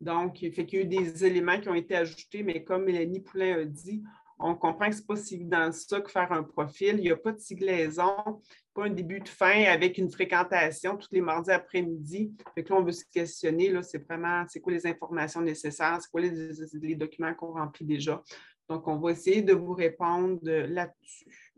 Donc, 0.00 0.42
il 0.42 0.52
fait 0.52 0.66
qu'il 0.66 0.78
y 0.78 0.82
a 0.82 0.84
eu 0.84 0.88
des 0.88 1.24
éléments 1.24 1.60
qui 1.60 1.68
ont 1.68 1.74
été 1.74 1.94
ajoutés, 1.94 2.42
mais 2.42 2.64
comme 2.64 2.84
Mélanie 2.84 3.20
Poulain 3.20 3.60
a 3.60 3.64
dit, 3.64 4.02
on 4.38 4.54
comprend 4.54 4.88
que 4.88 4.96
ce 4.96 5.00
n'est 5.00 5.06
pas 5.06 5.16
si 5.16 5.34
évident 5.36 5.70
ça 5.70 6.00
que 6.00 6.10
faire 6.10 6.32
un 6.32 6.42
profil. 6.42 6.96
Il 6.98 7.02
n'y 7.02 7.10
a 7.10 7.16
pas 7.16 7.32
de 7.32 7.38
siglaison, 7.38 8.40
pas 8.74 8.86
un 8.86 8.90
début 8.90 9.20
de 9.20 9.28
fin 9.28 9.64
avec 9.64 9.98
une 9.98 10.10
fréquentation 10.10 10.96
tous 10.96 11.08
les 11.12 11.20
mardis 11.20 11.50
après-midi. 11.50 12.32
Fait 12.54 12.64
que 12.64 12.72
là, 12.72 12.80
on 12.80 12.84
veut 12.84 12.92
se 12.92 13.04
questionner, 13.04 13.70
là, 13.70 13.82
c'est 13.82 13.98
vraiment, 13.98 14.44
c'est 14.48 14.60
quoi 14.60 14.72
les 14.72 14.86
informations 14.86 15.42
nécessaires, 15.42 15.98
c'est 16.00 16.10
quoi 16.10 16.22
les, 16.22 16.50
les 16.80 16.96
documents 16.96 17.34
qu'on 17.34 17.52
remplit 17.52 17.84
déjà. 17.84 18.22
Donc, 18.68 18.88
on 18.88 18.96
va 18.98 19.12
essayer 19.12 19.42
de 19.42 19.52
vous 19.52 19.74
répondre 19.74 20.40
là-dessus. 20.42 21.51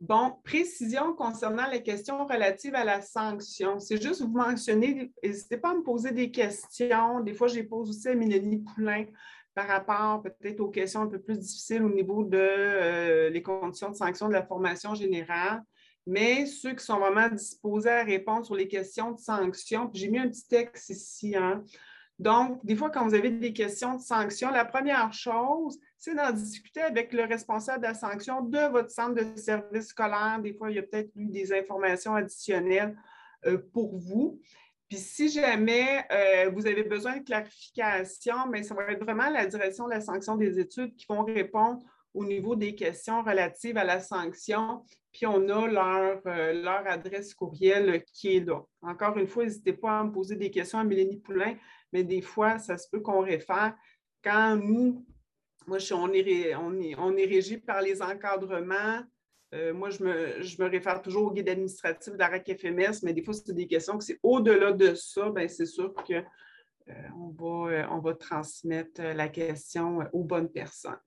Bon, 0.00 0.34
précision 0.44 1.14
concernant 1.14 1.68
les 1.70 1.82
questions 1.82 2.26
relatives 2.26 2.74
à 2.74 2.84
la 2.84 3.00
sanction. 3.00 3.80
C'est 3.80 4.00
juste 4.00 4.20
vous 4.20 4.28
mentionner, 4.28 5.10
n'hésitez 5.22 5.56
pas 5.56 5.70
à 5.70 5.74
me 5.74 5.82
poser 5.82 6.12
des 6.12 6.30
questions. 6.30 7.20
Des 7.20 7.32
fois, 7.32 7.48
je 7.48 7.54
les 7.54 7.64
pose 7.64 7.88
aussi 7.88 8.08
à 8.08 8.14
Mélanie 8.14 8.58
Poulain 8.58 9.06
par 9.54 9.66
rapport 9.66 10.22
peut-être 10.22 10.60
aux 10.60 10.68
questions 10.68 11.00
un 11.00 11.06
peu 11.06 11.18
plus 11.18 11.38
difficiles 11.38 11.82
au 11.82 11.88
niveau 11.88 12.24
de 12.24 12.36
euh, 12.38 13.30
les 13.30 13.42
conditions 13.42 13.88
de 13.88 13.96
sanction 13.96 14.28
de 14.28 14.34
la 14.34 14.46
formation 14.46 14.94
générale. 14.94 15.62
Mais 16.06 16.44
ceux 16.44 16.74
qui 16.74 16.84
sont 16.84 16.98
vraiment 16.98 17.30
disposés 17.30 17.90
à 17.90 18.04
répondre 18.04 18.44
sur 18.44 18.54
les 18.54 18.68
questions 18.68 19.12
de 19.12 19.18
sanction, 19.18 19.90
j'ai 19.94 20.08
mis 20.08 20.18
un 20.18 20.28
petit 20.28 20.46
texte 20.46 20.90
ici, 20.90 21.34
hein, 21.34 21.64
donc, 22.18 22.64
des 22.64 22.76
fois, 22.76 22.90
quand 22.90 23.06
vous 23.06 23.14
avez 23.14 23.30
des 23.30 23.52
questions 23.52 23.96
de 23.96 24.00
sanction, 24.00 24.50
la 24.50 24.64
première 24.64 25.12
chose, 25.12 25.78
c'est 25.98 26.14
d'en 26.14 26.32
discuter 26.32 26.82
avec 26.82 27.12
le 27.12 27.24
responsable 27.24 27.82
de 27.82 27.88
la 27.88 27.94
sanction 27.94 28.42
de 28.42 28.70
votre 28.70 28.90
centre 28.90 29.14
de 29.14 29.36
service 29.38 29.88
scolaire. 29.88 30.38
Des 30.42 30.54
fois, 30.54 30.70
il 30.70 30.76
y 30.76 30.78
a 30.78 30.82
peut-être 30.82 31.10
eu 31.16 31.26
des 31.26 31.52
informations 31.52 32.14
additionnelles 32.14 32.96
euh, 33.46 33.58
pour 33.72 33.96
vous. 33.98 34.40
Puis 34.88 34.98
si 34.98 35.28
jamais 35.28 36.04
euh, 36.12 36.50
vous 36.54 36.66
avez 36.66 36.84
besoin 36.84 37.16
de 37.16 37.24
clarification, 37.24 38.46
mais 38.50 38.62
ça 38.62 38.74
va 38.74 38.84
être 38.92 39.02
vraiment 39.02 39.28
la 39.30 39.46
direction 39.46 39.86
de 39.86 39.90
la 39.90 40.00
sanction 40.00 40.36
des 40.36 40.60
études 40.60 40.94
qui 40.94 41.06
vont 41.08 41.24
répondre 41.24 41.82
au 42.14 42.24
niveau 42.24 42.56
des 42.56 42.74
questions 42.74 43.22
relatives 43.22 43.76
à 43.76 43.84
la 43.84 44.00
sanction. 44.00 44.84
Puis 45.12 45.26
on 45.26 45.48
a 45.48 45.66
leur, 45.66 46.20
euh, 46.26 46.52
leur 46.52 46.86
adresse 46.86 47.34
courriel 47.34 48.04
qui 48.12 48.36
est 48.36 48.46
là. 48.46 48.62
Encore 48.82 49.16
une 49.18 49.26
fois, 49.26 49.44
n'hésitez 49.44 49.72
pas 49.72 50.00
à 50.00 50.04
me 50.04 50.12
poser 50.12 50.36
des 50.36 50.50
questions 50.50 50.78
à 50.78 50.84
Mélanie 50.84 51.18
Poulain 51.18 51.56
mais 51.92 52.04
des 52.04 52.20
fois, 52.20 52.58
ça 52.58 52.76
se 52.76 52.88
peut 52.88 53.00
qu'on 53.00 53.20
réfère. 53.20 53.74
Quand 54.22 54.56
nous, 54.56 55.06
moi, 55.66 55.78
on, 55.92 56.12
est, 56.12 56.54
on, 56.54 56.80
est, 56.80 56.94
on 56.96 57.16
est 57.16 57.24
régi 57.24 57.58
par 57.58 57.82
les 57.82 58.00
encadrements. 58.00 59.02
Euh, 59.54 59.72
moi, 59.72 59.90
je 59.90 60.02
me, 60.02 60.68
réfère 60.68 61.02
toujours 61.02 61.26
au 61.26 61.32
guide 61.32 61.48
administratif 61.48 62.14
de 62.14 62.56
FMS, 62.56 63.02
mais 63.02 63.12
des 63.12 63.22
fois, 63.22 63.34
c'est 63.34 63.52
des 63.52 63.66
questions 63.66 63.96
que 63.96 64.04
c'est 64.04 64.18
au-delà 64.22 64.72
de 64.72 64.94
ça, 64.94 65.30
bien, 65.30 65.48
c'est 65.48 65.66
sûr 65.66 65.92
qu'on 65.94 66.14
euh, 66.14 66.22
va, 66.88 67.72
euh, 67.72 67.86
on 67.90 67.98
va 67.98 68.14
transmettre 68.14 69.02
la 69.02 69.28
question 69.28 70.00
aux 70.12 70.24
bonnes 70.24 70.50
personnes. 70.50 70.98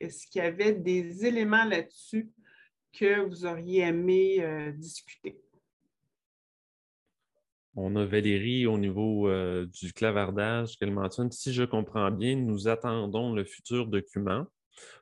Est-ce 0.00 0.26
qu'il 0.26 0.42
y 0.42 0.44
avait 0.44 0.72
des 0.72 1.24
éléments 1.24 1.64
là-dessus 1.64 2.30
que 2.92 3.20
vous 3.26 3.46
auriez 3.46 3.82
aimé 3.82 4.72
discuter? 4.76 5.40
On 7.76 7.96
a 7.96 8.04
Valérie 8.04 8.66
au 8.66 8.78
niveau 8.78 9.28
euh, 9.28 9.66
du 9.66 9.92
clavardage 9.92 10.76
qu'elle 10.76 10.92
mentionne. 10.92 11.32
Si 11.32 11.52
je 11.52 11.64
comprends 11.64 12.10
bien, 12.10 12.36
nous 12.36 12.68
attendons 12.68 13.32
le 13.32 13.44
futur 13.44 13.86
document 13.86 14.46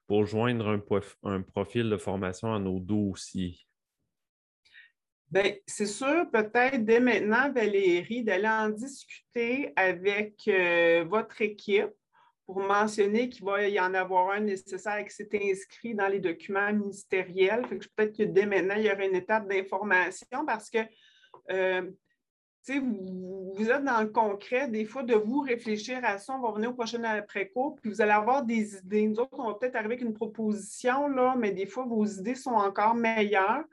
pour 0.06 0.24
joindre 0.24 0.80
un, 1.22 1.42
profil 1.42 1.90
de 1.90 1.96
formation 1.98 2.54
à 2.54 2.58
nos 2.58 2.80
dossiers. 2.80 3.58
Bien, 5.30 5.54
c'est 5.66 5.86
sûr, 5.86 6.26
peut-être 6.30 6.84
dès 6.84 7.00
maintenant, 7.00 7.52
Valérie, 7.52 8.24
d'aller 8.24 8.48
en 8.48 8.68
discuter 8.68 9.72
avec 9.76 10.42
euh, 10.48 11.04
votre 11.08 11.40
équipe 11.40 11.92
pour 12.46 12.60
mentionner 12.60 13.28
qu'il 13.28 13.44
va 13.44 13.66
y 13.68 13.80
en 13.80 13.94
avoir 13.94 14.30
un 14.30 14.40
nécessaire 14.40 14.98
et 14.98 15.04
que 15.04 15.12
c'est 15.12 15.34
inscrit 15.34 15.94
dans 15.94 16.08
les 16.08 16.20
documents 16.20 16.72
ministériels. 16.72 17.66
peut-être 17.68 18.16
que 18.16 18.24
dès 18.24 18.46
maintenant, 18.46 18.74
il 18.76 18.84
y 18.84 18.90
aura 18.90 19.04
une 19.04 19.14
étape 19.14 19.48
d'information 19.48 20.44
parce 20.46 20.68
que 20.68 20.78
euh, 21.50 21.90
vous, 22.68 23.52
vous, 23.56 23.70
êtes 23.70 23.84
dans 23.84 24.00
le 24.00 24.08
concret, 24.08 24.68
des 24.68 24.84
fois, 24.84 25.02
de 25.02 25.14
vous 25.14 25.40
réfléchir 25.40 26.00
à 26.02 26.18
ça. 26.18 26.34
On 26.34 26.40
va 26.40 26.48
revenir 26.48 26.70
au 26.70 26.74
prochain 26.74 27.02
après-cours, 27.04 27.76
puis 27.80 27.90
vous 27.90 28.00
allez 28.00 28.12
avoir 28.12 28.44
des 28.44 28.76
idées. 28.76 29.06
Nous 29.06 29.18
autres, 29.18 29.38
on 29.38 29.48
va 29.48 29.54
peut-être 29.54 29.76
arriver 29.76 29.94
avec 29.94 30.04
une 30.04 30.14
proposition, 30.14 31.08
là, 31.08 31.34
mais 31.36 31.52
des 31.52 31.66
fois, 31.66 31.84
vos 31.84 32.04
idées 32.04 32.34
sont 32.34 32.50
encore 32.50 32.94
meilleures. 32.94 33.64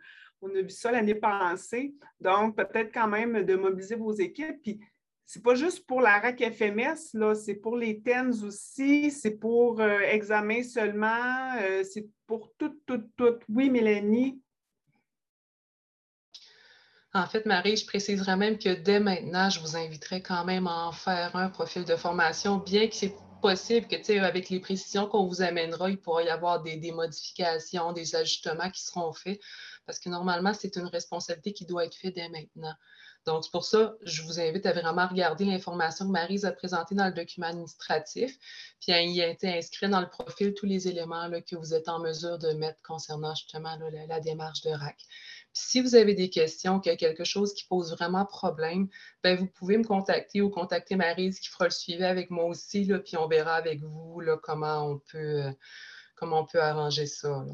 On 0.41 0.49
a 0.49 0.61
vu 0.61 0.69
ça 0.69 0.91
l'année 0.91 1.15
passée. 1.15 1.93
Donc, 2.19 2.55
peut-être 2.55 2.93
quand 2.93 3.07
même 3.07 3.43
de 3.43 3.55
mobiliser 3.55 3.95
vos 3.95 4.13
équipes. 4.13 4.61
Puis, 4.61 4.79
c'est 5.31 5.43
pas 5.43 5.53
juste 5.53 5.85
pour 5.85 6.01
la 6.01 6.19
RAC 6.19 6.41
FMS, 6.53 7.13
là, 7.13 7.35
c'est 7.35 7.53
pour 7.53 7.77
les 7.77 8.01
TENS 8.01 8.43
aussi, 8.43 9.11
c'est 9.11 9.37
pour 9.37 9.79
euh, 9.79 9.99
examen 9.99 10.63
seulement, 10.63 11.53
euh, 11.61 11.83
c'est 11.83 12.07
pour 12.25 12.51
tout, 12.57 12.75
tout, 12.87 13.03
tout. 13.15 13.37
Oui, 13.47 13.69
Mélanie? 13.69 14.41
En 17.13 17.25
fait, 17.25 17.47
Marie, 17.47 17.75
je 17.75 17.87
préciserais 17.87 18.37
même 18.37 18.59
que 18.59 18.69
dès 18.69 18.99
maintenant, 18.99 19.49
je 19.49 19.59
vous 19.59 19.75
inviterai 19.75 20.21
quand 20.21 20.45
même 20.45 20.67
à 20.67 20.87
en 20.87 20.91
faire 20.91 21.35
un 21.35 21.49
profil 21.49 21.83
de 21.83 21.95
formation, 21.95 22.57
bien 22.57 22.87
que 22.87 22.95
c'est 22.95 23.15
possible 23.41 23.87
que, 23.87 23.95
tu 23.95 24.03
sais, 24.03 24.19
avec 24.19 24.49
les 24.49 24.59
précisions 24.59 25.07
qu'on 25.07 25.25
vous 25.25 25.41
amènera, 25.41 25.89
il 25.89 25.97
pourra 25.97 26.21
y 26.21 26.29
avoir 26.29 26.61
des, 26.61 26.91
modifications, 26.91 27.93
des 27.93 28.15
ajustements 28.15 28.69
qui 28.69 28.83
seront 28.83 29.11
faits, 29.13 29.39
parce 29.87 29.97
que 29.97 30.09
normalement, 30.09 30.53
c'est 30.53 30.75
une 30.75 30.85
responsabilité 30.85 31.53
qui 31.53 31.65
doit 31.65 31.85
être 31.85 31.95
faite 31.95 32.13
dès 32.13 32.29
maintenant. 32.29 32.73
Donc, 33.25 33.43
c'est 33.43 33.51
pour 33.51 33.65
ça, 33.65 33.95
je 34.03 34.21
vous 34.23 34.39
invite 34.39 34.65
à 34.65 34.71
vraiment 34.71 35.07
regarder 35.07 35.45
l'information 35.45 36.05
que 36.05 36.11
Marise 36.11 36.45
a 36.45 36.51
présentée 36.51 36.95
dans 36.95 37.07
le 37.07 37.13
document 37.13 37.47
administratif, 37.47 38.37
puis 38.79 38.93
il 38.93 39.11
y 39.11 39.21
a 39.21 39.27
été 39.27 39.51
inscrit 39.57 39.89
dans 39.89 39.99
le 39.99 40.09
profil 40.09 40.53
tous 40.53 40.65
les 40.65 40.87
éléments 40.87 41.27
là, 41.27 41.41
que 41.41 41.55
vous 41.55 41.73
êtes 41.73 41.89
en 41.89 41.99
mesure 41.99 42.37
de 42.37 42.51
mettre 42.53 42.81
concernant 42.81 43.35
justement 43.35 43.77
la, 44.07 44.19
démarche 44.19 44.61
de 44.61 44.69
RAC. 44.69 44.97
Si 45.61 45.81
vous 45.81 45.95
avez 45.95 46.13
des 46.13 46.29
questions, 46.29 46.79
qu'il 46.79 46.91
y 46.91 46.95
a 46.95 46.97
quelque 46.97 47.25
chose 47.25 47.53
qui 47.53 47.65
pose 47.65 47.91
vraiment 47.91 48.25
problème, 48.25 48.87
bien, 49.23 49.35
vous 49.35 49.45
pouvez 49.45 49.77
me 49.77 49.83
contacter 49.83 50.41
ou 50.41 50.49
contacter 50.49 50.95
Marise 50.95 51.39
qui 51.39 51.49
fera 51.49 51.65
le 51.65 51.71
suivi 51.71 52.03
avec 52.03 52.29
moi 52.29 52.45
aussi, 52.45 52.85
là, 52.85 52.99
puis 52.99 53.17
on 53.17 53.27
verra 53.27 53.55
avec 53.55 53.81
vous 53.81 54.21
là, 54.21 54.37
comment, 54.41 54.89
on 54.89 54.99
peut, 54.99 55.43
euh, 55.43 55.51
comment 56.15 56.41
on 56.41 56.45
peut 56.45 56.61
arranger 56.61 57.05
ça. 57.05 57.45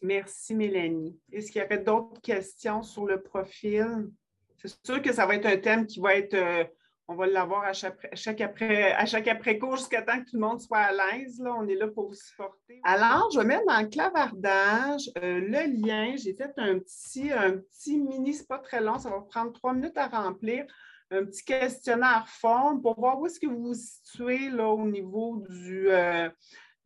Merci, 0.00 0.54
Mélanie. 0.54 1.18
Est-ce 1.30 1.52
qu'il 1.52 1.60
y 1.60 1.64
avait 1.64 1.82
d'autres 1.82 2.20
questions 2.20 2.82
sur 2.82 3.04
le 3.04 3.22
profil? 3.22 4.10
C'est 4.56 4.74
sûr 4.84 5.02
que 5.02 5.12
ça 5.12 5.26
va 5.26 5.36
être 5.36 5.46
un 5.46 5.58
thème 5.58 5.86
qui 5.86 6.00
va 6.00 6.14
être, 6.14 6.34
euh, 6.34 6.64
on 7.06 7.14
va 7.14 7.26
l'avoir 7.26 7.64
à 7.64 7.72
chaque, 7.72 8.40
après, 8.40 8.92
à 8.92 9.04
chaque 9.04 9.28
après-cours 9.28 9.76
jusqu'à 9.76 10.02
temps 10.02 10.18
que 10.20 10.30
tout 10.30 10.36
le 10.36 10.40
monde 10.40 10.60
soit 10.60 10.78
à 10.78 10.92
l'aise. 10.92 11.42
On 11.44 11.68
est 11.68 11.74
là 11.74 11.88
pour 11.88 12.08
vous 12.08 12.14
supporter. 12.14 12.80
Alors, 12.82 13.28
je 13.32 13.38
vais 13.40 13.44
mettre 13.44 13.66
dans 13.66 13.80
le 13.80 13.88
clavardage 13.88 15.10
euh, 15.18 15.40
le 15.40 15.82
lien. 15.82 16.16
J'ai 16.16 16.34
fait 16.34 16.52
un 16.56 16.78
petit, 16.78 17.30
un 17.30 17.58
petit 17.58 17.98
mini, 17.98 18.32
c'est 18.32 18.48
pas 18.48 18.58
très 18.58 18.80
long, 18.80 18.98
ça 18.98 19.10
va 19.10 19.20
prendre 19.20 19.52
trois 19.52 19.74
minutes 19.74 19.98
à 19.98 20.06
remplir. 20.06 20.64
Un 21.10 21.26
petit 21.26 21.44
questionnaire 21.44 22.26
forme 22.26 22.80
pour 22.80 22.98
voir 22.98 23.20
où 23.20 23.26
est-ce 23.26 23.38
que 23.38 23.46
vous 23.46 23.62
vous 23.62 23.74
situez 23.74 24.48
là, 24.48 24.68
au 24.68 24.88
niveau 24.88 25.44
du, 25.50 25.90
euh, 25.90 26.30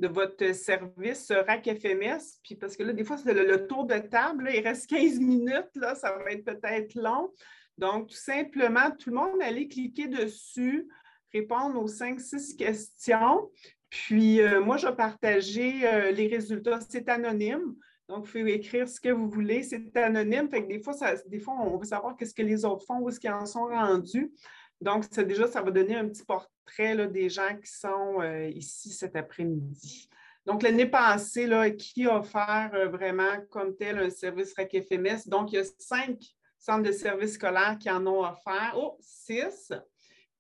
de 0.01 0.09
votre 0.09 0.53
service 0.53 1.31
RAC 1.31 1.64
FMS. 1.81 2.41
Puis 2.43 2.57
parce 2.57 2.77
que 2.77 2.83
là, 2.83 2.93
des 2.93 3.05
fois, 3.05 3.19
c'est 3.19 3.33
le, 3.33 3.47
le, 3.47 3.69
tour 3.69 3.85
de 3.85 3.99
table. 3.99 4.51
il 4.53 4.66
reste 4.66 4.91
15 4.91 5.21
minutes, 5.21 5.71
là, 5.77 5.95
ça 5.95 6.12
va 6.12 6.33
être 6.33 6.45
peut-être 6.45 6.97
long. 6.97 7.31
Donc, 7.79 8.09
tout 8.09 8.16
simplement, 8.16 8.91
tout 8.91 9.11
le 9.11 9.16
monde 9.16 9.41
allait 9.41 9.68
cliquer 9.68 10.09
dessus, 10.09 10.89
répondre 11.33 11.81
aux 11.81 11.87
cinq, 11.87 12.20
six 12.20 12.55
questions. 12.57 13.51
Puis, 13.89 14.41
euh, 14.41 14.61
moi, 14.61 14.76
je 14.76 14.89
vais 14.89 14.97
partager 14.97 15.87
euh, 15.87 16.11
les 16.11 16.26
résultats. 16.26 16.81
C'est 16.81 17.09
anonyme. 17.09 17.76
Donc, 18.09 18.24
vous 18.24 18.33
pouvez 18.33 18.55
écrire 18.55 18.89
ce 18.89 19.01
que 19.01 19.11
vous 19.11 19.31
voulez. 19.31 19.62
C'est 19.62 19.97
anonyme. 19.97 20.51
Fait 20.51 20.64
que 20.64 20.68
des 20.68 20.81
fois, 20.81 20.95
des 21.26 21.39
fois 21.39 21.55
on 21.55 21.76
veut 21.76 21.87
savoir 21.87 22.16
qu'est-ce 22.16 22.35
que 22.35 22.43
les 22.43 22.64
autres 22.64 22.85
font, 22.85 22.99
où 22.99 23.09
est-ce 23.09 23.20
qu'ils 23.20 23.31
en 23.31 23.47
sont 23.47 23.66
rendus. 23.66 24.33
Donc, 24.81 25.05
ça, 25.11 25.22
déjà, 25.22 25.47
ça 25.47 25.62
va 25.62 25.70
donner 25.70 25.95
un 25.95 26.09
petit 26.09 26.24
portrait 26.24 26.95
là, 26.95 27.07
des 27.07 27.29
gens 27.29 27.57
qui 27.62 27.70
sont 27.70 28.20
euh, 28.20 28.49
ici 28.49 28.91
cet 28.91 29.14
après-midi. 29.14 30.09
Donc, 30.47 30.62
l'année 30.62 30.87
passée, 30.87 31.47
là, 31.47 31.70
qui 31.70 32.07
a 32.07 32.18
offert 32.18 32.70
vraiment 32.91 33.41
comme 33.51 33.76
tel 33.76 33.99
un 33.99 34.11
service 34.11 34.55
RAC 34.55 34.70
FMS? 34.70 35.29
Donc, 35.29 35.53
il 35.53 35.57
y 35.57 35.59
a 35.59 35.64
cinq 35.79 36.18
centres 36.59 36.83
de 36.83 36.93
services 36.93 37.35
scolaires 37.35 37.77
qui 37.79 37.91
en 37.91 38.07
ont 38.07 38.21
offert. 38.21 38.75
Oh, 38.77 38.97
six. 39.01 39.73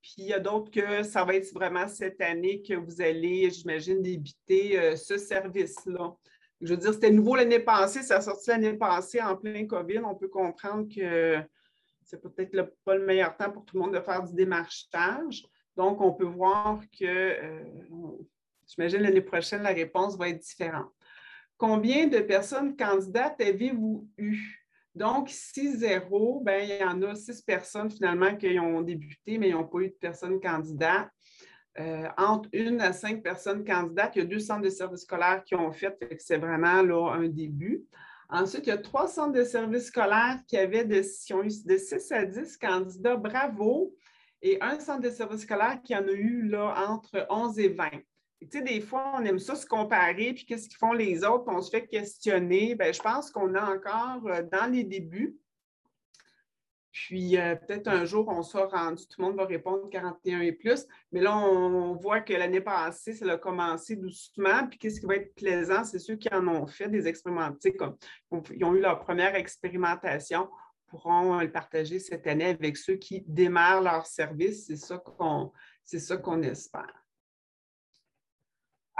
Puis 0.00 0.14
il 0.18 0.26
y 0.26 0.32
a 0.32 0.40
d'autres 0.40 0.70
que 0.70 1.02
ça 1.02 1.24
va 1.24 1.34
être 1.34 1.52
vraiment 1.52 1.88
cette 1.88 2.20
année 2.20 2.62
que 2.62 2.74
vous 2.74 3.00
allez, 3.00 3.50
j'imagine, 3.50 4.02
débiter 4.02 4.78
euh, 4.78 4.96
ce 4.96 5.18
service-là. 5.18 6.14
Je 6.60 6.74
veux 6.74 6.76
dire, 6.76 6.92
c'était 6.92 7.10
nouveau 7.10 7.36
l'année 7.36 7.60
passée, 7.60 8.02
ça 8.02 8.16
a 8.16 8.20
sorti 8.20 8.50
l'année 8.50 8.74
passée 8.74 9.20
en 9.20 9.36
plein 9.36 9.66
COVID. 9.66 9.98
On 9.98 10.14
peut 10.14 10.28
comprendre 10.28 10.88
que 10.92 11.38
c'est 12.02 12.20
peut-être 12.20 12.74
pas 12.84 12.96
le 12.96 13.04
meilleur 13.04 13.36
temps 13.36 13.50
pour 13.50 13.64
tout 13.64 13.76
le 13.76 13.82
monde 13.82 13.94
de 13.94 14.00
faire 14.00 14.22
du 14.22 14.34
démarchage. 14.34 15.44
Donc, 15.76 16.00
on 16.00 16.12
peut 16.12 16.24
voir 16.24 16.80
que, 16.98 17.04
euh, 17.04 17.64
j'imagine, 18.66 19.00
l'année 19.00 19.20
prochaine, 19.20 19.62
la 19.62 19.72
réponse 19.72 20.16
va 20.16 20.30
être 20.30 20.40
différente. 20.40 20.90
Combien 21.56 22.06
de 22.06 22.18
personnes 22.20 22.76
candidates 22.76 23.40
avez-vous 23.40 24.08
eu? 24.16 24.57
Donc, 24.98 25.28
6-0, 25.28 26.42
ben, 26.42 26.68
il 26.68 26.76
y 26.76 26.84
en 26.84 27.00
a 27.02 27.14
six 27.14 27.40
personnes 27.40 27.88
finalement 27.88 28.34
qui 28.34 28.58
ont 28.58 28.82
débuté, 28.82 29.38
mais 29.38 29.50
ils 29.50 29.54
n'ont 29.54 29.66
pas 29.66 29.78
eu 29.78 29.90
de 29.90 29.94
personnes 30.00 30.40
candidates. 30.40 31.08
Euh, 31.78 32.08
entre 32.16 32.48
une 32.52 32.80
à 32.80 32.92
cinq 32.92 33.22
personnes 33.22 33.64
candidates, 33.64 34.16
il 34.16 34.18
y 34.18 34.22
a 34.22 34.24
deux 34.24 34.40
centres 34.40 34.62
de 34.62 34.70
services 34.70 35.02
scolaires 35.02 35.44
qui 35.44 35.54
ont 35.54 35.70
fait, 35.70 35.96
c'est 36.18 36.38
vraiment 36.38 36.82
là, 36.82 37.12
un 37.12 37.28
début. 37.28 37.84
Ensuite, 38.28 38.66
il 38.66 38.70
y 38.70 38.72
a 38.72 38.78
trois 38.78 39.06
centres 39.06 39.34
de 39.34 39.44
services 39.44 39.86
scolaires 39.86 40.40
qui, 40.48 40.56
avaient 40.56 40.84
de, 40.84 41.00
qui 41.24 41.32
ont 41.32 41.44
eu 41.44 41.50
de 41.64 41.76
6 41.76 42.10
à 42.10 42.24
10 42.24 42.56
candidats, 42.56 43.16
bravo, 43.16 43.94
et 44.42 44.58
un 44.60 44.80
centre 44.80 45.02
de 45.02 45.10
services 45.10 45.42
scolaires 45.42 45.80
qui 45.84 45.94
en 45.94 46.08
a 46.08 46.10
eu 46.10 46.42
là, 46.42 46.74
entre 46.88 47.24
11 47.30 47.56
et 47.60 47.68
20 47.68 47.88
tu 48.40 48.58
sais, 48.58 48.62
des 48.62 48.80
fois, 48.80 49.14
on 49.16 49.24
aime 49.24 49.38
ça 49.38 49.56
se 49.56 49.66
comparer, 49.66 50.32
puis 50.32 50.44
qu'est-ce 50.44 50.68
qu'ils 50.68 50.78
font 50.78 50.92
les 50.92 51.24
autres, 51.24 51.44
on 51.48 51.60
se 51.60 51.70
fait 51.70 51.86
questionner. 51.86 52.74
Bien, 52.74 52.92
je 52.92 53.00
pense 53.00 53.30
qu'on 53.30 53.54
est 53.54 53.58
encore 53.58 54.26
euh, 54.26 54.42
dans 54.42 54.70
les 54.70 54.84
débuts. 54.84 55.36
Puis 56.92 57.36
euh, 57.36 57.54
peut-être 57.54 57.88
un 57.88 58.04
jour, 58.04 58.26
on 58.28 58.42
sera 58.42 58.66
rendu, 58.66 59.06
tout 59.06 59.20
le 59.20 59.28
monde 59.28 59.36
va 59.36 59.44
répondre 59.44 59.88
41 59.90 60.40
et 60.40 60.52
plus. 60.52 60.86
Mais 61.12 61.20
là, 61.20 61.36
on, 61.36 61.94
voit 61.94 62.20
que 62.20 62.32
l'année 62.32 62.60
passée, 62.60 63.12
ça 63.12 63.30
a 63.30 63.36
commencé 63.36 63.96
doucement. 63.96 64.66
Puis 64.68 64.78
qu'est-ce 64.78 65.00
qui 65.00 65.06
va 65.06 65.16
être 65.16 65.34
plaisant, 65.34 65.84
c'est 65.84 65.98
ceux 65.98 66.16
qui 66.16 66.32
en 66.32 66.46
ont 66.48 66.66
fait 66.66 66.88
des 66.88 67.06
expérimentations, 67.06 67.72
comme 67.78 68.42
ils 68.54 68.64
ont 68.64 68.74
eu 68.74 68.80
leur 68.80 68.98
première 69.00 69.34
expérimentation, 69.34 70.48
pourront 70.88 71.38
le 71.38 71.52
partager 71.52 71.98
cette 71.98 72.26
année 72.26 72.46
avec 72.46 72.76
ceux 72.76 72.96
qui 72.96 73.22
démarrent 73.26 73.82
leur 73.82 74.06
service. 74.06 74.66
C'est 74.66 74.76
ça 74.76 74.98
qu'on, 74.98 75.52
c'est 75.84 76.00
ça 76.00 76.16
qu'on 76.16 76.42
espère. 76.42 77.07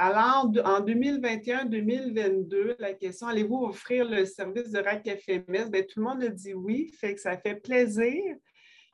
Alors, 0.00 0.52
en 0.64 0.80
2021-2022, 0.80 2.76
la 2.78 2.94
question, 2.94 3.26
allez-vous 3.26 3.64
offrir 3.64 4.08
le 4.08 4.24
service 4.26 4.70
de 4.70 4.78
RAC 4.78 5.08
FMS? 5.08 5.70
Bien, 5.72 5.82
tout 5.82 5.98
le 5.98 6.04
monde 6.04 6.22
a 6.22 6.28
dit 6.28 6.54
oui, 6.54 6.92
fait 7.00 7.16
que 7.16 7.20
ça 7.20 7.36
fait 7.36 7.56
plaisir. 7.56 8.22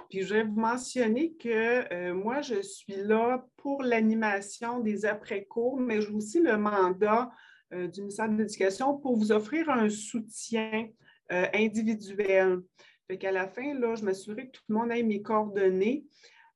Puis 0.08 0.22
je 0.22 0.32
vais 0.32 0.44
vous 0.44 0.58
mentionner 0.58 1.34
que 1.34 1.92
euh, 1.92 2.14
moi, 2.14 2.40
je 2.40 2.62
suis 2.62 2.96
là 2.96 3.44
pour 3.58 3.82
l'animation 3.82 4.80
des 4.80 5.04
après-cours, 5.04 5.78
mais 5.78 6.00
j'ai 6.00 6.08
aussi 6.08 6.40
le 6.40 6.56
mandat 6.56 7.30
euh, 7.74 7.86
du 7.86 8.00
ministère 8.00 8.30
de 8.30 8.38
l'Éducation 8.38 8.96
pour 8.96 9.18
vous 9.18 9.30
offrir 9.30 9.68
un 9.68 9.90
soutien 9.90 10.88
euh, 11.32 11.46
individuel. 11.52 12.60
Fait 13.08 13.18
qu'à 13.18 13.30
la 13.30 13.46
fin, 13.46 13.78
là, 13.78 13.94
je 13.94 14.04
m'assurais 14.06 14.46
que 14.46 14.52
tout 14.52 14.62
le 14.70 14.74
monde 14.76 14.90
ait 14.90 15.02
mes 15.02 15.20
coordonnées. 15.20 16.06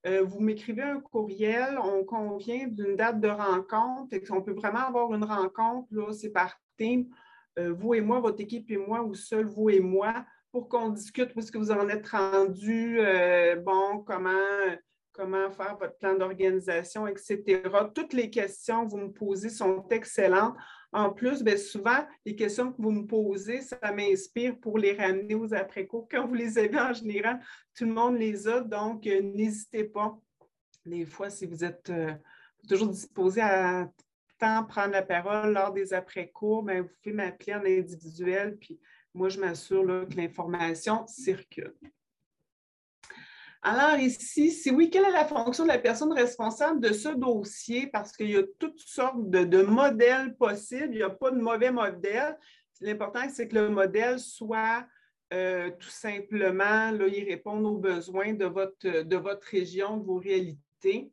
Euh, 0.08 0.22
vous 0.24 0.40
m'écrivez 0.40 0.82
un 0.82 1.00
courriel, 1.00 1.78
on 1.82 2.02
convient 2.02 2.66
d'une 2.66 2.96
date 2.96 3.20
de 3.20 3.28
rencontre, 3.28 4.16
on 4.30 4.40
peut 4.40 4.52
vraiment 4.52 4.86
avoir 4.86 5.12
une 5.12 5.24
rencontre, 5.24 5.86
là, 5.90 6.12
c'est 6.12 6.30
par 6.30 6.58
team, 6.78 7.08
euh, 7.58 7.72
vous 7.72 7.92
et 7.94 8.00
moi, 8.00 8.18
votre 8.20 8.40
équipe 8.40 8.70
et 8.70 8.78
moi, 8.78 9.02
ou 9.02 9.14
seul 9.14 9.44
vous 9.44 9.68
et 9.68 9.80
moi, 9.80 10.24
pour 10.50 10.68
qu'on 10.68 10.88
discute 10.88 11.34
où 11.34 11.40
est-ce 11.40 11.52
que 11.52 11.58
vous 11.58 11.70
en 11.70 11.88
êtes 11.90 12.08
rendu, 12.08 13.00
euh, 13.00 13.56
bon, 13.56 13.98
comment, 14.06 14.30
comment 15.12 15.50
faire 15.50 15.76
votre 15.78 15.98
plan 15.98 16.14
d'organisation, 16.14 17.06
etc. 17.06 17.62
Toutes 17.94 18.14
les 18.14 18.30
questions 18.30 18.86
que 18.86 18.90
vous 18.90 18.98
me 18.98 19.12
posez 19.12 19.50
sont 19.50 19.84
excellentes. 19.90 20.56
En 20.92 21.10
plus, 21.10 21.42
bien, 21.42 21.56
souvent, 21.56 22.06
les 22.24 22.34
questions 22.34 22.72
que 22.72 22.80
vous 22.80 22.90
me 22.90 23.06
posez, 23.06 23.60
ça 23.60 23.92
m'inspire 23.92 24.58
pour 24.58 24.78
les 24.78 24.94
ramener 24.94 25.34
aux 25.34 25.52
après-cours. 25.52 26.08
Quand 26.10 26.26
vous 26.26 26.34
les 26.34 26.58
avez 26.58 26.78
en 26.78 26.94
général, 26.94 27.40
tout 27.74 27.84
le 27.84 27.92
monde 27.92 28.16
les 28.16 28.48
a, 28.48 28.60
donc 28.60 29.06
euh, 29.06 29.20
n'hésitez 29.20 29.84
pas. 29.84 30.18
Des 30.86 31.04
fois, 31.04 31.28
si 31.28 31.44
vous 31.44 31.62
êtes 31.62 31.90
euh, 31.90 32.14
toujours 32.66 32.88
disposé 32.88 33.42
à 33.42 33.90
tant 34.38 34.64
prendre 34.64 34.92
la 34.92 35.02
parole 35.02 35.52
lors 35.52 35.72
des 35.72 35.92
après-cours, 35.92 36.62
bien, 36.62 36.82
vous 36.82 36.88
pouvez 37.02 37.14
m'appeler 37.14 37.54
en 37.54 37.64
individuel, 37.64 38.56
puis 38.56 38.80
moi, 39.12 39.28
je 39.28 39.40
m'assure 39.40 40.06
que 40.08 40.16
l'information 40.16 41.06
circule. 41.06 41.74
Alors 43.62 43.96
ici, 43.98 44.52
c'est 44.52 44.70
oui, 44.70 44.88
quelle 44.88 45.04
est 45.04 45.10
la 45.10 45.24
fonction 45.24 45.64
de 45.64 45.68
la 45.68 45.78
personne 45.78 46.12
responsable 46.12 46.80
de 46.80 46.92
ce 46.92 47.08
dossier? 47.08 47.88
Parce 47.88 48.16
qu'il 48.16 48.30
y 48.30 48.36
a 48.36 48.42
toutes 48.58 48.78
sortes 48.78 49.28
de, 49.28 49.62
modèles 49.62 50.36
possibles. 50.36 50.90
Il 50.92 50.98
n'y 50.98 51.02
a 51.02 51.10
pas 51.10 51.32
de 51.32 51.40
mauvais 51.40 51.72
modèle. 51.72 52.38
L'important, 52.80 53.28
c'est 53.28 53.48
que 53.48 53.56
le 53.56 53.70
modèle 53.70 54.20
soit 54.20 54.86
euh, 55.32 55.70
tout 55.78 55.88
simplement, 55.88 56.92
là, 56.92 57.06
il 57.08 57.24
répond 57.24 57.62
aux 57.64 57.78
besoins 57.78 58.32
de 58.32 58.46
votre, 58.46 59.02
de 59.02 59.16
votre 59.16 59.46
région, 59.48 59.96
de 59.96 60.04
vos 60.04 60.18
réalités. 60.18 61.10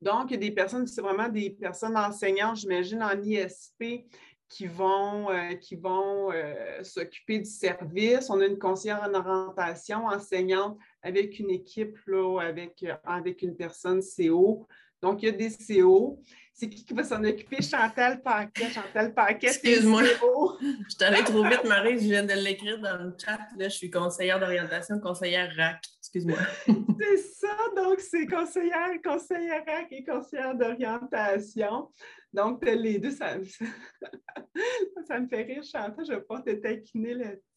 Donc, 0.00 0.30
il 0.30 0.34
y 0.34 0.36
a 0.36 0.40
des 0.40 0.50
personnes, 0.52 0.86
c'est 0.86 1.02
vraiment 1.02 1.28
des 1.28 1.50
personnes 1.50 1.96
enseignantes, 1.96 2.56
j'imagine, 2.56 3.02
en 3.02 3.20
ISP, 3.20 4.06
qui 4.48 4.66
vont, 4.66 5.30
euh, 5.30 5.54
vont 5.80 6.32
euh, 6.32 6.82
s'occuper 6.84 7.38
du 7.40 7.50
service. 7.50 8.30
On 8.30 8.40
a 8.40 8.46
une 8.46 8.58
conseillère 8.58 9.02
en 9.02 9.14
orientation, 9.14 10.06
enseignante 10.06 10.78
avec 11.02 11.38
une 11.38 11.50
équipe, 11.50 11.96
là, 12.06 12.40
avec, 12.40 12.82
euh, 12.84 12.94
avec 13.04 13.42
une 13.42 13.56
personne 13.56 14.00
CO. 14.00 14.66
Donc, 15.02 15.22
il 15.22 15.26
y 15.26 15.28
a 15.28 15.32
des 15.32 15.50
CO. 15.50 16.22
C'est 16.54 16.68
qui 16.68 16.84
qui 16.84 16.94
va 16.94 17.02
s'en 17.02 17.24
occuper? 17.24 17.60
Chantal 17.60 18.22
Paquet. 18.22 18.70
Chantal 18.70 19.12
Paquet, 19.14 19.48
Excuse-moi. 19.48 20.02
je 20.62 20.96
t'allais 20.96 21.24
trop 21.24 21.42
vite, 21.42 21.64
Marie. 21.64 21.98
Je 21.98 22.04
viens 22.04 22.22
de 22.22 22.34
l'écrire 22.34 22.78
dans 22.78 22.98
le 22.98 23.12
chat. 23.18 23.38
Là, 23.58 23.68
je 23.68 23.74
suis 23.74 23.90
conseillère 23.90 24.38
d'orientation, 24.38 25.00
conseillère 25.00 25.50
RAC. 25.56 25.82
Excuse-moi. 25.98 26.38
c'est 27.00 27.16
ça. 27.16 27.56
Donc, 27.74 27.98
c'est 28.00 28.26
conseillère, 28.26 28.90
conseillère 29.02 29.64
RAC 29.66 29.90
et 29.90 30.04
conseillère 30.04 30.54
d'orientation. 30.54 31.90
Donc, 32.32 32.64
les 32.64 32.98
deux, 32.98 33.10
ça, 33.10 33.38
ça, 35.08 35.18
me 35.18 35.26
fait 35.26 35.42
rire, 35.42 35.64
Chantal. 35.64 36.04
Je 36.06 36.12
ne 36.12 36.16
vais 36.18 36.22
pas 36.22 36.42
te 36.42 36.50
taquiner 36.50 37.14
là-dessus. 37.14 37.51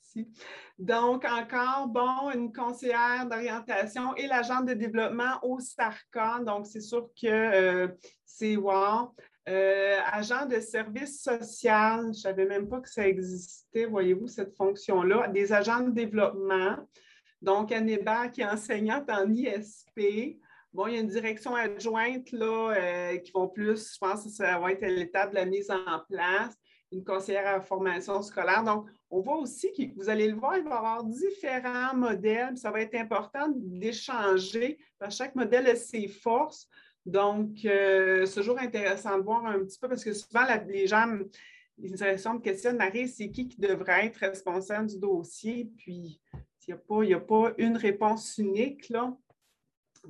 Donc, 0.77 1.25
encore, 1.25 1.87
bon, 1.87 2.31
une 2.33 2.51
conseillère 2.51 3.27
d'orientation 3.29 4.15
et 4.15 4.27
l'agent 4.27 4.61
de 4.61 4.73
développement 4.73 5.39
au 5.43 5.59
SARCA. 5.59 6.39
Donc, 6.45 6.67
c'est 6.67 6.81
sûr 6.81 7.09
que 7.19 7.27
euh, 7.27 7.87
c'est 8.25 8.57
wow. 8.57 9.13
Euh, 9.47 9.99
agent 10.11 10.47
de 10.47 10.59
service 10.59 11.21
social, 11.21 12.01
je 12.01 12.07
ne 12.07 12.13
savais 12.13 12.45
même 12.45 12.67
pas 12.67 12.81
que 12.81 12.89
ça 12.89 13.07
existait, 13.07 13.85
voyez-vous, 13.85 14.27
cette 14.27 14.55
fonction-là. 14.55 15.27
Des 15.27 15.53
agents 15.53 15.81
de 15.81 15.91
développement. 15.91 16.77
Donc, 17.41 17.71
Anne 17.71 17.87
qui 18.33 18.41
est 18.41 18.45
enseignante 18.45 19.09
en 19.09 19.31
ISP. 19.31 20.39
Bon, 20.73 20.87
il 20.87 20.95
y 20.95 20.97
a 20.97 20.99
une 20.99 21.07
direction 21.07 21.55
adjointe 21.55 22.31
là, 22.31 22.73
euh, 22.75 23.17
qui 23.17 23.31
vont 23.31 23.47
plus, 23.47 23.93
je 23.93 23.97
pense 23.99 24.23
que 24.23 24.29
ça 24.29 24.59
va 24.59 24.71
être 24.71 24.81
l'étape 24.81 25.29
de 25.29 25.35
la 25.35 25.45
mise 25.45 25.69
en 25.69 25.99
place, 26.09 26.53
une 26.91 27.03
conseillère 27.03 27.47
à 27.47 27.61
formation 27.61 28.21
scolaire. 28.23 28.63
Donc, 28.63 28.89
on 29.15 29.21
voit 29.21 29.37
aussi 29.37 29.71
que 29.71 29.95
vous 29.95 30.09
allez 30.09 30.27
le 30.27 30.35
voir, 30.35 30.57
il 30.57 30.63
va 30.63 30.71
y 30.71 30.73
avoir 30.73 31.03
différents 31.05 31.95
modèles. 31.95 32.57
Ça 32.57 32.69
va 32.69 32.81
être 32.81 32.95
important 32.95 33.47
d'échanger, 33.55 34.77
chaque 35.09 35.35
modèle 35.35 35.67
a 35.67 35.75
ses 35.75 36.09
forces. 36.09 36.67
Donc, 37.05 37.63
euh, 37.63 38.25
c'est 38.25 38.41
toujours 38.41 38.59
intéressant 38.59 39.17
de 39.17 39.23
voir 39.23 39.45
un 39.45 39.59
petit 39.59 39.79
peu, 39.79 39.87
parce 39.87 40.03
que 40.03 40.11
souvent, 40.11 40.45
les 40.67 40.85
gens, 40.85 41.07
les 41.77 41.89
de 41.89 42.41
questions 42.41 42.73
Marie, 42.73 43.07
c'est 43.07 43.29
qui 43.29 43.47
qui 43.47 43.61
devrait 43.61 44.07
être 44.07 44.17
responsable 44.17 44.87
du 44.89 44.99
dossier? 44.99 45.71
Puis, 45.77 46.19
il 46.67 46.75
n'y 47.05 47.13
a, 47.13 47.17
a, 47.17 47.19
pas 47.21 47.53
une 47.57 47.77
réponse 47.77 48.37
unique, 48.37 48.89
là. 48.89 49.15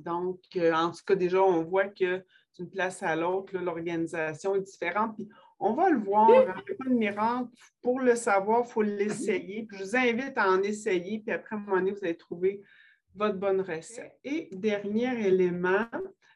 Donc, 0.00 0.40
euh, 0.56 0.72
en 0.72 0.90
tout 0.90 1.04
cas, 1.06 1.14
déjà, 1.14 1.42
on 1.42 1.62
voit 1.62 1.88
que 1.88 2.24
d'une 2.56 2.68
place 2.68 3.02
à 3.04 3.14
l'autre, 3.14 3.56
l'organisation 3.56 4.56
est 4.56 4.62
différente. 4.62 5.14
Puis 5.14 5.28
on 5.58 5.72
va 5.72 5.90
le 5.90 5.98
voir, 5.98 6.30
hein, 6.30 6.62
pas 6.78 6.88
de 6.88 6.94
miracle. 6.94 7.48
Pour 7.82 8.00
le 8.00 8.14
savoir, 8.14 8.64
il 8.66 8.70
faut 8.70 8.82
l'essayer. 8.82 9.66
je 9.72 9.82
vous 9.82 9.96
invite 9.96 10.36
à 10.36 10.50
en 10.50 10.62
essayer, 10.62 11.20
puis 11.20 11.32
après, 11.32 11.56
à 11.56 11.58
un 11.58 11.62
moment 11.62 11.76
donné, 11.76 11.92
vous 11.92 12.04
allez 12.04 12.16
trouver 12.16 12.60
votre 13.14 13.36
bonne 13.36 13.60
recette. 13.62 14.18
Et 14.24 14.48
dernier 14.52 15.26
élément, 15.26 15.86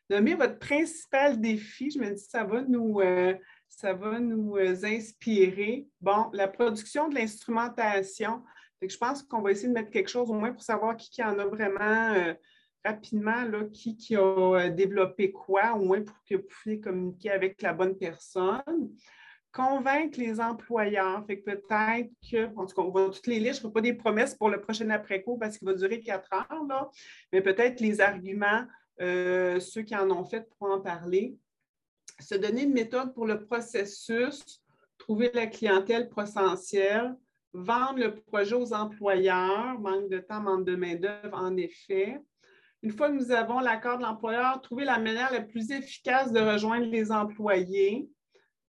nommer 0.09 0.35
votre 0.35 0.59
principal 0.59 1.41
défi. 1.41 1.91
Je 1.91 1.99
me 1.99 2.11
dis, 2.11 2.25
ça 2.25 2.45
va 2.45 2.63
nous, 2.63 3.01
euh, 3.01 3.35
ça 3.69 3.93
va 3.93 4.19
nous 4.19 4.57
euh, 4.57 4.75
inspirer. 4.85 5.87
Bon, 6.01 6.31
la 6.33 6.49
production 6.49 7.09
de 7.09 7.15
l'instrumentation. 7.15 8.43
Je 8.81 8.97
pense 8.97 9.23
qu'on 9.23 9.43
va 9.43 9.51
essayer 9.51 9.69
de 9.69 9.75
mettre 9.75 9.91
quelque 9.91 10.09
chose 10.09 10.31
au 10.31 10.35
moins 10.35 10.53
pour 10.53 10.63
savoir 10.63 10.97
qui, 10.97 11.11
qui 11.11 11.23
en 11.23 11.39
a 11.39 11.45
vraiment 11.45 12.15
rapidement 12.85 13.45
là, 13.45 13.65
qui, 13.73 13.97
qui 13.97 14.17
a 14.17 14.21
euh, 14.21 14.71
développé 14.71 15.33
quoi, 15.33 15.75
au 15.75 15.85
moins 15.85 16.03
pour 16.03 16.17
que 16.29 16.37
vous 16.37 16.43
puissiez 16.43 16.81
communiquer 16.81 17.31
avec 17.31 17.61
la 17.63 17.73
bonne 17.73 17.97
personne. 17.97 18.91
Convaincre 19.53 20.19
les 20.21 20.41
employeurs. 20.41 21.25
Fait 21.27 21.41
que 21.41 21.51
peut-être 21.51 22.11
que, 22.31 22.57
en 22.57 22.67
tout 22.67 22.75
cas, 22.75 22.83
on 22.83 22.91
va 22.91 23.09
toutes 23.09 23.27
les 23.27 23.41
lire. 23.41 23.53
Je 23.53 23.59
ne 23.59 23.63
ferai 23.63 23.73
pas 23.73 23.81
des 23.81 23.95
promesses 23.95 24.35
pour 24.35 24.49
le 24.49 24.61
prochain 24.61 24.89
après-cours 24.91 25.39
parce 25.39 25.59
qu'il 25.59 25.67
va 25.67 25.75
durer 25.75 26.01
quatre 26.01 26.33
heures, 26.33 26.65
là, 26.69 26.89
mais 27.33 27.41
peut-être 27.41 27.81
les 27.81 28.01
arguments, 28.01 28.65
euh, 29.01 29.59
ceux 29.59 29.83
qui 29.83 29.97
en 29.97 30.11
ont 30.11 30.25
fait 30.25 30.49
pour 30.57 30.71
en 30.71 30.81
parler. 30.81 31.37
Se 32.21 32.35
donner 32.35 32.63
une 32.63 32.73
méthode 32.73 33.13
pour 33.13 33.27
le 33.27 33.45
processus, 33.45 34.63
trouver 34.99 35.31
la 35.35 35.47
clientèle 35.47 36.09
potentielle, 36.09 37.17
vendre 37.53 37.99
le 37.99 38.15
projet 38.15 38.55
aux 38.55 38.73
employeurs, 38.73 39.81
manque 39.81 40.09
de 40.11 40.19
temps, 40.19 40.41
manque 40.41 40.65
de 40.65 40.77
main-d'œuvre, 40.77 41.37
en 41.37 41.57
effet. 41.57 42.21
Une 42.83 42.93
fois 42.93 43.11
que 43.11 43.15
nous 43.15 43.31
avons 43.31 43.61
l'accord 43.61 43.99
de 43.99 44.03
l'employeur, 44.03 44.61
trouver 44.63 44.85
la 44.85 44.99
manière 44.99 45.33
la 45.33 45.43
plus 45.43 45.71
efficace 45.71 46.33
de 46.33 46.41
rejoindre 46.41 46.87
les 46.87 47.13
employés. 47.13 48.09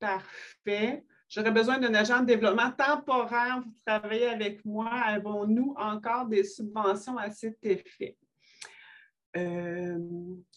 Parfait. 0.01 1.05
J'aurais 1.29 1.53
besoin 1.53 1.79
d'un 1.79 1.95
agent 1.95 2.21
de 2.21 2.27
développement 2.27 2.73
temporaire 2.73 3.63
pour 3.63 3.73
travailler 3.87 4.27
avec 4.27 4.65
moi. 4.65 4.91
Avons-nous 4.91 5.75
encore 5.77 6.27
des 6.27 6.43
subventions 6.43 7.17
à 7.19 7.31
cet 7.31 7.59
effet? 7.63 8.17
Euh, 9.37 9.97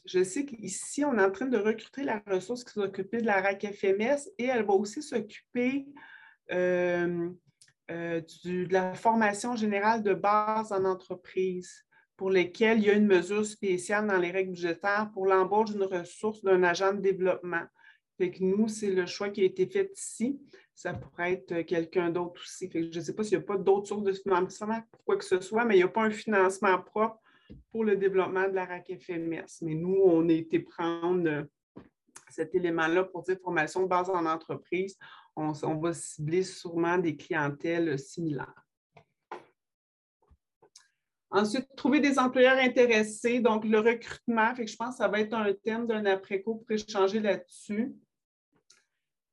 je 0.05 0.23
sais 0.23 0.45
qu'ici, 0.45 1.05
on 1.05 1.15
est 1.19 1.23
en 1.23 1.29
train 1.29 1.45
de 1.45 1.57
recruter 1.57 2.03
la 2.03 2.23
ressource 2.25 2.63
qui 2.63 2.73
s'occupe 2.73 3.15
de 3.15 3.23
la 3.23 3.39
RAC 3.39 3.67
FMS 3.71 4.29
et 4.39 4.45
elle 4.45 4.65
va 4.65 4.73
aussi 4.73 5.03
s'occuper 5.03 5.85
euh, 6.51 7.29
euh, 7.91 8.21
de 8.43 8.67
la 8.71 8.95
formation 8.95 9.55
générale 9.55 10.01
de 10.01 10.15
base 10.15 10.71
en 10.71 10.85
entreprise 10.85 11.85
pour 12.23 12.31
lesquels 12.31 12.77
il 12.77 12.85
y 12.85 12.89
a 12.89 12.93
une 12.93 13.05
mesure 13.05 13.45
spéciale 13.45 14.07
dans 14.07 14.17
les 14.17 14.31
règles 14.31 14.51
budgétaires 14.51 15.11
pour 15.13 15.25
l'embauche 15.25 15.71
d'une 15.71 15.83
ressource 15.83 16.41
d'un 16.41 16.63
agent 16.63 16.93
de 16.93 17.01
développement. 17.01 17.63
Nous, 18.39 18.69
c'est 18.69 18.91
le 18.91 19.05
choix 19.05 19.27
qui 19.27 19.41
a 19.41 19.43
été 19.43 19.67
fait 19.67 19.91
ici. 19.93 20.39
Ça 20.73 20.93
pourrait 20.93 21.33
être 21.33 21.63
quelqu'un 21.63 22.11
d'autre 22.11 22.41
aussi. 22.41 22.69
je 22.73 22.97
ne 22.97 23.03
sais 23.03 23.13
pas 23.13 23.25
s'il 23.25 23.39
n'y 23.39 23.43
a 23.43 23.45
pas 23.45 23.57
d'autres 23.57 23.89
sources 23.89 24.03
de 24.03 24.13
financement 24.13 24.81
quoi 25.05 25.17
que 25.17 25.25
ce 25.25 25.41
soit, 25.41 25.65
mais 25.65 25.75
il 25.75 25.79
n'y 25.79 25.83
a 25.83 25.89
pas 25.89 26.03
un 26.03 26.11
financement 26.11 26.81
propre 26.81 27.19
pour 27.73 27.83
le 27.83 27.97
développement 27.97 28.47
de 28.47 28.53
la 28.53 28.67
RAC 28.67 28.97
FMS. 29.01 29.61
Mais 29.61 29.75
nous, 29.75 29.99
on 30.05 30.29
a 30.29 30.31
été 30.31 30.59
prendre 30.59 31.45
cet 32.29 32.55
élément-là 32.55 33.03
pour 33.03 33.23
dire 33.23 33.37
formation 33.43 33.83
de 33.83 33.87
base 33.87 34.09
en 34.09 34.25
entreprise. 34.25 34.97
on 35.35 35.51
va 35.51 35.91
cibler 35.91 36.43
sûrement 36.43 36.97
des 36.97 37.17
clientèles 37.17 37.99
similaires. 37.99 38.62
Ensuite, 41.35 41.67
trouver 41.75 41.99
des 41.99 42.19
employeurs 42.19 42.57
intéressés, 42.57 43.39
donc 43.39 43.65
le 43.65 43.79
recrutement. 43.79 44.53
Je 44.55 44.75
pense 44.75 44.91
que 44.91 44.97
ça 44.97 45.07
va 45.07 45.19
être 45.19 45.33
un 45.33 45.51
thème 45.51 45.87
d'un 45.87 46.05
après-cours 46.05 46.63
pour 46.63 46.71
échanger 46.71 47.19
là-dessus. 47.19 47.91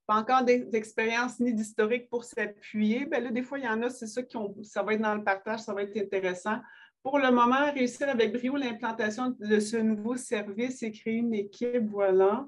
Pas 0.06 0.16
encore 0.16 0.42
d'expérience 0.42 1.38
ni 1.40 1.52
d'historique 1.52 2.08
pour 2.08 2.24
s'appuyer. 2.24 3.04
Bien 3.04 3.20
là, 3.20 3.30
des 3.30 3.42
fois, 3.42 3.58
il 3.58 3.66
y 3.66 3.68
en 3.68 3.82
a, 3.82 3.90
c'est 3.90 4.06
ça 4.06 4.22
qui 4.22 4.38
ont, 4.38 4.56
ça 4.62 4.82
va 4.82 4.94
être 4.94 5.02
dans 5.02 5.14
le 5.14 5.22
partage, 5.22 5.60
ça 5.60 5.74
va 5.74 5.82
être 5.82 5.94
intéressant. 5.94 6.58
Pour 7.02 7.18
le 7.18 7.30
moment, 7.30 7.70
réussir 7.70 8.08
avec 8.08 8.32
brio 8.32 8.56
l'implantation 8.56 9.36
de 9.38 9.60
ce 9.60 9.76
nouveau 9.76 10.16
service 10.16 10.82
et 10.82 10.92
créer 10.92 11.16
une 11.16 11.34
équipe, 11.34 11.86
voilà. 11.90 12.46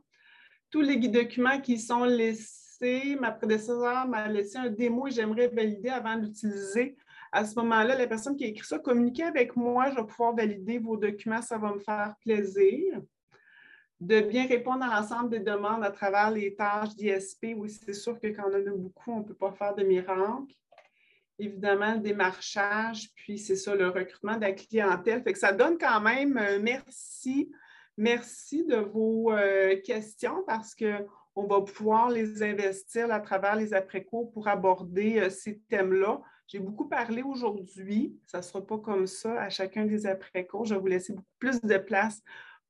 Tous 0.71 0.81
les 0.81 0.97
documents 0.97 1.61
qui 1.61 1.79
sont 1.79 2.05
laissés, 2.05 3.17
ma 3.21 3.31
prédécesseur 3.31 4.09
m'a 4.09 4.29
laissé 4.29 4.57
un 4.57 4.71
démo 4.71 5.09
et 5.09 5.11
j'aimerais 5.11 5.49
valider 5.49 5.91
avant 5.91 6.17
d'utiliser 6.17 6.97
à 7.33 7.47
ce 7.47 7.55
moment-là, 7.57 7.97
la 7.97 8.07
personne 8.07 8.37
qui 8.37 8.45
a 8.45 8.49
écrit 8.49 8.67
ça, 8.67 8.79
communiquez 8.79 9.25
avec 9.25 9.57
moi, 9.57 9.91
je 9.91 9.97
vais 9.97 10.05
pouvoir 10.05 10.35
valider 10.35 10.79
vos 10.79 10.99
documents, 10.99 11.41
ça 11.41 11.57
va 11.57 11.73
me 11.73 11.79
faire 11.79 12.15
plaisir. 12.21 13.01
De 14.01 14.21
bien 14.21 14.47
répondre 14.47 14.85
à 14.85 15.01
l'ensemble 15.01 15.31
des 15.31 15.41
demandes 15.41 15.83
à 15.83 15.91
travers 15.91 16.31
les 16.31 16.55
tâches 16.55 16.95
d'ISP. 16.95 17.55
Oui, 17.57 17.71
c'est 17.71 17.95
sûr 17.95 18.19
que 18.21 18.27
quand 18.27 18.43
on 18.51 18.55
en 18.55 18.67
a 18.67 18.77
beaucoup, 18.77 19.13
on 19.13 19.21
ne 19.21 19.25
peut 19.25 19.35
pas 19.35 19.53
faire 19.53 19.75
de 19.75 19.85
miracles. 19.85 20.55
Évidemment, 21.39 21.95
le 21.95 22.01
démarchage, 22.01 23.09
puis 23.15 23.39
c'est 23.39 23.57
ça, 23.57 23.75
le 23.75 23.89
recrutement 23.89 24.37
de 24.37 24.43
la 24.43 24.53
clientèle. 24.53 25.25
Que 25.25 25.39
ça 25.39 25.53
donne 25.53 25.79
quand 25.79 26.01
même 26.01 26.37
euh, 26.37 26.59
merci. 26.61 27.51
Merci 27.97 28.65
de 28.65 28.77
vos 28.77 29.33
euh, 29.33 29.81
questions 29.83 30.43
parce 30.47 30.75
qu'on 30.75 31.47
va 31.47 31.61
pouvoir 31.61 32.11
les 32.11 32.43
investir 32.43 33.11
à 33.13 33.21
travers 33.21 33.55
les 33.55 33.73
après-cours 33.73 34.33
pour 34.33 34.49
aborder 34.49 35.21
euh, 35.21 35.31
ces 35.31 35.61
thèmes-là. 35.69 36.21
J'ai 36.53 36.59
beaucoup 36.59 36.87
parlé 36.87 37.23
aujourd'hui. 37.23 38.15
Ça 38.27 38.39
ne 38.39 38.43
sera 38.43 38.67
pas 38.67 38.77
comme 38.77 39.07
ça 39.07 39.41
à 39.41 39.49
chacun 39.49 39.87
des 39.87 40.07
après-cours. 40.07 40.67
Je 40.67 40.75
vais 40.75 40.81
vous 40.83 40.87
laisser 40.87 41.15
beaucoup 41.15 41.39
plus 41.39 41.63
de 41.63 41.79
place 41.79 42.21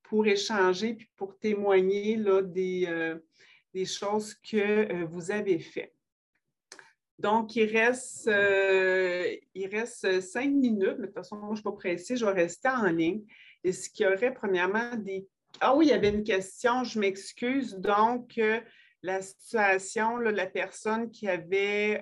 pour 0.03 0.25
échanger 0.25 0.93
puis 0.93 1.09
pour 1.17 1.37
témoigner 1.37 2.15
là, 2.15 2.41
des, 2.41 2.85
euh, 2.87 3.19
des 3.73 3.83
choses 3.83 4.35
que 4.35 4.55
euh, 4.57 5.05
vous 5.05 5.31
avez 5.31 5.59
faites. 5.59 5.93
Donc, 7.19 7.57
il 7.57 7.65
reste, 7.77 8.29
euh, 8.29 9.35
il 9.53 9.67
reste 9.67 10.21
cinq 10.21 10.49
minutes, 10.49 10.95
mais 10.99 11.01
de 11.01 11.05
toute 11.07 11.15
façon, 11.15 11.35
moi, 11.35 11.47
je 11.47 11.51
ne 11.51 11.55
suis 11.57 11.63
pas 11.63 11.71
pressée, 11.73 12.15
je 12.15 12.25
vais 12.25 12.31
rester 12.31 12.69
en 12.69 12.85
ligne. 12.85 13.23
Est-ce 13.65 13.89
qu'il 13.89 14.05
y 14.05 14.07
aurait 14.07 14.33
premièrement 14.33 14.95
des. 14.95 15.27
Ah 15.59 15.75
oui, 15.75 15.87
il 15.87 15.89
y 15.89 15.93
avait 15.93 16.09
une 16.09 16.23
question, 16.23 16.85
je 16.85 16.99
m'excuse. 16.99 17.75
Donc, 17.75 18.39
la 19.01 19.21
situation, 19.21 20.15
la 20.19 20.47
personne 20.47 21.11
qui 21.11 21.27
avait 21.27 22.01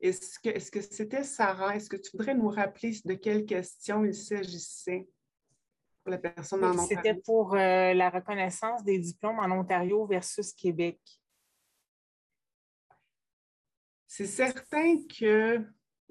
est-ce 0.00 0.70
que 0.70 0.80
c'était 0.80 1.24
Sarah? 1.24 1.76
Est-ce 1.76 1.90
que 1.90 1.96
tu 1.96 2.10
voudrais 2.12 2.34
nous 2.34 2.48
rappeler 2.48 2.96
de 3.04 3.14
quelle 3.14 3.44
question 3.44 4.04
il 4.04 4.14
s'agissait 4.14 5.08
pour 6.02 6.12
la 6.12 6.18
personne 6.18 6.64
en 6.64 6.70
Ontario? 6.70 6.88
C'était 6.88 7.20
pour 7.20 7.54
euh, 7.54 7.94
la 7.94 8.10
reconnaissance 8.10 8.84
des 8.84 8.98
diplômes 8.98 9.38
en 9.38 9.50
Ontario 9.50 10.06
versus 10.06 10.52
Québec. 10.52 11.00
C'est 14.06 14.26
certain 14.26 14.96
que 15.06 15.58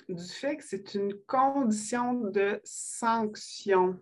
du 0.10 0.28
fait 0.34 0.58
que 0.58 0.64
c'est 0.64 0.94
une 0.94 1.14
condition 1.26 2.14
de 2.14 2.62
sanction, 2.64 4.02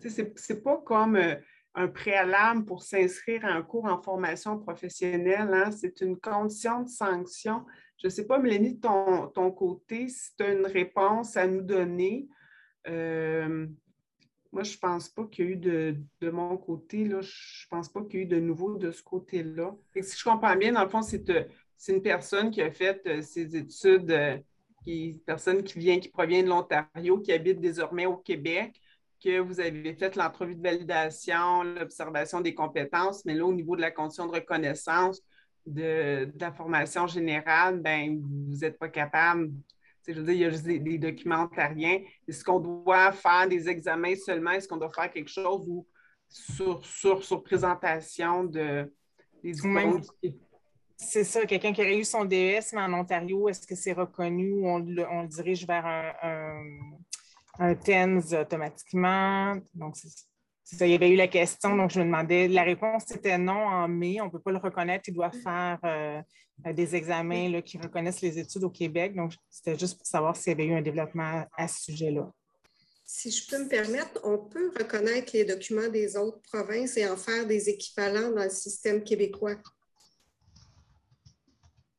ce 0.00 0.22
n'est 0.22 0.60
pas 0.60 0.78
comme 0.78 1.16
euh, 1.16 1.36
un 1.74 1.88
préalable 1.88 2.64
pour 2.64 2.82
s'inscrire 2.82 3.44
à 3.44 3.50
un 3.50 3.62
cours 3.62 3.84
en 3.84 4.02
formation 4.02 4.58
professionnelle. 4.58 5.52
Hein. 5.52 5.70
C'est 5.70 6.00
une 6.00 6.18
condition 6.18 6.82
de 6.82 6.88
sanction. 6.88 7.64
Je 7.98 8.06
ne 8.06 8.10
sais 8.10 8.26
pas, 8.26 8.38
Mélanie, 8.38 8.74
de 8.74 8.80
ton, 8.80 9.26
ton 9.28 9.50
côté, 9.50 10.08
si 10.08 10.36
tu 10.36 10.44
as 10.44 10.52
une 10.52 10.66
réponse 10.66 11.36
à 11.36 11.46
nous 11.46 11.62
donner. 11.62 12.28
Euh, 12.86 13.66
moi, 14.52 14.62
je 14.62 14.74
ne 14.74 14.78
pense 14.78 15.08
pas 15.08 15.24
qu'il 15.24 15.44
y 15.44 15.48
a 15.48 15.50
eu 15.50 15.56
de, 15.56 16.30
mon 16.30 16.56
côté, 16.56 17.04
je 17.06 17.16
ne 17.16 17.68
pense 17.68 17.88
pas 17.88 18.02
qu'il 18.02 18.20
y 18.20 18.22
a 18.22 18.26
eu 18.26 18.28
de 18.28 18.38
nouveau 18.38 18.76
de 18.76 18.92
ce 18.92 19.02
côté-là. 19.02 19.74
Si 20.00 20.16
je 20.16 20.24
comprends 20.24 20.56
bien, 20.56 20.72
dans 20.72 20.84
le 20.84 20.88
fond, 20.88 21.02
c'est 21.02 21.28
euh, 21.30 21.44
une 21.88 22.00
personne 22.00 22.50
qui 22.50 22.62
a 22.62 22.70
fait 22.70 23.02
euh, 23.06 23.20
ses 23.20 23.56
études, 23.56 24.42
une 24.86 25.18
personne 25.20 25.64
qui 25.64 25.78
vient, 25.78 25.98
qui 25.98 26.08
provient 26.08 26.42
de 26.44 26.48
l'Ontario, 26.48 27.18
qui 27.18 27.32
habite 27.32 27.60
désormais 27.60 28.06
au 28.06 28.16
Québec, 28.16 28.80
que 29.22 29.40
vous 29.40 29.58
avez 29.58 29.92
fait 29.94 30.14
l'entrevue 30.14 30.54
de 30.54 30.62
validation, 30.62 31.64
l'observation 31.64 32.40
des 32.40 32.54
compétences, 32.54 33.24
mais 33.24 33.34
là, 33.34 33.44
au 33.44 33.52
niveau 33.52 33.74
de 33.74 33.80
la 33.80 33.90
condition 33.90 34.26
de 34.26 34.32
reconnaissance 34.32 35.20
de, 35.68 36.32
la 36.38 36.52
formation 36.52 37.06
générale, 37.06 37.80
ben, 37.80 38.20
vous 38.20 38.56
n'êtes 38.56 38.78
pas 38.78 38.88
capable. 38.88 39.50
Je 40.06 40.14
veux 40.14 40.22
dire, 40.22 40.34
il 40.34 40.40
y 40.40 40.44
a 40.44 40.50
juste 40.50 40.64
des, 40.64 40.78
des 40.78 40.98
documentariens. 40.98 42.00
Est-ce 42.26 42.42
qu'on 42.42 42.60
doit 42.60 43.12
faire 43.12 43.46
des 43.46 43.68
examens 43.68 44.14
seulement? 44.16 44.52
Est-ce 44.52 44.66
qu'on 44.66 44.78
doit 44.78 44.90
faire 44.90 45.10
quelque 45.10 45.30
chose 45.30 45.68
ou 45.68 45.86
sur, 46.28 46.84
sur, 46.84 47.22
sur 47.22 47.42
présentation 47.42 48.44
de, 48.44 48.90
des 49.42 49.52
diplômes? 49.52 50.02
C'est 50.96 51.24
ça, 51.24 51.44
quelqu'un 51.46 51.72
qui 51.72 51.82
a 51.82 51.92
eu 51.92 52.04
son 52.04 52.24
DES, 52.24 52.72
mais 52.72 52.80
en 52.80 52.92
Ontario, 52.94 53.48
est-ce 53.48 53.66
que 53.66 53.76
c'est 53.76 53.92
reconnu 53.92 54.52
ou 54.52 54.66
on, 54.66 54.76
on, 55.10 55.22
le 55.22 55.28
dirige 55.28 55.66
vers 55.66 55.86
un 55.86 56.62
un 57.58 57.74
TENS 57.74 58.34
automatiquement? 58.34 59.54
Donc, 59.74 59.96
c'est 59.96 60.08
Il 60.72 60.88
y 60.88 60.94
avait 60.94 61.10
eu 61.10 61.16
la 61.16 61.28
question, 61.28 61.76
donc 61.76 61.90
je 61.90 61.98
me 61.98 62.04
demandais, 62.04 62.46
la 62.46 62.62
réponse 62.62 63.10
était 63.10 63.38
non 63.38 63.64
en 63.64 63.88
mai, 63.88 64.20
on 64.20 64.26
ne 64.26 64.30
peut 64.30 64.40
pas 64.40 64.52
le 64.52 64.58
reconnaître, 64.58 65.08
il 65.08 65.14
doit 65.14 65.30
faire 65.30 65.78
euh, 65.84 66.20
des 66.72 66.94
examens 66.94 67.60
qui 67.62 67.78
reconnaissent 67.78 68.20
les 68.20 68.38
études 68.38 68.64
au 68.64 68.70
Québec. 68.70 69.14
Donc, 69.14 69.32
c'était 69.48 69.78
juste 69.78 69.96
pour 69.96 70.06
savoir 70.06 70.36
s'il 70.36 70.50
y 70.50 70.52
avait 70.52 70.66
eu 70.66 70.74
un 70.74 70.82
développement 70.82 71.44
à 71.56 71.68
ce 71.68 71.84
sujet-là. 71.84 72.30
Si 73.06 73.30
je 73.30 73.48
peux 73.48 73.64
me 73.64 73.68
permettre, 73.68 74.20
on 74.22 74.36
peut 74.36 74.70
reconnaître 74.78 75.30
les 75.32 75.46
documents 75.46 75.88
des 75.88 76.16
autres 76.18 76.42
provinces 76.42 76.98
et 76.98 77.08
en 77.08 77.16
faire 77.16 77.46
des 77.46 77.70
équivalents 77.70 78.30
dans 78.32 78.44
le 78.44 78.50
système 78.50 79.02
québécois. 79.02 79.56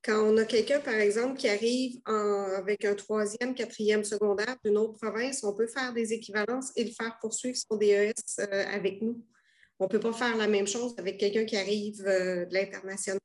Quand 0.01 0.23
on 0.23 0.37
a 0.37 0.45
quelqu'un, 0.45 0.79
par 0.79 0.95
exemple, 0.95 1.37
qui 1.37 1.49
arrive 1.49 1.99
avec 2.05 2.85
un 2.85 2.95
troisième, 2.95 3.53
quatrième 3.53 4.05
secondaire 4.05 4.55
d'une 4.63 4.77
autre 4.77 4.93
province, 4.93 5.43
on 5.43 5.53
peut 5.53 5.67
faire 5.67 5.93
des 5.93 6.13
équivalences 6.13 6.71
et 6.77 6.85
le 6.85 6.91
faire 6.91 7.17
poursuivre 7.19 7.57
son 7.57 7.75
DES 7.75 8.13
euh, 8.39 8.65
avec 8.67 9.01
nous. 9.01 9.21
On 9.77 9.85
ne 9.85 9.89
peut 9.89 9.99
pas 9.99 10.13
faire 10.13 10.37
la 10.37 10.47
même 10.47 10.67
chose 10.67 10.93
avec 10.97 11.17
quelqu'un 11.17 11.45
qui 11.45 11.57
arrive 11.57 12.01
euh, 12.05 12.45
de 12.45 12.53
l'international, 12.53 13.19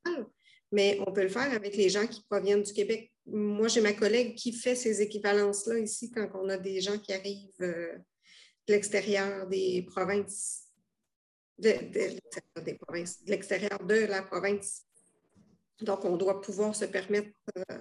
mais 0.72 0.98
on 1.06 1.12
peut 1.12 1.22
le 1.22 1.28
faire 1.28 1.52
avec 1.52 1.76
les 1.76 1.88
gens 1.88 2.08
qui 2.08 2.24
proviennent 2.28 2.62
du 2.62 2.72
Québec. 2.72 3.12
Moi, 3.26 3.68
j'ai 3.68 3.80
ma 3.80 3.92
collègue 3.92 4.34
qui 4.34 4.52
fait 4.52 4.74
ces 4.74 5.00
équivalences-là 5.00 5.78
ici 5.78 6.10
quand 6.10 6.28
on 6.34 6.48
a 6.48 6.56
des 6.56 6.80
gens 6.80 6.98
qui 6.98 7.12
arrivent 7.12 7.50
euh, 7.60 7.92
de 8.66 8.72
l'extérieur 8.72 9.46
des 9.46 9.82
provinces, 9.82 10.70
de 11.58 11.70
l'extérieur 13.26 13.78
de 13.86 14.06
la 14.06 14.22
province. 14.22 14.82
Donc, 15.80 16.04
on 16.04 16.16
doit 16.16 16.40
pouvoir 16.40 16.74
se 16.74 16.84
permettre 16.84 17.30
euh, 17.58 17.78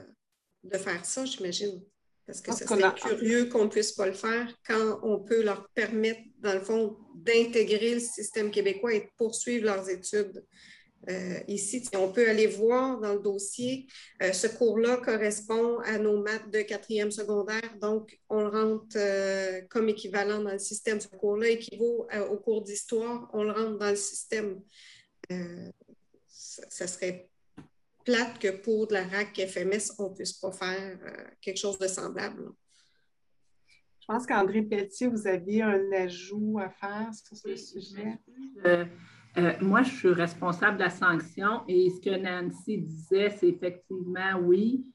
de 0.64 0.78
faire 0.78 1.06
ça, 1.06 1.26
j'imagine. 1.26 1.82
Parce 2.26 2.42
que 2.42 2.54
c'est 2.54 2.66
curieux 2.96 3.46
qu'on 3.48 3.66
ne 3.66 3.70
puisse 3.70 3.92
pas 3.92 4.08
le 4.08 4.14
faire 4.14 4.48
quand 4.66 5.00
on 5.04 5.20
peut 5.20 5.44
leur 5.44 5.68
permettre, 5.70 6.22
dans 6.40 6.54
le 6.54 6.62
fond, 6.62 6.98
d'intégrer 7.16 7.96
le 7.96 8.00
système 8.00 8.50
québécois 8.50 8.94
et 8.94 9.02
de 9.02 9.10
poursuivre 9.18 9.66
leurs 9.66 9.90
études. 9.90 10.44
Euh, 11.10 11.40
ici, 11.50 11.84
on 11.96 12.14
peut 12.14 12.30
aller 12.30 12.48
voir 12.48 13.02
dans 13.02 13.16
le 13.16 13.20
dossier, 13.20 13.88
euh, 14.22 14.32
ce 14.32 14.48
cours-là 14.48 15.02
correspond 15.04 15.80
à 15.80 15.98
nos 15.98 16.24
maths 16.24 16.50
de 16.50 16.62
quatrième 16.62 17.12
secondaire, 17.12 17.78
donc 17.82 18.18
on 18.30 18.40
le 18.40 18.48
rentre 18.48 19.68
comme 19.68 19.90
équivalent 19.90 20.42
dans 20.42 20.54
le 20.54 20.60
système. 20.60 21.02
Ce 21.02 21.10
cours-là 21.10 21.50
équivaut 21.50 22.08
au 22.32 22.38
cours 22.38 22.62
d'histoire, 22.62 23.30
on 23.34 23.44
le 23.44 23.52
rentre 23.52 23.78
dans 23.78 23.90
le 23.90 23.98
système. 23.98 24.62
ça, 25.30 26.64
ça 26.70 26.88
serait 26.88 27.28
plate 28.04 28.40
que 28.40 28.62
pour 28.62 28.88
de 28.88 28.94
la 28.94 29.04
RAC 29.04 29.40
FMS, 29.48 29.96
on 30.00 30.10
ne 30.10 30.16
puisse 30.16 30.34
pas 30.34 30.52
faire 30.52 31.00
euh, 31.06 31.24
quelque 31.42 31.58
chose 31.58 31.80
de 31.80 31.88
semblable. 31.88 32.52
Je 34.00 34.06
pense 34.08 34.26
qu'André 34.26 34.62
Pelletier, 34.62 35.08
vous 35.08 35.28
aviez 35.28 35.62
un 35.62 35.92
ajout 35.94 36.60
à 36.60 36.70
faire 36.70 37.10
sur 37.14 37.38
ce 37.38 37.56
sujet. 37.56 38.20
Euh, 38.66 38.86
euh, 39.38 39.54
moi, 39.62 39.82
je 39.82 39.96
suis 39.96 40.10
responsable 40.10 40.78
de 40.78 40.84
la 40.84 40.90
sanction 40.90 41.62
et 41.70 41.90
ce 41.90 42.02
que 42.02 42.16
Nancy 42.18 42.80
disait, 42.80 43.30
c'est 43.30 43.48
effectivement 43.48 44.40
oui. 44.42 44.86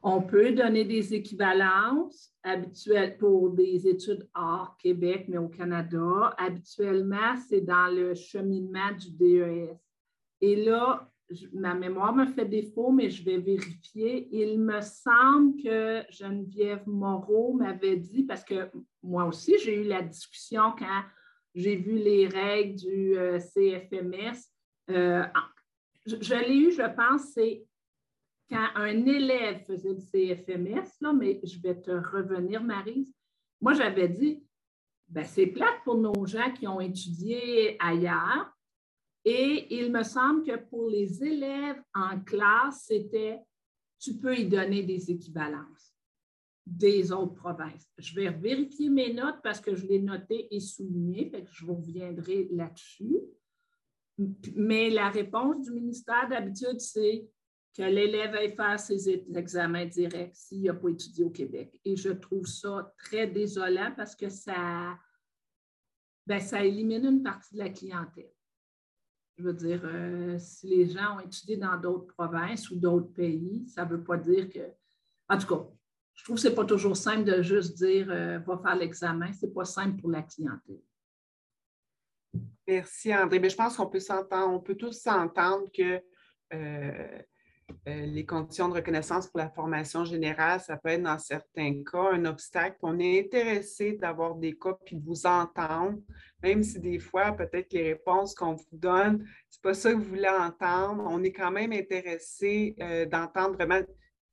On 0.00 0.22
peut 0.22 0.52
donner 0.52 0.84
des 0.84 1.14
équivalences 1.14 2.30
habituelles 2.42 3.16
pour 3.16 3.50
des 3.50 3.88
études 3.88 4.28
hors 4.34 4.76
Québec, 4.76 5.24
mais 5.28 5.38
au 5.38 5.48
Canada. 5.48 6.34
Habituellement, 6.38 7.36
c'est 7.48 7.62
dans 7.62 7.88
le 7.88 8.14
cheminement 8.14 8.92
du 8.92 9.10
DES. 9.10 9.76
Et 10.40 10.56
là, 10.56 11.10
ma 11.52 11.74
mémoire 11.74 12.14
me 12.14 12.26
fait 12.26 12.44
défaut, 12.44 12.90
mais 12.90 13.10
je 13.10 13.24
vais 13.24 13.38
vérifier. 13.38 14.28
Il 14.30 14.60
me 14.60 14.80
semble 14.80 15.62
que 15.62 16.02
Geneviève 16.10 16.86
Moreau 16.86 17.54
m'avait 17.54 17.96
dit, 17.96 18.24
parce 18.24 18.44
que 18.44 18.70
moi 19.02 19.24
aussi, 19.24 19.58
j'ai 19.58 19.82
eu 19.82 19.84
la 19.84 20.02
discussion 20.02 20.72
quand 20.78 21.02
j'ai 21.54 21.76
vu 21.76 21.96
les 21.96 22.26
règles 22.26 22.76
du 22.76 23.16
euh, 23.16 23.38
CFMS. 23.38 24.50
Euh, 24.90 25.24
je, 26.06 26.34
l'ai 26.34 26.56
eu, 26.56 26.72
je 26.72 26.94
pense, 26.94 27.32
c'est 27.32 27.64
quand 28.50 28.68
un 28.74 29.06
élève 29.06 29.64
faisait 29.64 29.94
le 29.94 30.00
CFMS, 30.00 30.88
là, 31.00 31.12
mais 31.12 31.40
je 31.42 31.60
vais 31.60 31.80
te 31.80 31.90
revenir, 31.90 32.62
Marise. 32.62 33.14
Moi, 33.60 33.72
j'avais 33.72 34.08
dit, 34.08 34.44
ben, 35.08 35.24
c'est 35.24 35.46
plate 35.46 35.82
pour 35.84 35.96
nos 35.96 36.26
gens 36.26 36.52
qui 36.52 36.66
ont 36.66 36.80
étudié 36.80 37.76
ailleurs, 37.80 38.53
et 39.24 39.74
il 39.74 39.90
me 39.90 40.02
semble 40.02 40.44
que 40.44 40.56
pour 40.56 40.88
les 40.88 41.22
élèves 41.24 41.82
en 41.94 42.20
classe, 42.20 42.84
c'était 42.86 43.40
tu 43.98 44.18
peux 44.18 44.36
y 44.36 44.46
donner 44.46 44.82
des 44.82 45.10
équivalences 45.10 45.94
des 46.66 47.12
autres 47.12 47.34
provinces. 47.34 47.86
Je 47.98 48.14
vais 48.14 48.30
vérifier 48.30 48.88
mes 48.88 49.12
notes 49.12 49.40
parce 49.42 49.60
que 49.60 49.74
je 49.74 49.86
l'ai 49.86 50.00
noté 50.00 50.48
et 50.54 50.60
souligné, 50.60 51.28
fait 51.28 51.44
que 51.44 51.50
je 51.52 51.64
vous 51.66 51.74
reviendrai 51.74 52.48
là-dessus. 52.52 53.20
Mais 54.54 54.90
la 54.90 55.10
réponse 55.10 55.60
du 55.64 55.72
ministère 55.72 56.28
d'habitude, 56.28 56.80
c'est 56.80 57.28
que 57.76 57.82
l'élève 57.82 58.34
aille 58.34 58.54
faire 58.54 58.78
ses 58.78 59.10
examens 59.10 59.86
directs 59.86 60.36
s'il 60.36 60.62
n'a 60.62 60.74
pas 60.74 60.88
étudié 60.88 61.24
au 61.24 61.30
Québec. 61.30 61.78
Et 61.84 61.96
je 61.96 62.10
trouve 62.10 62.46
ça 62.46 62.94
très 62.98 63.26
désolant 63.26 63.92
parce 63.96 64.14
que 64.14 64.28
ça, 64.28 64.96
ben, 66.26 66.40
ça 66.40 66.64
élimine 66.64 67.04
une 67.04 67.22
partie 67.22 67.54
de 67.54 67.58
la 67.58 67.70
clientèle. 67.70 68.33
Je 69.36 69.42
veux 69.42 69.52
dire, 69.52 69.80
euh, 69.84 70.38
si 70.38 70.68
les 70.68 70.88
gens 70.88 71.16
ont 71.16 71.20
étudié 71.20 71.56
dans 71.56 71.76
d'autres 71.76 72.14
provinces 72.14 72.70
ou 72.70 72.76
d'autres 72.76 73.12
pays, 73.12 73.66
ça 73.68 73.84
ne 73.84 73.90
veut 73.90 74.04
pas 74.04 74.16
dire 74.16 74.48
que. 74.48 74.60
En 75.28 75.38
tout 75.38 75.46
cas, 75.46 75.66
je 76.14 76.24
trouve 76.24 76.36
que 76.36 76.42
ce 76.42 76.48
n'est 76.48 76.54
pas 76.54 76.64
toujours 76.64 76.96
simple 76.96 77.24
de 77.24 77.42
juste 77.42 77.76
dire 77.76 78.06
euh, 78.10 78.38
va 78.38 78.58
faire 78.58 78.76
l'examen. 78.76 79.32
Ce 79.32 79.46
n'est 79.46 79.52
pas 79.52 79.64
simple 79.64 80.00
pour 80.00 80.10
la 80.10 80.22
clientèle. 80.22 80.80
Merci, 82.66 83.14
André. 83.14 83.40
Mais 83.40 83.50
je 83.50 83.56
pense 83.56 83.76
qu'on 83.76 83.88
peut 83.88 84.00
s'entendre, 84.00 84.54
on 84.54 84.60
peut 84.60 84.76
tous 84.76 84.92
s'entendre 84.92 85.68
que 85.72 86.00
euh, 86.52 87.22
euh, 87.88 88.06
les 88.06 88.24
conditions 88.24 88.68
de 88.68 88.74
reconnaissance 88.74 89.26
pour 89.26 89.38
la 89.38 89.48
formation 89.48 90.04
générale, 90.04 90.60
ça 90.60 90.76
peut 90.76 90.90
être 90.90 91.02
dans 91.02 91.18
certains 91.18 91.82
cas 91.82 92.12
un 92.12 92.24
obstacle. 92.24 92.76
On 92.82 92.98
est 92.98 93.20
intéressé 93.20 93.92
d'avoir 93.92 94.34
des 94.34 94.56
cas 94.56 94.76
puis 94.84 94.96
de 94.96 95.04
vous 95.04 95.26
entendre, 95.26 95.98
même 96.42 96.62
si 96.62 96.78
des 96.80 96.98
fois, 96.98 97.32
peut-être 97.32 97.72
les 97.72 97.92
réponses 97.92 98.34
qu'on 98.34 98.54
vous 98.54 98.64
donne, 98.72 99.26
ce 99.48 99.58
n'est 99.58 99.62
pas 99.62 99.74
ça 99.74 99.92
que 99.92 99.96
vous 99.96 100.04
voulez 100.04 100.28
entendre. 100.28 101.04
On 101.06 101.22
est 101.22 101.32
quand 101.32 101.50
même 101.50 101.72
intéressé 101.72 102.74
euh, 102.80 103.06
d'entendre 103.06 103.54
vraiment 103.54 103.80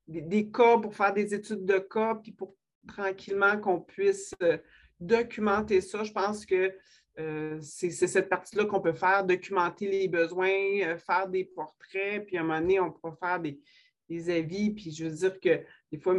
des, 0.08 0.50
cas 0.50 0.78
pour 0.78 0.96
faire 0.96 1.14
des 1.14 1.34
études 1.34 1.66
de 1.66 1.80
cas, 1.80 2.16
puis 2.16 2.32
pour 2.32 2.56
tranquillement 2.88 3.58
qu'on 3.60 3.80
puisse 3.80 4.34
euh, 4.44 4.58
documenter 5.00 5.82
ça. 5.82 6.04
Je 6.04 6.12
pense 6.12 6.46
que 6.46 6.74
euh, 7.20 7.60
c'est 7.62 7.92
cette 7.92 8.30
partie-là 8.30 8.66
qu'on 8.66 8.80
peut 8.80 8.94
faire, 8.94 9.26
documenter 9.26 9.90
les 9.90 10.08
besoins, 10.08 10.50
euh, 10.50 10.98
faire 10.98 11.28
des 11.28 11.44
portraits, 11.44 12.26
puis 12.26 12.38
à 12.38 12.42
un 12.42 12.44
moment 12.44 12.62
donné, 12.62 12.80
on 12.80 12.92
pourra 12.92 13.16
faire 13.16 13.40
des, 13.40 13.60
avis. 14.30 14.72
Puis 14.72 14.92
je 14.92 15.06
veux 15.06 15.16
dire 15.16 15.40
que 15.40 15.64
des 15.92 15.98
fois, 15.98 16.16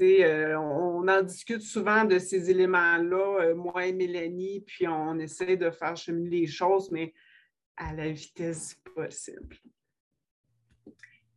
euh, 0.00 0.54
on, 0.56 1.06
en 1.08 1.22
discute 1.22 1.62
souvent 1.62 2.04
de 2.04 2.18
ces 2.18 2.50
éléments-là, 2.50 3.54
moi 3.54 3.86
et 3.86 3.92
Mélanie, 3.92 4.60
puis 4.60 4.88
on 4.88 5.18
essaie 5.18 5.56
de 5.56 5.70
faire 5.70 5.96
cheminer 5.96 6.40
les 6.40 6.46
choses, 6.46 6.90
mais 6.90 7.14
à 7.76 7.94
la 7.94 8.10
vitesse 8.10 8.74
possible. 8.94 9.56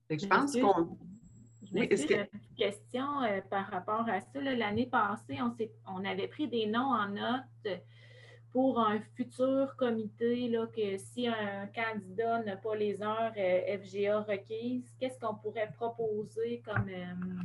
je 0.10 0.28
pense 0.28 0.54
qu'on. 0.56 0.98
Oui, 1.72 1.88
est-ce 1.90 2.08
que... 2.08 2.16
une 2.16 2.56
question 2.58 3.06
par 3.50 3.68
rapport 3.68 4.10
à 4.10 4.22
ça. 4.22 4.42
L'année 4.42 4.88
passée, 4.88 5.38
on, 5.40 5.56
on 5.88 6.04
avait 6.04 6.28
pris 6.28 6.48
des 6.48 6.66
noms 6.66 6.94
en 6.94 7.10
note 7.10 7.82
pour 8.52 8.80
un 8.80 9.00
futur 9.16 9.76
comité, 9.76 10.48
là, 10.48 10.66
que 10.68 10.98
si 10.98 11.28
un 11.28 11.68
candidat 11.68 12.42
n'a 12.44 12.56
pas 12.56 12.76
les 12.76 13.02
heures 13.02 13.34
euh, 13.38 13.78
FGA 13.78 14.22
requises, 14.22 14.92
qu'est-ce 15.00 15.20
qu'on 15.20 15.36
pourrait 15.36 15.72
proposer 15.76 16.62
comme, 16.66 16.90
euh, 16.90 17.44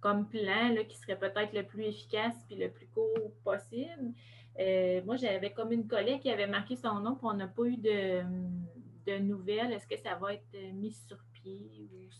comme 0.00 0.28
plan 0.28 0.74
là, 0.74 0.84
qui 0.84 0.96
serait 0.96 1.18
peut-être 1.18 1.54
le 1.54 1.64
plus 1.64 1.84
efficace 1.84 2.36
et 2.50 2.56
le 2.56 2.70
plus 2.70 2.86
court 2.88 3.32
possible? 3.42 4.12
Euh, 4.58 5.02
moi, 5.04 5.16
j'avais 5.16 5.52
comme 5.52 5.72
une 5.72 5.86
collègue 5.86 6.20
qui 6.20 6.30
avait 6.30 6.46
marqué 6.46 6.76
son 6.76 7.00
nom, 7.00 7.14
puis 7.14 7.26
on 7.26 7.34
n'a 7.34 7.48
pas 7.48 7.64
eu 7.64 7.76
de, 7.76 8.22
de 9.06 9.18
nouvelles. 9.18 9.72
Est-ce 9.72 9.86
que 9.86 9.96
ça 9.96 10.14
va 10.16 10.34
être 10.34 10.72
mis 10.74 10.92
sur 10.92 11.18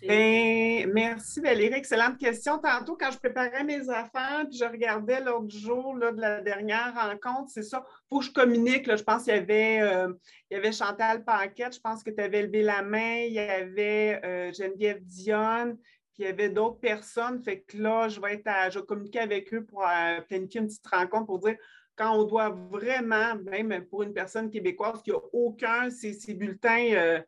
ben, 0.07 0.93
merci 0.93 1.41
Valérie, 1.41 1.75
excellente 1.75 2.19
question. 2.19 2.59
Tantôt, 2.59 2.97
quand 2.97 3.11
je 3.11 3.19
préparais 3.19 3.65
mes 3.65 3.89
affaires, 3.89 4.45
puis 4.49 4.59
je 4.59 4.65
regardais 4.65 5.21
l'autre 5.21 5.51
jour 5.51 5.97
là, 5.97 6.13
de 6.13 6.21
la 6.21 6.41
dernière 6.43 6.95
rencontre, 6.95 7.51
c'est 7.51 7.63
ça, 7.63 7.85
il 7.85 8.09
faut 8.09 8.19
que 8.21 8.27
je 8.27 8.33
communique. 8.33 8.95
je 8.95 9.03
pense 9.03 9.25
qu'il 9.25 9.35
y 9.35 9.37
avait, 9.37 9.81
euh, 9.81 10.13
il 10.51 10.55
y 10.55 10.57
avait 10.59 10.73
Chantal 10.73 11.25
Paquette, 11.25 11.75
je 11.75 11.81
pense 11.81 12.05
que 12.05 12.11
tu 12.11 12.23
avais 12.23 12.43
levé 12.43 12.63
la 12.63 12.83
main, 12.83 13.23
il 13.27 13.33
y 13.33 13.39
avait 13.41 14.21
euh, 14.25 14.53
Geneviève 14.53 15.03
Dionne, 15.03 15.77
puis 16.15 16.23
il 16.23 16.25
y 16.27 16.29
avait 16.29 16.51
d'autres 16.51 16.79
personnes. 16.79 17.43
Fait 17.43 17.61
que 17.61 17.77
là, 17.79 18.09
je 18.09 18.21
vais 18.21 18.35
être 18.35 18.47
à, 18.47 18.71
je 18.71 18.79
vais 18.79 18.87
communiquer 18.87 19.21
avec 19.21 19.53
eux 19.55 19.65
pour 19.65 19.83
euh, 19.83 20.21
planifier 20.21 20.61
une 20.61 20.69
petite 20.69 20.87
rencontre 20.87 21.27
pour 21.27 21.41
dire 21.41 21.57
quand 21.97 22.15
on 22.15 22.25
doit 22.25 22.51
vraiment, 22.51 23.35
même 23.45 23.87
pour 23.87 24.03
une 24.03 24.13
personne 24.13 24.51
québécoise 24.51 25.03
qui 25.03 25.11
n'a 25.11 25.17
aucun, 25.33 25.89
ces 25.89 26.35
bulletins 26.35 27.23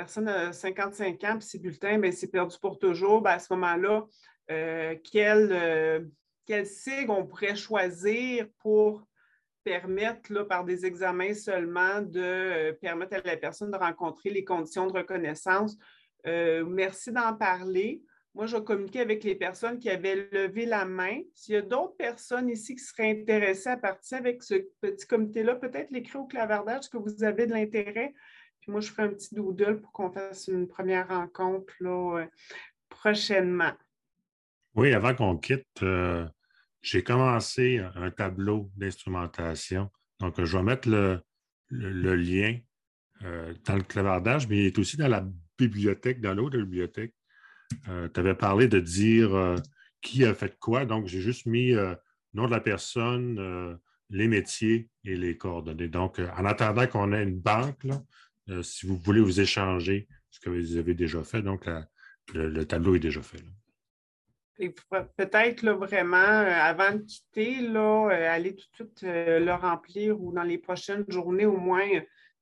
personne 0.00 0.28
a 0.28 0.50
55 0.50 1.24
ans, 1.24 1.36
puis 1.38 1.46
ses 1.46 1.58
bulletins, 1.58 1.98
ben, 1.98 2.10
c'est 2.10 2.30
perdu 2.30 2.56
pour 2.58 2.78
toujours, 2.78 3.20
ben, 3.20 3.32
à 3.32 3.38
ce 3.38 3.52
moment-là, 3.52 4.06
euh, 4.50 4.96
quel, 5.12 5.50
euh, 5.52 6.00
on 7.08 7.26
pourrait 7.26 7.54
choisir 7.54 8.46
pour 8.62 9.06
permettre, 9.62 10.32
là, 10.32 10.46
par 10.46 10.64
des 10.64 10.86
examens 10.86 11.34
seulement, 11.34 12.00
de 12.00 12.18
euh, 12.18 12.72
permettre 12.72 13.16
à 13.16 13.20
la 13.20 13.36
personne 13.36 13.70
de 13.70 13.76
rencontrer 13.76 14.30
les 14.30 14.42
conditions 14.42 14.86
de 14.86 14.92
reconnaissance? 14.92 15.76
merci 16.24 17.12
d'en 17.12 17.34
parler. 17.34 18.02
Moi, 18.34 18.44
je 18.44 18.56
vais 18.56 18.62
communiquer 18.62 19.00
avec 19.00 19.24
les 19.24 19.34
personnes 19.34 19.78
qui 19.78 19.88
avaient 19.88 20.28
levé 20.32 20.66
la 20.66 20.84
main. 20.84 21.20
S'il 21.34 21.54
y 21.54 21.58
a 21.58 21.62
d'autres 21.62 21.96
personnes 21.96 22.50
ici 22.50 22.74
qui 22.74 22.84
seraient 22.84 23.10
intéressées 23.10 23.70
à 23.70 23.78
partir 23.78 24.18
avec 24.18 24.42
ce 24.42 24.54
petit 24.82 25.06
comité-là, 25.06 25.54
peut-être 25.56 25.90
l'écrire 25.90 26.20
au 26.20 26.26
clavardage, 26.26 26.90
que 26.90 26.98
vous 26.98 27.24
avez 27.24 27.46
de 27.46 27.52
l'intérêt 27.52 28.12
moi, 28.70 28.80
je 28.80 28.90
ferai 28.90 29.02
un 29.02 29.08
petit 29.08 29.34
doodle 29.34 29.80
pour 29.80 29.92
qu'on 29.92 30.10
fasse 30.10 30.48
une 30.48 30.68
première 30.68 31.08
rencontre 31.08 31.74
euh, 31.82 32.24
prochainement. 32.88 33.72
Oui, 34.74 34.94
avant 34.94 35.14
qu'on 35.14 35.36
quitte, 35.36 35.82
euh, 35.82 36.26
j'ai 36.80 37.02
commencé 37.02 37.78
un 37.96 38.10
tableau 38.10 38.70
d'instrumentation. 38.76 39.90
Donc, 40.20 40.42
je 40.42 40.56
vais 40.56 40.62
mettre 40.62 40.88
le, 40.88 42.14
lien 42.14 42.58
euh, 43.22 43.52
dans 43.64 43.76
le 43.76 43.82
clavardage, 43.82 44.48
mais 44.48 44.58
il 44.58 44.66
est 44.66 44.78
aussi 44.78 44.96
dans 44.96 45.08
la 45.08 45.26
bibliothèque, 45.58 46.20
dans 46.20 46.34
l'autre 46.34 46.56
bibliothèque. 46.56 47.14
tu 47.84 48.20
avais 48.20 48.34
parlé 48.34 48.68
de 48.68 48.80
dire 48.80 49.56
qui 50.00 50.24
a 50.24 50.34
fait 50.34 50.58
quoi. 50.58 50.86
Donc, 50.86 51.06
j'ai 51.06 51.20
juste 51.20 51.46
mis 51.46 51.72
le 51.72 51.96
nom 52.32 52.46
de 52.46 52.50
la 52.50 52.60
personne, 52.60 53.78
les 54.08 54.28
métiers 54.28 54.88
et 55.04 55.16
les 55.16 55.36
coordonnées. 55.36 55.88
Donc, 55.88 56.18
en 56.18 56.44
attendant 56.44 56.86
qu'on 56.86 57.12
ait 57.12 57.22
une 57.22 57.38
banque, 57.38 57.86
euh, 58.50 58.62
si 58.62 58.86
vous 58.86 58.96
voulez 58.96 59.20
vous 59.20 59.40
échanger 59.40 60.08
ce 60.30 60.40
que 60.40 60.50
vous 60.50 60.76
avez 60.76 60.94
déjà 60.94 61.22
fait. 61.22 61.42
Donc, 61.42 61.68
le, 62.34 62.64
tableau 62.64 62.94
est 62.94 63.00
déjà 63.00 63.22
fait. 63.22 63.42
Peut-être 65.16 65.66
vraiment, 65.70 66.16
euh, 66.16 66.52
avant 66.52 66.92
de 66.92 67.02
quitter, 67.02 67.60
là, 67.60 68.10
euh, 68.10 68.34
aller 68.34 68.54
tout 68.54 68.66
de 68.70 68.74
suite 68.74 69.02
le 69.02 69.52
remplir 69.52 70.20
ou 70.20 70.32
dans 70.32 70.42
les 70.42 70.58
prochaines 70.58 71.04
journées, 71.08 71.46
au 71.46 71.56
moins, 71.56 71.88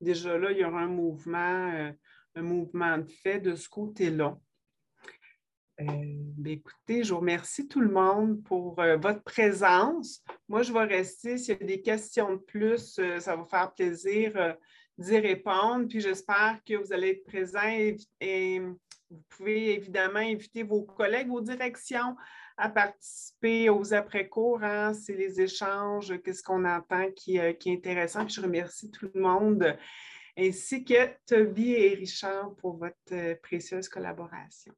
déjà 0.01 0.37
là, 0.37 0.51
il 0.51 0.59
y 0.59 0.65
aura 0.65 0.81
un 0.81 0.89
mouvement, 0.89 1.93
un 2.35 2.43
mouvement 2.43 2.99
de 2.99 3.09
fait 3.23 3.39
de 3.41 3.55
ce 3.55 3.69
côté-là. 3.69 4.37
Ben, 5.79 6.45
écoutez, 6.45 7.05
je 7.05 7.15
vous 7.15 7.21
remercie 7.21 7.69
tout 7.69 7.81
le 7.81 7.91
monde 7.91 8.43
pour 8.43 8.75
votre 8.75 9.23
présence. 9.23 10.25
Moi, 10.49 10.63
je 10.63 10.73
vais 10.73 10.85
rester. 10.85 11.39
S'il 11.39 11.57
y 11.57 11.63
a 11.63 11.67
des 11.67 11.83
questions 11.83 12.33
de 12.33 12.41
plus, 12.41 13.01
ça 13.21 13.37
va 13.37 13.45
faire 13.45 13.73
plaisir 13.73 14.57
d'y 14.99 15.19
répondre. 15.19 15.87
Puis 15.89 16.01
j'espère 16.01 16.59
que 16.67 16.75
vous 16.75 16.93
allez 16.93 17.11
être 17.11 17.25
présents 17.25 17.95
et, 18.21 18.61
vous 19.11 19.23
pouvez 19.31 19.73
évidemment 19.73 20.19
inviter 20.19 20.63
vos 20.63 20.83
collègues, 20.83 21.29
vos 21.29 21.41
directions 21.41 22.15
à 22.59 22.69
participer 22.69 23.71
aux 23.71 23.95
après-cours. 23.95 24.63
Hein. 24.63 24.93
C'est 24.93 25.15
les 25.15 25.41
échanges, 25.41 26.21
qu'est-ce 26.23 26.43
qu'on 26.43 26.67
entend 26.67 27.11
qui, 27.13 27.39
euh, 27.39 27.55
est 27.55 27.67
intéressant. 27.69 28.29
Je 28.29 28.43
remercie 28.43 28.91
tout 28.91 29.09
le 29.15 29.21
monde 29.23 29.79
ainsi 30.37 30.85
que 30.85 31.09
Toby 31.27 31.73
et 31.73 31.95
Richard 31.95 32.55
pour 32.57 32.77
votre 32.77 32.97
euh, 33.13 33.35
précieuse 33.43 33.89
collaboration. 33.89 34.75